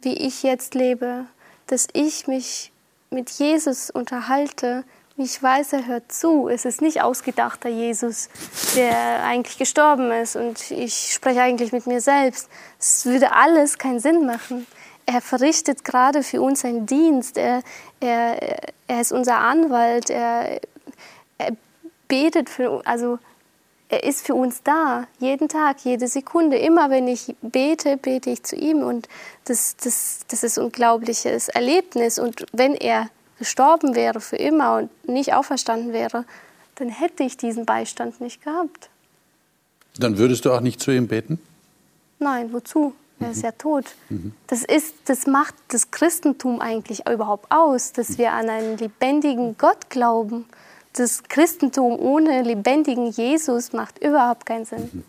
wie 0.00 0.14
ich 0.14 0.42
jetzt 0.42 0.74
lebe, 0.74 1.26
dass 1.66 1.86
ich 1.92 2.26
mich 2.26 2.72
mit 3.12 3.30
Jesus 3.30 3.90
unterhalte, 3.90 4.84
ich 5.18 5.40
weiß, 5.42 5.74
er 5.74 5.86
hört 5.86 6.10
zu. 6.10 6.48
Es 6.48 6.64
ist 6.64 6.80
nicht 6.80 7.02
ausgedachter 7.02 7.68
Jesus, 7.68 8.30
der 8.74 9.22
eigentlich 9.24 9.58
gestorben 9.58 10.10
ist 10.10 10.36
und 10.36 10.70
ich 10.70 11.12
spreche 11.12 11.42
eigentlich 11.42 11.70
mit 11.70 11.86
mir 11.86 12.00
selbst. 12.00 12.48
Es 12.78 13.04
würde 13.04 13.32
alles 13.32 13.78
keinen 13.78 14.00
Sinn 14.00 14.24
machen 14.24 14.66
er 15.06 15.20
verrichtet 15.20 15.84
gerade 15.84 16.22
für 16.22 16.40
uns 16.40 16.64
einen 16.64 16.86
Dienst. 16.86 17.36
Er, 17.36 17.62
er, 18.00 18.70
er 18.86 19.00
ist 19.00 19.12
unser 19.12 19.38
Anwalt. 19.38 20.10
Er, 20.10 20.60
er 21.38 21.56
betet 22.08 22.48
für, 22.48 22.82
also 22.84 23.18
er 23.92 24.04
ist 24.04 24.26
für 24.26 24.34
uns 24.34 24.62
da, 24.62 25.06
jeden 25.18 25.48
Tag, 25.48 25.84
jede 25.84 26.08
Sekunde. 26.08 26.56
Immer 26.56 26.88
wenn 26.88 27.06
ich 27.06 27.36
bete, 27.42 27.98
bete 27.98 28.30
ich 28.30 28.42
zu 28.42 28.56
ihm 28.56 28.82
und 28.82 29.06
das, 29.44 29.76
das, 29.76 30.20
das 30.28 30.42
ist 30.42 30.58
ein 30.58 30.64
unglaubliches 30.64 31.50
Erlebnis. 31.50 32.18
Und 32.18 32.46
wenn 32.52 32.74
er 32.74 33.10
gestorben 33.38 33.94
wäre 33.94 34.22
für 34.22 34.36
immer 34.36 34.78
und 34.78 35.08
nicht 35.08 35.34
auferstanden 35.34 35.92
wäre, 35.92 36.24
dann 36.76 36.88
hätte 36.88 37.22
ich 37.22 37.36
diesen 37.36 37.66
Beistand 37.66 38.18
nicht 38.22 38.42
gehabt. 38.42 38.88
Dann 39.98 40.16
würdest 40.16 40.46
du 40.46 40.52
auch 40.52 40.62
nicht 40.62 40.80
zu 40.80 40.90
ihm 40.90 41.06
beten? 41.06 41.38
Nein, 42.18 42.50
wozu? 42.54 42.94
Er 43.20 43.32
ist 43.32 43.42
ja 43.42 43.52
tot. 43.52 43.84
Das, 44.46 44.64
ist, 44.64 44.94
das 45.04 45.26
macht 45.26 45.54
das 45.68 45.90
Christentum 45.90 46.60
eigentlich 46.62 47.06
überhaupt 47.06 47.52
aus, 47.52 47.92
dass 47.92 48.16
wir 48.16 48.32
an 48.32 48.48
einen 48.48 48.78
lebendigen 48.78 49.56
Gott 49.58 49.90
glauben. 49.90 50.46
Das 50.94 51.22
Christentum 51.22 51.98
ohne 51.98 52.42
lebendigen 52.42 53.10
Jesus 53.10 53.72
macht 53.72 54.02
überhaupt 54.02 54.44
keinen 54.44 54.66
Sinn. 54.66 55.04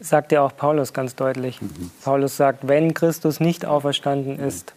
Sagt 0.00 0.32
ja 0.32 0.42
auch 0.42 0.54
Paulus 0.56 0.92
ganz 0.92 1.14
deutlich. 1.14 1.60
Paulus 2.02 2.36
sagt, 2.36 2.68
wenn 2.68 2.92
Christus 2.92 3.40
nicht 3.40 3.64
auferstanden 3.64 4.38
ist, 4.38 4.74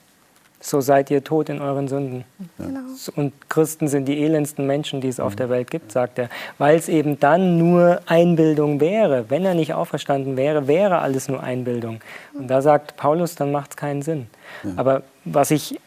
so 0.62 0.80
seid 0.80 1.10
ihr 1.10 1.24
tot 1.24 1.50
in 1.50 1.60
euren 1.60 1.88
Sünden. 1.88 2.24
Genau. 2.58 2.82
Und 3.16 3.34
Christen 3.50 3.88
sind 3.88 4.06
die 4.06 4.24
elendsten 4.24 4.68
Menschen, 4.68 5.02
die 5.02 5.08
es 5.08 5.20
auf 5.20 5.36
der 5.36 5.50
Welt 5.50 5.72
gibt, 5.72 5.92
sagt 5.92 6.20
er. 6.20 6.30
Weil 6.60 6.78
es 6.78 6.88
eben 6.88 7.20
dann 7.20 7.58
nur 7.58 8.00
Einbildung 8.06 8.80
wäre. 8.80 9.26
Wenn 9.30 9.44
er 9.44 9.56
nicht 9.56 9.74
auferstanden 9.74 10.38
wäre, 10.38 10.68
wäre 10.68 11.00
alles 11.00 11.28
nur 11.28 11.42
Einbildung. 11.42 12.00
Und 12.34 12.48
da 12.48 12.62
sagt 12.62 12.96
Paulus, 12.96 13.36
dann 13.36 13.52
macht 13.52 13.72
es 13.72 13.78
keinen 13.78 14.04
Sinn. 14.04 14.28
Ja. 14.64 14.74
Aber 14.78 15.02
was 15.26 15.50
ich 15.50 15.80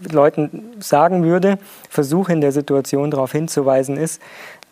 Leuten 0.00 0.74
sagen 0.80 1.24
würde, 1.24 1.58
versuche 1.88 2.32
in 2.32 2.40
der 2.40 2.52
Situation 2.52 3.10
darauf 3.10 3.32
hinzuweisen, 3.32 3.96
ist, 3.96 4.20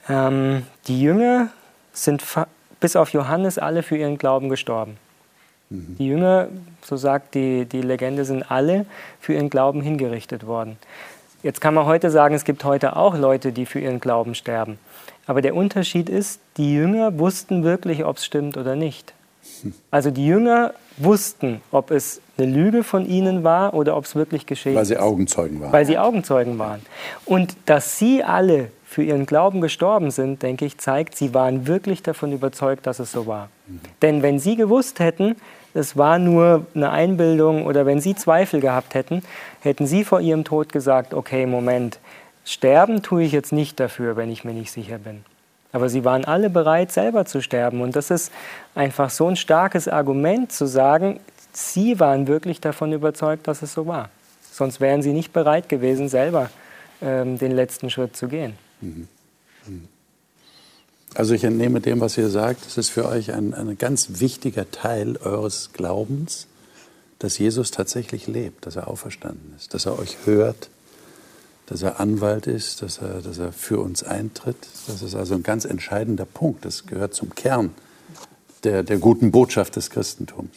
ähm, 0.09 0.67
die 0.87 1.01
Jünger 1.01 1.49
sind 1.93 2.23
bis 2.81 2.97
auf 2.97 3.11
Johannes 3.11 3.59
alle 3.59 3.83
für 3.83 3.97
ihren 3.97 4.19
Glauben 4.19 4.49
gestorben. 4.49 4.97
Mhm. 5.71 5.97
Die 5.99 6.07
Jünger, 6.07 6.49
so 6.83 6.97
sagt 6.97 7.35
die, 7.35 7.65
die 7.65 7.83
Legende, 7.83 8.25
sind 8.25 8.51
alle 8.51 8.87
für 9.21 9.35
ihren 9.35 9.51
Glauben 9.51 9.81
hingerichtet 9.81 10.47
worden. 10.47 10.77
Jetzt 11.43 11.61
kann 11.61 11.75
man 11.75 11.87
heute 11.87 12.11
sagen, 12.11 12.35
es 12.35 12.45
gibt 12.45 12.65
heute 12.65 12.97
auch 12.97 13.17
Leute, 13.17 13.53
die 13.53 13.67
für 13.67 13.81
ihren 13.81 14.01
Glauben 14.01 14.35
sterben. 14.35 14.79
Aber 15.27 15.43
der 15.43 15.55
Unterschied 15.55 16.09
ist, 16.09 16.41
die 16.57 16.75
Jünger 16.75 17.19
wussten 17.19 17.65
wirklich, 17.65 18.05
ob 18.05 18.17
es 18.19 18.25
stimmt 18.25 18.57
oder 18.57 18.77
nicht. 18.77 19.15
Also 19.90 20.11
die 20.11 20.27
Jünger 20.27 20.75
wussten, 20.96 21.61
ob 21.70 21.90
es 21.90 22.20
eine 22.38 22.51
Lüge 22.51 22.83
von 22.85 23.07
ihnen 23.07 23.44
war 23.44 23.75
oder 23.75 23.96
ob 23.96 24.05
es 24.05 24.14
wirklich 24.14 24.46
geschehen 24.46 24.72
ist. 24.72 24.79
Weil 24.79 24.85
sie 24.87 24.98
Augenzeugen 24.98 25.61
waren. 25.61 25.72
Weil 25.72 25.87
sie 25.87 25.98
Augenzeugen 25.98 26.59
waren. 26.59 26.81
Und 27.25 27.57
dass 27.66 27.98
sie 27.98 28.22
alle 28.22 28.68
für 28.85 29.03
ihren 29.03 29.27
Glauben 29.27 29.61
gestorben 29.61 30.11
sind, 30.11 30.42
denke 30.42 30.66
ich, 30.66 30.79
zeigt, 30.79 31.16
sie 31.16 31.33
waren 31.33 31.66
wirklich 31.66 32.03
davon 32.03 32.33
überzeugt, 32.33 32.87
dass 32.87 32.98
es 32.98 33.11
so 33.11 33.27
war. 33.27 33.48
Mhm. 33.66 33.81
Denn 34.03 34.22
wenn 34.22 34.38
sie 34.38 34.57
gewusst 34.57 35.01
hätten, 35.01 35.37
es 35.75 35.96
war 35.96 36.18
nur 36.18 36.66
eine 36.75 36.90
Einbildung 36.90 37.64
oder 37.64 37.87
wenn 37.87 38.01
Sie 38.01 38.14
Zweifel 38.14 38.61
gehabt 38.61 38.94
hätten, 38.94 39.22
hätten 39.61 39.87
Sie 39.87 40.05
vor 40.05 40.20
Ihrem 40.20 40.44
Tod 40.44 40.70
gesagt, 40.70 41.14
okay, 41.14 41.46
Moment, 41.46 41.98
sterben 42.44 43.03
tue 43.03 43.22
ich 43.22 43.33
jetzt 43.33 43.53
nicht 43.53 43.81
dafür, 43.81 44.16
wenn 44.16 44.31
ich 44.31 44.44
mir 44.44 44.53
nicht 44.53 44.70
sicher 44.70 44.98
bin. 44.98 45.25
Aber 45.73 45.89
sie 45.89 46.05
waren 46.05 46.25
alle 46.25 46.51
bereit, 46.51 46.93
selber 46.93 47.25
zu 47.25 47.41
sterben. 47.41 47.81
Und 47.81 47.97
das 47.97 48.11
ist 48.11 48.31
einfach 48.75 49.11
so 49.11 49.27
ein 49.27 49.37
starkes 49.37 49.89
Argument 49.89 50.53
zu 50.53 50.67
sagen, 50.67 51.19
sie 51.53 51.99
waren 51.99 52.27
wirklich 52.27 52.61
davon 52.61 52.93
überzeugt, 52.93 53.49
dass 53.49 53.63
es 53.63 53.73
so 53.73 53.87
war. 53.87 54.11
Sonst 54.53 54.81
wären 54.81 55.03
sie 55.03 55.13
nicht 55.13 55.33
bereit 55.33 55.69
gewesen, 55.69 56.09
selber 56.09 56.51
ähm, 57.01 57.39
den 57.39 57.53
letzten 57.53 57.89
Schritt 57.89 58.17
zu 58.17 58.29
gehen. 58.29 58.55
Mhm. 58.81 59.09
Also 61.15 61.35
ich 61.35 61.45
entnehme 61.45 61.81
dem, 61.81 62.01
was 62.01 62.17
ihr 62.17 62.31
sagt, 62.31 62.67
es 62.67 62.79
ist 62.79 62.89
für 62.89 63.07
euch 63.07 63.33
ein, 63.33 63.53
ein 63.53 63.77
ganz 63.77 64.21
wichtiger 64.21 64.71
Teil 64.71 65.19
eures 65.19 65.71
Glaubens, 65.73 66.47
dass 67.19 67.39
Jesus 67.39 67.71
tatsächlich 67.71 68.27
lebt, 68.27 68.67
dass 68.67 68.77
er 68.77 68.88
auferstanden 68.88 69.55
ist, 69.57 69.75
dass 69.75 69.87
er 69.87 69.99
euch 69.99 70.17
hört, 70.25 70.71
dass 71.73 71.81
er 71.81 72.00
Anwalt 72.00 72.46
ist, 72.46 72.83
dass 72.83 72.98
er, 72.98 73.23
dass 73.23 73.38
er 73.38 73.50
für 73.50 73.81
uns 73.81 74.02
eintritt. 74.02 74.58
Das 74.87 75.00
ist 75.00 75.14
also 75.14 75.35
ein 75.35 75.42
ganz 75.42 75.64
entscheidender 75.64 76.27
Punkt. 76.27 76.66
Das 76.66 76.85
gehört 76.85 77.14
zum 77.14 77.35
Kern 77.35 77.70
der, 78.62 78.83
der 78.83 78.98
guten 78.98 79.31
Botschaft 79.31 79.77
des 79.77 79.88
Christentums. 79.88 80.54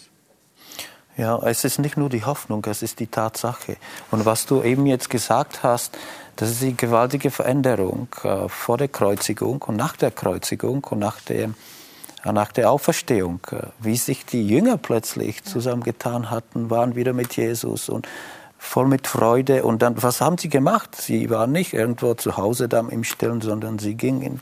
Ja, 1.16 1.42
es 1.44 1.64
ist 1.64 1.80
nicht 1.80 1.96
nur 1.96 2.10
die 2.10 2.26
Hoffnung, 2.26 2.66
es 2.70 2.82
ist 2.82 3.00
die 3.00 3.08
Tatsache. 3.08 3.78
Und 4.12 4.26
was 4.26 4.46
du 4.46 4.62
eben 4.62 4.86
jetzt 4.86 5.10
gesagt 5.10 5.64
hast, 5.64 5.98
das 6.36 6.52
ist 6.52 6.62
die 6.62 6.76
gewaltige 6.76 7.32
Veränderung 7.32 8.10
äh, 8.24 8.50
vor 8.50 8.78
der 8.78 8.90
Kreuzigung 8.90 9.62
und 9.62 9.78
nach 9.78 9.96
der 9.96 10.12
Kreuzigung 10.12 10.84
und 10.84 11.00
nach 11.00 11.22
der, 11.22 11.52
äh, 12.26 12.32
nach 12.34 12.52
der 12.52 12.70
Auferstehung. 12.70 13.40
Äh, 13.52 13.68
wie 13.80 13.96
sich 13.96 14.26
die 14.26 14.46
Jünger 14.46 14.76
plötzlich 14.76 15.46
zusammengetan 15.46 16.30
hatten, 16.30 16.70
waren 16.70 16.98
wieder 16.98 17.14
mit 17.14 17.38
Jesus 17.38 17.88
und 17.88 18.06
voll 18.66 18.88
mit 18.88 19.08
Freude. 19.08 19.64
Und 19.64 19.82
dann, 19.82 20.02
was 20.02 20.22
haben 20.22 20.38
sie 20.38 20.50
gemacht? 20.50 20.96
Sie 20.96 21.30
waren 21.30 21.52
nicht 21.52 21.74
irgendwo 21.74 22.14
zu 22.14 22.38
Hause 22.38 22.68
da 22.68 22.80
im 22.80 23.04
Stillen, 23.04 23.42
sondern 23.42 23.80
sie 23.80 23.96
gingen 23.96 24.40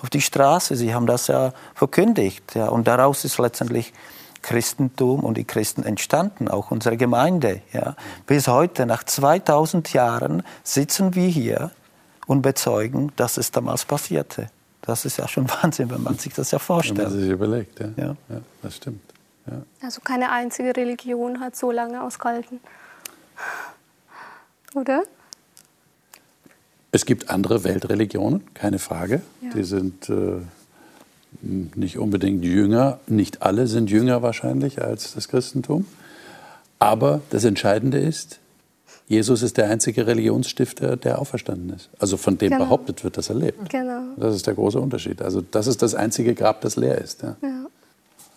auf 0.00 0.10
die 0.10 0.20
Straße. 0.20 0.76
Sie 0.76 0.94
haben 0.94 1.06
das 1.06 1.28
ja 1.28 1.52
verkündigt. 1.74 2.54
Ja. 2.54 2.68
Und 2.68 2.86
daraus 2.86 3.24
ist 3.24 3.38
letztendlich 3.38 3.92
Christentum 4.42 5.20
und 5.20 5.36
die 5.38 5.44
Christen 5.44 5.84
entstanden, 5.84 6.48
auch 6.48 6.70
unsere 6.70 6.96
Gemeinde. 6.96 7.62
Ja. 7.72 7.94
Bis 8.26 8.48
heute, 8.48 8.86
nach 8.86 9.04
2000 9.04 9.92
Jahren, 9.92 10.42
sitzen 10.64 11.14
wir 11.14 11.28
hier 11.28 11.70
und 12.26 12.42
bezeugen, 12.42 13.12
dass 13.16 13.36
es 13.36 13.52
damals 13.52 13.84
passierte. 13.84 14.48
Das 14.82 15.04
ist 15.04 15.18
ja 15.18 15.28
schon 15.28 15.48
Wahnsinn, 15.62 15.90
wenn 15.90 16.02
man 16.02 16.18
sich 16.18 16.34
das 16.34 16.50
ja 16.50 16.58
vorstellt. 16.58 16.98
Wenn 16.98 17.10
man 17.10 17.20
sich 17.20 17.30
überlegt, 17.30 17.80
ja. 17.80 17.86
ja. 17.96 18.16
ja 18.28 18.40
das 18.62 18.76
stimmt. 18.76 19.00
Ja. 19.46 19.62
Also 19.82 20.00
keine 20.02 20.30
einzige 20.30 20.76
Religion 20.76 21.40
hat 21.40 21.56
so 21.56 21.70
lange 21.70 22.02
ausgehalten. 22.02 22.60
Oder? 24.74 25.02
Es 26.90 27.06
gibt 27.06 27.30
andere 27.30 27.64
Weltreligionen, 27.64 28.42
keine 28.54 28.78
Frage. 28.78 29.22
Ja. 29.40 29.50
Die 29.54 29.64
sind 29.64 30.08
äh, 30.10 30.42
nicht 31.40 31.98
unbedingt 31.98 32.44
jünger, 32.44 33.00
nicht 33.06 33.42
alle 33.42 33.66
sind 33.66 33.90
jünger 33.90 34.22
wahrscheinlich 34.22 34.82
als 34.82 35.14
das 35.14 35.28
Christentum. 35.28 35.86
Aber 36.78 37.22
das 37.30 37.44
Entscheidende 37.44 37.98
ist, 37.98 38.40
Jesus 39.08 39.42
ist 39.42 39.56
der 39.56 39.68
einzige 39.68 40.06
Religionsstifter, 40.06 40.96
der 40.96 41.18
auferstanden 41.18 41.70
ist. 41.70 41.90
Also 41.98 42.16
von 42.16 42.38
dem 42.38 42.50
genau. 42.50 42.64
behauptet 42.64 43.04
wird, 43.04 43.16
dass 43.16 43.28
er 43.28 43.36
lebt. 43.36 43.68
Genau. 43.70 44.02
Das 44.16 44.34
ist 44.34 44.46
der 44.46 44.54
große 44.54 44.80
Unterschied. 44.80 45.22
Also 45.22 45.42
das 45.42 45.66
ist 45.66 45.82
das 45.82 45.94
einzige 45.94 46.34
Grab, 46.34 46.60
das 46.60 46.76
leer 46.76 46.98
ist. 46.98 47.22
Ja. 47.22 47.36
ja. 47.42 47.66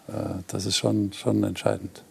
Äh, 0.08 0.36
das 0.47 0.66
ist 0.66 0.78
schon, 0.78 1.14
schon 1.14 1.43
entscheidend. 1.43 2.03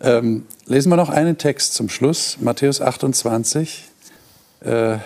Ähm, 0.00 0.46
lesen 0.66 0.90
wir 0.90 0.96
noch 0.96 1.08
einen 1.08 1.38
Text 1.38 1.74
zum 1.74 1.88
Schluss, 1.88 2.38
Matthäus 2.40 2.80
28, 2.80 3.84
äh, 4.60 4.98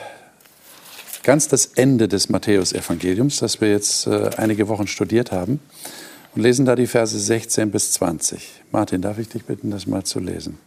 ganz 1.23 1.49
das 1.49 1.67
Ende 1.67 2.09
des 2.09 2.29
Matthäusevangeliums, 2.29 3.39
das 3.39 3.61
wir 3.61 3.71
jetzt 3.71 4.07
äh, 4.07 4.31
einige 4.37 4.69
Wochen 4.69 4.87
studiert 4.87 5.33
haben, 5.33 5.61
und 6.35 6.43
lesen 6.43 6.65
da 6.65 6.75
die 6.75 6.87
Verse 6.87 7.19
16 7.19 7.71
bis 7.71 7.93
20. 7.93 8.63
Martin, 8.71 9.03
darf 9.03 9.19
ich 9.19 9.29
dich 9.29 9.45
bitten, 9.45 9.71
das 9.71 9.87
mal 9.87 10.05
zu 10.05 10.21
lesen? 10.21 10.59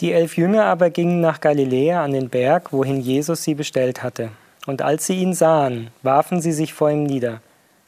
Die 0.00 0.12
elf 0.12 0.36
Jünger 0.36 0.64
aber 0.66 0.90
gingen 0.90 1.20
nach 1.20 1.40
Galiläa 1.40 2.04
an 2.04 2.12
den 2.12 2.28
Berg, 2.28 2.72
wohin 2.72 3.00
Jesus 3.00 3.42
sie 3.42 3.54
bestellt 3.54 4.02
hatte. 4.02 4.30
Und 4.66 4.82
als 4.82 5.06
sie 5.06 5.14
ihn 5.14 5.32
sahen, 5.32 5.90
warfen 6.02 6.40
sie 6.40 6.52
sich 6.52 6.74
vor 6.74 6.90
ihm 6.90 7.04
nieder. 7.04 7.40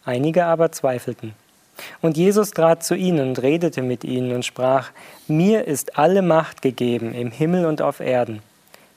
Einige 0.04 0.46
aber 0.46 0.72
zweifelten. 0.72 1.34
Und 2.00 2.16
Jesus 2.16 2.50
trat 2.50 2.84
zu 2.84 2.94
ihnen 2.94 3.28
und 3.28 3.42
redete 3.42 3.82
mit 3.82 4.04
ihnen 4.04 4.32
und 4.32 4.44
sprach, 4.44 4.90
Mir 5.26 5.66
ist 5.66 5.98
alle 5.98 6.22
Macht 6.22 6.62
gegeben 6.62 7.14
im 7.14 7.30
Himmel 7.30 7.66
und 7.66 7.82
auf 7.82 8.00
Erden. 8.00 8.40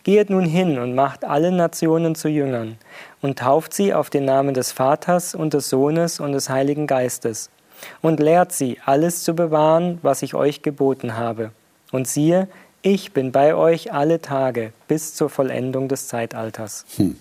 Gehet 0.04 0.30
nun 0.32 0.46
hin 0.46 0.80
und 0.80 0.96
macht 0.96 1.24
alle 1.24 1.52
Nationen 1.52 2.16
zu 2.16 2.28
Jüngern 2.28 2.78
und 3.22 3.40
tauft 3.40 3.74
sie 3.74 3.94
auf 3.94 4.10
den 4.10 4.26
Namen 4.26 4.56
des 4.56 4.72
Vaters 4.72 5.36
und 5.36 5.54
des 5.54 5.70
Sohnes 5.70 6.20
und 6.20 6.32
des 6.32 6.50
Heiligen 6.50 6.88
Geistes 6.88 7.52
und 8.02 8.20
lehrt 8.20 8.52
sie, 8.52 8.78
alles 8.86 9.24
zu 9.24 9.36
bewahren, 9.36 10.00
was 10.02 10.22
ich 10.24 10.34
euch 10.34 10.62
geboten 10.62 11.18
habe. 11.18 11.52
Und 11.92 12.08
siehe, 12.08 12.48
ich 12.82 13.14
bin 13.14 13.32
bei 13.32 13.54
euch 13.54 13.94
alle 13.94 14.22
Tage 14.22 14.74
bis 14.88 15.14
zur 15.14 15.30
Vollendung 15.30 15.88
des 15.88 16.08
Zeitalters. 16.08 16.86
Hm. 16.98 17.16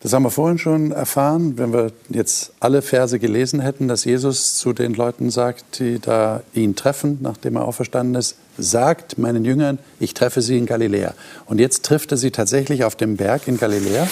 Das 0.00 0.12
haben 0.12 0.22
wir 0.22 0.30
vorhin 0.30 0.58
schon 0.58 0.92
erfahren, 0.92 1.58
wenn 1.58 1.72
wir 1.72 1.90
jetzt 2.08 2.52
alle 2.60 2.82
Verse 2.82 3.18
gelesen 3.18 3.58
hätten, 3.58 3.88
dass 3.88 4.04
Jesus 4.04 4.56
zu 4.56 4.72
den 4.72 4.94
Leuten 4.94 5.30
sagt, 5.30 5.80
die 5.80 5.98
da 5.98 6.42
ihn 6.54 6.76
treffen, 6.76 7.18
nachdem 7.20 7.56
er 7.56 7.64
auferstanden 7.64 8.14
ist, 8.14 8.36
sagt 8.56 9.18
meinen 9.18 9.44
Jüngern, 9.44 9.80
ich 9.98 10.14
treffe 10.14 10.40
sie 10.40 10.56
in 10.56 10.66
Galiläa. 10.66 11.14
Und 11.46 11.58
jetzt 11.58 11.84
trifft 11.84 12.12
er 12.12 12.16
sie 12.16 12.30
tatsächlich 12.30 12.84
auf 12.84 12.94
dem 12.94 13.16
Berg 13.16 13.48
in 13.48 13.58
Galiläa. 13.58 14.06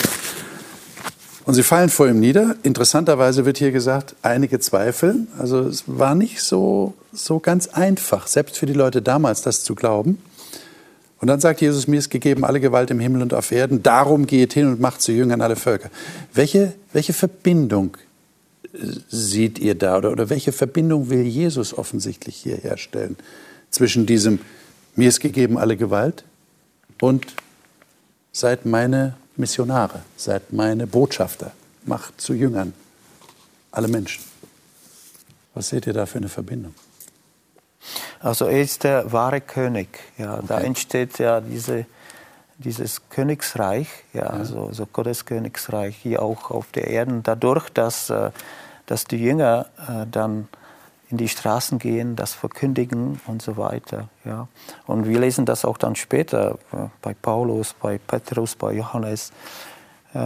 Und 1.45 1.55
sie 1.55 1.63
fallen 1.63 1.89
vor 1.89 2.09
ihm 2.09 2.19
nieder. 2.19 2.57
Interessanterweise 2.65 3.45
wird 3.45 3.59
hier 3.59 3.71
gesagt, 3.71 4.17
einige 4.23 4.59
zweifeln. 4.59 5.29
Also 5.39 5.61
es 5.61 5.85
war 5.87 6.17
nicht 6.17 6.41
so, 6.41 6.95
so 7.13 7.39
ganz 7.39 7.69
einfach, 7.69 8.27
selbst 8.27 8.59
für 8.59 8.67
die 8.67 8.73
Leute 8.73 9.03
damals, 9.03 9.43
das 9.43 9.63
zu 9.63 9.77
glauben. 9.77 10.19
Und 11.19 11.29
dann 11.29 11.41
sagt 11.41 11.61
Jesus, 11.61 11.87
mir 11.87 11.99
ist 11.99 12.11
gegeben 12.11 12.45
alle 12.45 12.61
Gewalt 12.61 12.91
im 12.91 13.01
Himmel 13.01 13.23
und 13.23 13.33
auf 13.33 13.51
Erden, 13.51 13.83
darum 13.83 14.27
geht 14.27 14.53
hin 14.53 14.67
und 14.67 14.81
macht 14.81 15.01
zu 15.01 15.13
Jüngern 15.13 15.41
alle 15.41 15.57
Völker. 15.57 15.91
Welche, 16.35 16.75
welche 16.93 17.13
Verbindung 17.13 17.97
seht 19.09 19.59
ihr 19.59 19.75
da 19.75 19.97
oder, 19.97 20.13
oder 20.13 20.29
welche 20.29 20.53
Verbindung 20.53 21.09
will 21.09 21.23
Jesus 21.23 21.77
offensichtlich 21.77 22.37
hier 22.37 22.57
herstellen 22.57 23.17
zwischen 23.71 24.07
diesem, 24.07 24.41
mir 24.95 25.09
ist 25.09 25.21
gegeben 25.21 25.59
alle 25.59 25.77
Gewalt 25.77 26.25
und 27.01 27.27
seid 28.33 28.67
meine 28.67 29.17
Missionare, 29.37 30.03
seid 30.17 30.53
meine 30.53 30.87
Botschafter, 30.87 31.53
macht 31.85 32.21
zu 32.21 32.35
Jüngern 32.35 32.75
alle 33.71 33.89
Menschen. 33.89 34.25
Was 35.55 35.71
seht 35.71 35.87
ihr 35.87 35.93
da 35.93 36.07
für 36.07 36.19
eine 36.19 36.29
Verbindung? 36.29 36.75
Also 38.21 38.47
er 38.47 38.61
ist 38.61 38.85
der 38.85 39.13
wahre 39.13 39.41
König. 39.41 39.99
Ja, 40.19 40.35
okay. 40.35 40.45
Da 40.49 40.61
entsteht 40.61 41.19
ja 41.19 41.41
diese, 41.41 41.87
dieses 42.59 43.09
Königsreich, 43.09 43.89
ja, 44.13 44.23
ja. 44.23 44.31
Also, 44.31 44.73
so 44.73 44.87
Gottes 44.87 45.25
Königsreich 45.25 45.97
hier 45.97 46.23
auch 46.23 46.51
auf 46.51 46.67
der 46.73 46.89
Erde. 46.89 47.21
Dadurch, 47.23 47.69
dass, 47.71 48.11
äh, 48.11 48.31
dass 48.87 49.05
die 49.05 49.19
Jünger 49.19 49.67
äh, 49.89 50.07
dann 50.11 50.49
in 51.09 51.19
die 51.19 51.29
Straßen 51.29 51.79
gehen, 51.79 52.17
das 52.17 52.35
verkündigen 52.35 53.21
und 53.27 53.41
so 53.41 53.57
weiter. 53.57 54.09
Ja. 54.25 54.49
Und 54.87 55.07
wir 55.07 55.21
lesen 55.21 55.45
das 55.45 55.65
auch 55.65 55.79
dann 55.79 55.95
später 55.95 56.59
äh, 56.73 56.89
bei 57.01 57.15
Paulus, 57.15 57.75
bei 57.75 57.99
Petrus, 57.99 58.57
bei 58.57 58.73
Johannes, 58.73 59.33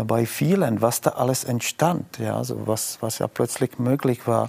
bei 0.07 0.25
vielen, 0.25 0.83
was 0.83 1.01
da 1.01 1.11
alles 1.13 1.43
entstand, 1.43 2.19
ja, 2.19 2.37
also 2.37 2.69
was, 2.69 2.99
was 3.01 3.19
ja 3.19 3.27
plötzlich 3.27 3.81
möglich 3.81 4.29
war. 4.29 4.49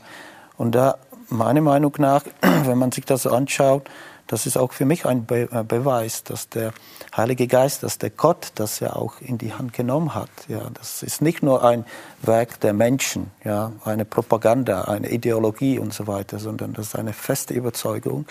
Und 0.56 0.76
da 0.76 1.00
meiner 1.32 1.62
Meinung 1.62 1.94
nach, 1.98 2.24
wenn 2.42 2.78
man 2.78 2.92
sich 2.92 3.06
das 3.06 3.24
so 3.24 3.32
anschaut, 3.32 3.90
das 4.28 4.46
ist 4.46 4.58
auch 4.58 4.72
für 4.72 4.86
mich 4.86 5.06
ein 5.06 5.26
Be 5.26 5.50
äh, 5.52 5.64
Beweis, 5.64 6.24
dass 6.24 6.48
der 6.48 6.74
Heilige 7.16 7.48
Geist, 7.48 7.84
dass 7.84 7.98
der 7.98 8.12
Gott 8.12 8.54
das 8.56 8.80
ja 8.80 8.96
auch 8.96 9.20
in 9.20 9.38
die 9.38 9.54
Hand 9.54 9.74
genommen 9.74 10.16
hat. 10.16 10.30
Ja, 10.48 10.70
das 10.74 11.04
ist 11.04 11.22
nicht 11.22 11.44
nur 11.44 11.66
ein 11.66 11.86
Werk 12.22 12.60
der 12.62 12.72
Menschen, 12.72 13.32
ja, 13.44 13.74
eine 13.84 14.06
Propaganda, 14.06 14.84
eine 14.84 15.10
Ideologie 15.10 15.80
und 15.80 15.94
so 15.94 16.08
weiter, 16.08 16.40
sondern 16.40 16.72
das 16.74 16.88
ist 16.88 16.96
eine 16.96 17.12
feste 17.12 17.54
Überzeugung 17.54 18.26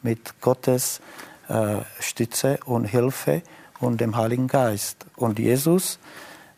mit 0.00 0.40
Gottes 0.40 1.00
äh, 1.48 1.82
Stütze 2.00 2.58
und 2.64 2.86
Hilfe 2.86 3.42
und 3.78 4.00
dem 4.00 4.16
Heiligen 4.16 4.48
Geist. 4.48 5.04
Und 5.16 5.38
Jesus 5.38 5.98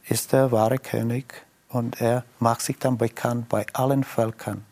ist 0.09 0.33
der 0.33 0.53
wahre 0.53 0.79
König 0.79 1.35
und 1.69 2.01
er 2.01 2.25
macht 2.39 2.61
sich 2.61 2.79
dann 2.79 2.97
bekannt 2.97 3.49
bei 3.49 3.67
allen 3.73 4.05
Völkern 4.05 4.65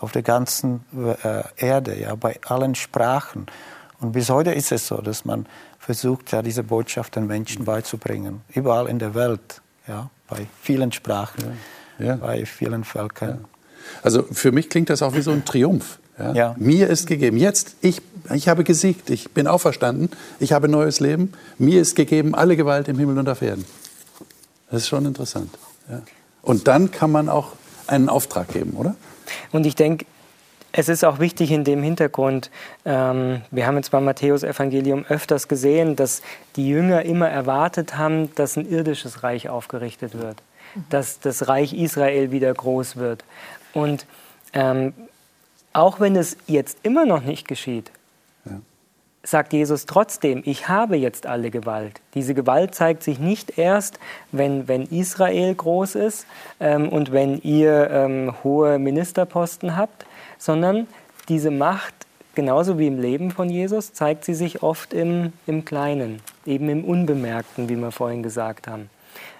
auf 0.00 0.12
der 0.12 0.22
ganzen 0.22 0.84
äh, 1.22 1.42
Erde, 1.56 1.98
ja, 2.00 2.14
bei 2.14 2.40
allen 2.46 2.74
Sprachen. 2.74 3.46
Und 4.00 4.12
bis 4.12 4.30
heute 4.30 4.52
ist 4.52 4.72
es 4.72 4.86
so, 4.86 4.96
dass 4.96 5.24
man 5.24 5.46
versucht, 5.78 6.32
ja, 6.32 6.42
diese 6.42 6.62
Botschaft 6.62 7.16
den 7.16 7.26
Menschen 7.26 7.64
beizubringen. 7.64 8.40
Überall 8.54 8.86
in 8.88 8.98
der 8.98 9.14
Welt, 9.14 9.60
ja, 9.86 10.10
bei 10.28 10.46
vielen 10.62 10.92
Sprachen, 10.92 11.58
ja. 11.98 12.06
Ja. 12.06 12.16
bei 12.16 12.46
vielen 12.46 12.84
Völkern. 12.84 13.40
Ja. 13.42 13.48
Also 14.02 14.22
für 14.22 14.52
mich 14.52 14.70
klingt 14.70 14.88
das 14.88 15.02
auch 15.02 15.14
wie 15.14 15.22
so 15.22 15.32
ein 15.32 15.44
Triumph. 15.44 15.98
Ja? 16.18 16.54
Mir 16.58 16.88
ist 16.88 17.06
gegeben. 17.06 17.38
Jetzt, 17.38 17.76
ich, 17.80 18.02
ich 18.34 18.48
habe 18.48 18.62
gesiegt, 18.64 19.08
ich 19.10 19.30
bin 19.30 19.46
auferstanden, 19.46 20.10
ich 20.38 20.52
habe 20.52 20.68
neues 20.68 21.00
Leben. 21.00 21.32
Mir 21.58 21.80
ist 21.80 21.96
gegeben 21.96 22.34
alle 22.34 22.56
Gewalt 22.56 22.88
im 22.88 22.98
Himmel 22.98 23.18
und 23.18 23.28
auf 23.28 23.40
Erden. 23.40 23.64
Das 24.70 24.82
ist 24.82 24.88
schon 24.88 25.06
interessant. 25.06 25.50
Und 26.42 26.68
dann 26.68 26.90
kann 26.90 27.10
man 27.10 27.28
auch 27.28 27.52
einen 27.86 28.08
Auftrag 28.08 28.48
geben, 28.48 28.72
oder? 28.72 28.94
Und 29.52 29.66
ich 29.66 29.74
denke, 29.74 30.06
es 30.72 30.88
ist 30.88 31.04
auch 31.04 31.18
wichtig 31.18 31.50
in 31.50 31.64
dem 31.64 31.82
Hintergrund, 31.82 32.50
ähm, 32.84 33.42
wir 33.50 33.66
haben 33.66 33.76
jetzt 33.76 33.90
beim 33.90 34.04
Matthäus-Evangelium 34.04 35.04
öfters 35.08 35.48
gesehen, 35.48 35.96
dass 35.96 36.22
die 36.56 36.68
Jünger 36.68 37.02
immer 37.02 37.28
erwartet 37.28 37.96
haben, 37.96 38.32
dass 38.36 38.56
ein 38.56 38.70
irdisches 38.70 39.22
Reich 39.22 39.48
aufgerichtet 39.48 40.16
wird, 40.16 40.36
mhm. 40.74 40.84
dass 40.90 41.18
das 41.18 41.48
Reich 41.48 41.74
Israel 41.74 42.30
wieder 42.30 42.54
groß 42.54 42.96
wird. 42.96 43.24
Und 43.72 44.06
ähm, 44.52 44.94
auch 45.72 46.00
wenn 46.00 46.16
es 46.16 46.36
jetzt 46.46 46.78
immer 46.82 47.04
noch 47.04 47.22
nicht 47.22 47.48
geschieht, 47.48 47.90
sagt 49.22 49.52
Jesus 49.52 49.86
trotzdem, 49.86 50.42
ich 50.44 50.68
habe 50.68 50.96
jetzt 50.96 51.26
alle 51.26 51.50
Gewalt. 51.50 52.00
Diese 52.14 52.34
Gewalt 52.34 52.74
zeigt 52.74 53.02
sich 53.02 53.18
nicht 53.18 53.58
erst, 53.58 53.98
wenn, 54.32 54.66
wenn 54.66 54.84
Israel 54.84 55.54
groß 55.54 55.94
ist 55.96 56.26
ähm, 56.58 56.88
und 56.88 57.12
wenn 57.12 57.40
ihr 57.42 57.90
ähm, 57.90 58.34
hohe 58.42 58.78
Ministerposten 58.78 59.76
habt, 59.76 60.06
sondern 60.38 60.86
diese 61.28 61.50
Macht, 61.50 61.94
genauso 62.34 62.78
wie 62.78 62.86
im 62.86 62.98
Leben 62.98 63.30
von 63.30 63.50
Jesus, 63.50 63.92
zeigt 63.92 64.24
sie 64.24 64.34
sich 64.34 64.62
oft 64.62 64.94
im, 64.94 65.32
im 65.46 65.64
Kleinen, 65.64 66.22
eben 66.46 66.68
im 66.70 66.84
Unbemerkten, 66.84 67.68
wie 67.68 67.76
wir 67.76 67.90
vorhin 67.90 68.22
gesagt 68.22 68.68
haben. 68.68 68.88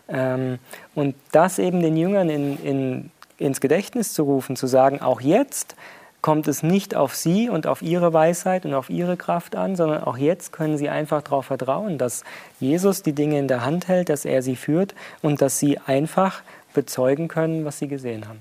Ähm, 0.09 0.59
und 0.95 1.15
das 1.33 1.59
eben 1.59 1.81
den 1.81 1.97
Jüngern 1.97 2.29
in, 2.29 2.63
in, 2.63 3.11
ins 3.39 3.61
Gedächtnis 3.61 4.13
zu 4.13 4.25
rufen, 4.25 4.57
zu 4.57 4.67
sagen, 4.67 5.01
auch 5.01 5.23
jetzt 5.23 5.75
kommt 6.21 6.49
es 6.49 6.63
nicht 6.63 6.95
auf 6.95 7.15
sie 7.15 7.49
und 7.49 7.67
auf 7.67 7.83
ihre 7.83 8.13
Weisheit 8.13 8.65
und 8.65 8.75
auf 8.75 8.91
ihre 8.91 9.17
Kraft 9.17 9.57
an, 9.57 9.77
sondern 9.77 10.03
auch 10.03 10.17
jetzt 10.17 10.53
können 10.53 10.77
sie 10.77 10.89
einfach 10.89 11.23
darauf 11.23 11.47
vertrauen, 11.47 11.99
dass 11.99 12.25
Jesus 12.59 13.03
die 13.03 13.13
Dinge 13.13 13.39
in 13.39 13.49
der 13.49 13.65
Hand 13.65 13.89
hält, 13.89 14.09
dass 14.09 14.25
er 14.25 14.43
sie 14.43 14.57
führt 14.57 14.95
und 15.23 15.41
dass 15.41 15.59
sie 15.59 15.79
einfach 15.79 16.43
bezeugen 16.75 17.29
können, 17.29 17.65
was 17.65 17.79
sie 17.79 17.89
gesehen 17.89 18.27
haben. 18.29 18.41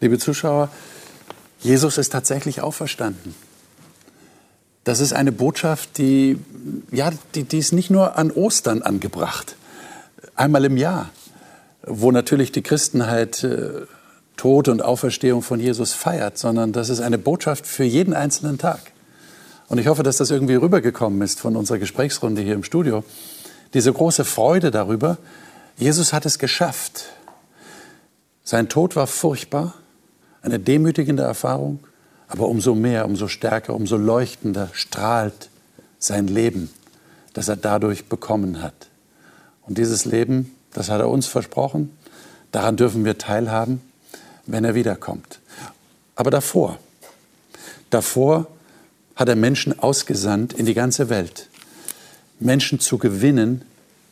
Liebe 0.00 0.18
Zuschauer, 0.18 0.70
Jesus 1.60 1.98
ist 1.98 2.10
tatsächlich 2.10 2.60
auferstanden. 2.60 3.34
das 4.84 5.00
ist 5.00 5.12
eine 5.12 5.32
Botschaft, 5.32 5.98
die, 5.98 6.38
ja, 6.90 7.10
die, 7.34 7.44
die 7.44 7.58
ist 7.58 7.72
nicht 7.72 7.90
nur 7.90 8.16
an 8.16 8.30
Ostern 8.30 8.80
angebracht, 8.80 9.56
einmal 10.34 10.64
im 10.64 10.78
Jahr, 10.78 11.10
wo 11.82 12.10
natürlich 12.10 12.52
die 12.52 12.62
Christenheit 12.62 13.44
äh, 13.44 13.82
Tod 14.38 14.68
und 14.68 14.82
Auferstehung 14.82 15.42
von 15.42 15.60
Jesus 15.60 15.92
feiert, 15.92 16.38
sondern 16.38 16.72
das 16.72 16.88
ist 16.88 17.00
eine 17.00 17.18
Botschaft 17.18 17.66
für 17.66 17.84
jeden 17.84 18.14
einzelnen 18.14 18.56
Tag. 18.56 18.92
Und 19.68 19.78
ich 19.78 19.88
hoffe, 19.88 20.02
dass 20.02 20.16
das 20.16 20.30
irgendwie 20.30 20.54
rübergekommen 20.54 21.20
ist 21.20 21.40
von 21.40 21.56
unserer 21.56 21.78
Gesprächsrunde 21.78 22.40
hier 22.40 22.54
im 22.54 22.64
Studio. 22.64 23.04
Diese 23.74 23.92
große 23.92 24.24
Freude 24.24 24.70
darüber, 24.70 25.18
Jesus 25.76 26.12
hat 26.12 26.24
es 26.24 26.38
geschafft. 26.38 27.06
Sein 28.44 28.68
Tod 28.68 28.96
war 28.96 29.06
furchtbar, 29.06 29.74
eine 30.40 30.58
demütigende 30.58 31.24
Erfahrung, 31.24 31.80
aber 32.28 32.48
umso 32.48 32.74
mehr, 32.74 33.06
umso 33.06 33.26
stärker, 33.26 33.74
umso 33.74 33.96
leuchtender 33.96 34.70
strahlt 34.72 35.50
sein 35.98 36.28
Leben, 36.28 36.70
das 37.34 37.48
er 37.48 37.56
dadurch 37.56 38.06
bekommen 38.06 38.62
hat. 38.62 38.88
Und 39.62 39.78
dieses 39.78 40.04
Leben, 40.04 40.54
das 40.72 40.88
hat 40.90 41.00
er 41.00 41.08
uns 41.08 41.26
versprochen, 41.26 41.90
daran 42.52 42.76
dürfen 42.76 43.04
wir 43.04 43.18
teilhaben, 43.18 43.82
wenn 44.48 44.64
er 44.64 44.74
wiederkommt. 44.74 45.38
Aber 46.16 46.30
davor, 46.30 46.78
davor 47.90 48.48
hat 49.14 49.28
er 49.28 49.36
Menschen 49.36 49.78
ausgesandt 49.78 50.52
in 50.52 50.66
die 50.66 50.74
ganze 50.74 51.08
Welt, 51.08 51.48
Menschen 52.40 52.80
zu 52.80 52.98
gewinnen 52.98 53.62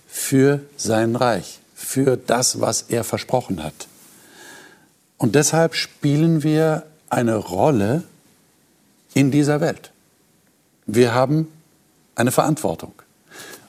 für 0.07 0.61
sein 0.77 1.17
Reich, 1.17 1.59
für 1.75 2.17
das, 2.17 2.61
was 2.61 2.83
er 2.83 3.03
versprochen 3.03 3.63
hat. 3.63 3.89
Und 5.19 5.35
deshalb 5.35 5.75
spielen 5.75 6.43
wir 6.43 6.85
eine 7.09 7.37
Rolle 7.37 8.05
in 9.15 9.31
dieser 9.31 9.61
Welt. 9.61 9.91
Wir 10.87 11.15
haben 11.15 11.49
eine 12.15 12.31
Verantwortung. 12.31 12.93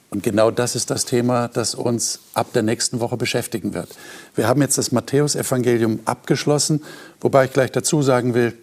Und 0.10 0.24
genau 0.24 0.52
das 0.52 0.76
ist 0.76 0.90
das 0.90 1.06
Thema, 1.06 1.50
das 1.50 1.76
uns 1.76 2.20
ab 2.34 2.54
der 2.54 2.64
nächsten 2.64 3.00
Woche 3.02 3.18
beschäftigen 3.18 3.74
wird. 3.74 3.90
Wir 4.36 4.48
haben 4.48 4.62
jetzt 4.62 4.78
das 4.78 4.92
Matthäusevangelium 4.92 6.00
abgeschlossen, 6.06 6.82
wobei 7.20 7.46
ich 7.46 7.54
gleich 7.54 7.72
dazu 7.72 8.02
sagen 8.02 8.34
will, 8.34 8.54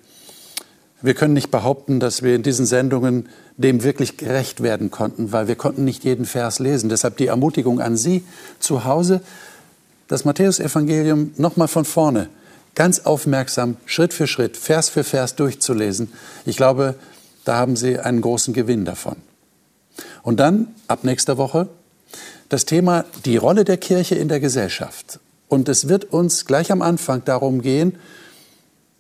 wir 1.03 1.13
können 1.13 1.35
nicht 1.35 1.51
behaupten, 1.51 2.01
dass 2.01 2.23
wir 2.23 2.35
in 2.35 2.43
diesen 2.43 2.65
Sendungen 2.65 3.29
dem 3.59 3.83
wirklich 3.83 4.17
gerecht 4.17 4.63
werden 4.63 4.91
konnten, 4.91 5.33
weil 5.33 5.49
wir 5.49 5.55
konnten 5.55 5.85
nicht 5.85 6.03
jeden 6.03 6.25
Vers 6.25 6.61
lesen. 6.61 6.89
Deshalb 6.89 7.19
die 7.19 7.27
Ermutigung 7.27 7.79
an 7.79 7.99
Sie 7.99 8.25
zu 8.59 8.87
Hause, 8.87 9.21
das 10.09 10.25
Matthäusevangelium 10.25 11.33
nochmal 11.37 11.69
von 11.69 11.85
vorne, 11.85 12.31
ganz 12.75 13.01
aufmerksam, 13.01 13.77
Schritt 13.85 14.15
für 14.15 14.27
Schritt, 14.27 14.57
Vers 14.57 14.89
für 14.89 15.05
Vers 15.05 15.37
durchzulesen. 15.37 16.11
Ich 16.47 16.57
glaube, 16.57 16.95
da 17.45 17.57
haben 17.57 17.77
Sie 17.77 17.99
einen 17.99 18.23
großen 18.23 18.55
Gewinn 18.55 18.87
davon. 18.87 19.17
Und 20.23 20.41
dann, 20.41 20.69
ab 20.89 21.05
nächster 21.05 21.37
Woche, 21.39 21.69
das 22.49 22.65
Thema 22.65 23.05
die 23.25 23.37
Rolle 23.37 23.65
der 23.65 23.77
Kirche 23.77 24.15
in 24.15 24.29
der 24.29 24.41
Gesellschaft. 24.41 25.21
Und 25.49 25.69
es 25.69 25.89
wird 25.89 26.13
uns 26.13 26.47
gleich 26.47 26.73
am 26.73 26.83
Anfang 26.83 27.25
darum 27.25 27.63
gehen, 27.63 27.97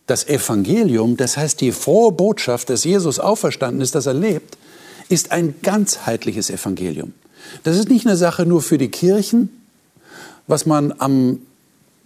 das 0.07 0.29
Evangelium, 0.29 1.17
das 1.17 1.37
heißt 1.37 1.61
die 1.61 1.73
frohe 1.73 2.13
Botschaft, 2.13 2.69
dass 2.69 2.85
Jesus 2.85 3.19
auferstanden 3.19 3.81
ist, 3.81 3.95
dass 3.95 4.07
er 4.07 4.15
lebt, 4.15 4.59
ist 5.09 5.33
ein 5.33 5.55
ganzheitliches 5.63 6.51
Evangelium. 6.51 7.15
Das 7.63 7.77
ist 7.77 7.89
nicht 7.89 8.07
eine 8.07 8.17
Sache 8.17 8.47
nur 8.47 8.63
für 8.63 8.79
die 8.79 8.91
Kirchen, 8.91 9.49
was 10.47 10.67
man 10.67 10.95
am 10.99 11.41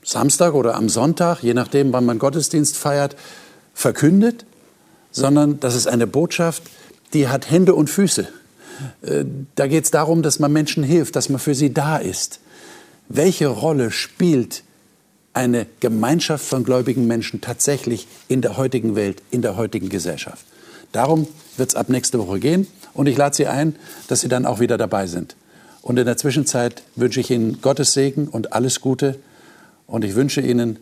Samstag 0.02 0.54
oder 0.54 0.74
am 0.76 0.88
Sonntag, 0.88 1.42
je 1.42 1.54
nachdem, 1.54 1.92
wann 1.92 2.04
man 2.04 2.18
Gottesdienst 2.18 2.76
feiert, 2.76 3.16
verkündet, 3.74 4.44
sondern 5.10 5.60
das 5.60 5.74
ist 5.74 5.86
eine 5.86 6.06
Botschaft, 6.06 6.62
die 7.12 7.28
hat 7.28 7.50
Hände 7.50 7.74
und 7.74 7.90
Füße. 7.90 8.28
Äh, 9.02 9.24
da 9.54 9.66
geht 9.66 9.84
es 9.84 9.90
darum, 9.90 10.22
dass 10.22 10.38
man 10.38 10.52
Menschen 10.52 10.82
hilft, 10.82 11.16
dass 11.16 11.28
man 11.28 11.38
für 11.38 11.54
sie 11.54 11.72
da 11.72 11.96
ist. 11.96 12.40
Welche 13.08 13.48
Rolle 13.48 13.90
spielt 13.90 14.62
eine 15.32 15.66
Gemeinschaft 15.80 16.44
von 16.44 16.64
gläubigen 16.64 17.06
Menschen 17.06 17.40
tatsächlich 17.40 18.06
in 18.28 18.42
der 18.42 18.56
heutigen 18.56 18.96
Welt, 18.96 19.22
in 19.30 19.42
der 19.42 19.56
heutigen 19.56 19.88
Gesellschaft. 19.88 20.44
Darum 20.92 21.28
wird 21.56 21.70
es 21.70 21.74
ab 21.74 21.88
nächste 21.88 22.18
Woche 22.18 22.40
gehen 22.40 22.66
und 22.94 23.06
ich 23.06 23.16
lade 23.16 23.36
Sie 23.36 23.46
ein, 23.46 23.76
dass 24.08 24.20
Sie 24.20 24.28
dann 24.28 24.46
auch 24.46 24.58
wieder 24.60 24.78
dabei 24.78 25.06
sind. 25.06 25.36
Und 25.82 25.98
in 25.98 26.06
der 26.06 26.16
Zwischenzeit 26.16 26.82
wünsche 26.96 27.20
ich 27.20 27.30
Ihnen 27.30 27.60
Gottes 27.60 27.92
Segen 27.92 28.28
und 28.28 28.52
alles 28.52 28.80
Gute 28.80 29.18
und 29.86 30.04
ich 30.04 30.14
wünsche 30.14 30.40
Ihnen, 30.40 30.78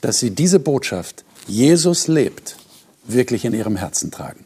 dass 0.00 0.18
Sie 0.18 0.30
diese 0.30 0.60
Botschaft, 0.60 1.24
Jesus 1.46 2.06
lebt, 2.06 2.56
wirklich 3.04 3.44
in 3.44 3.54
Ihrem 3.54 3.76
Herzen 3.76 4.10
tragen. 4.10 4.45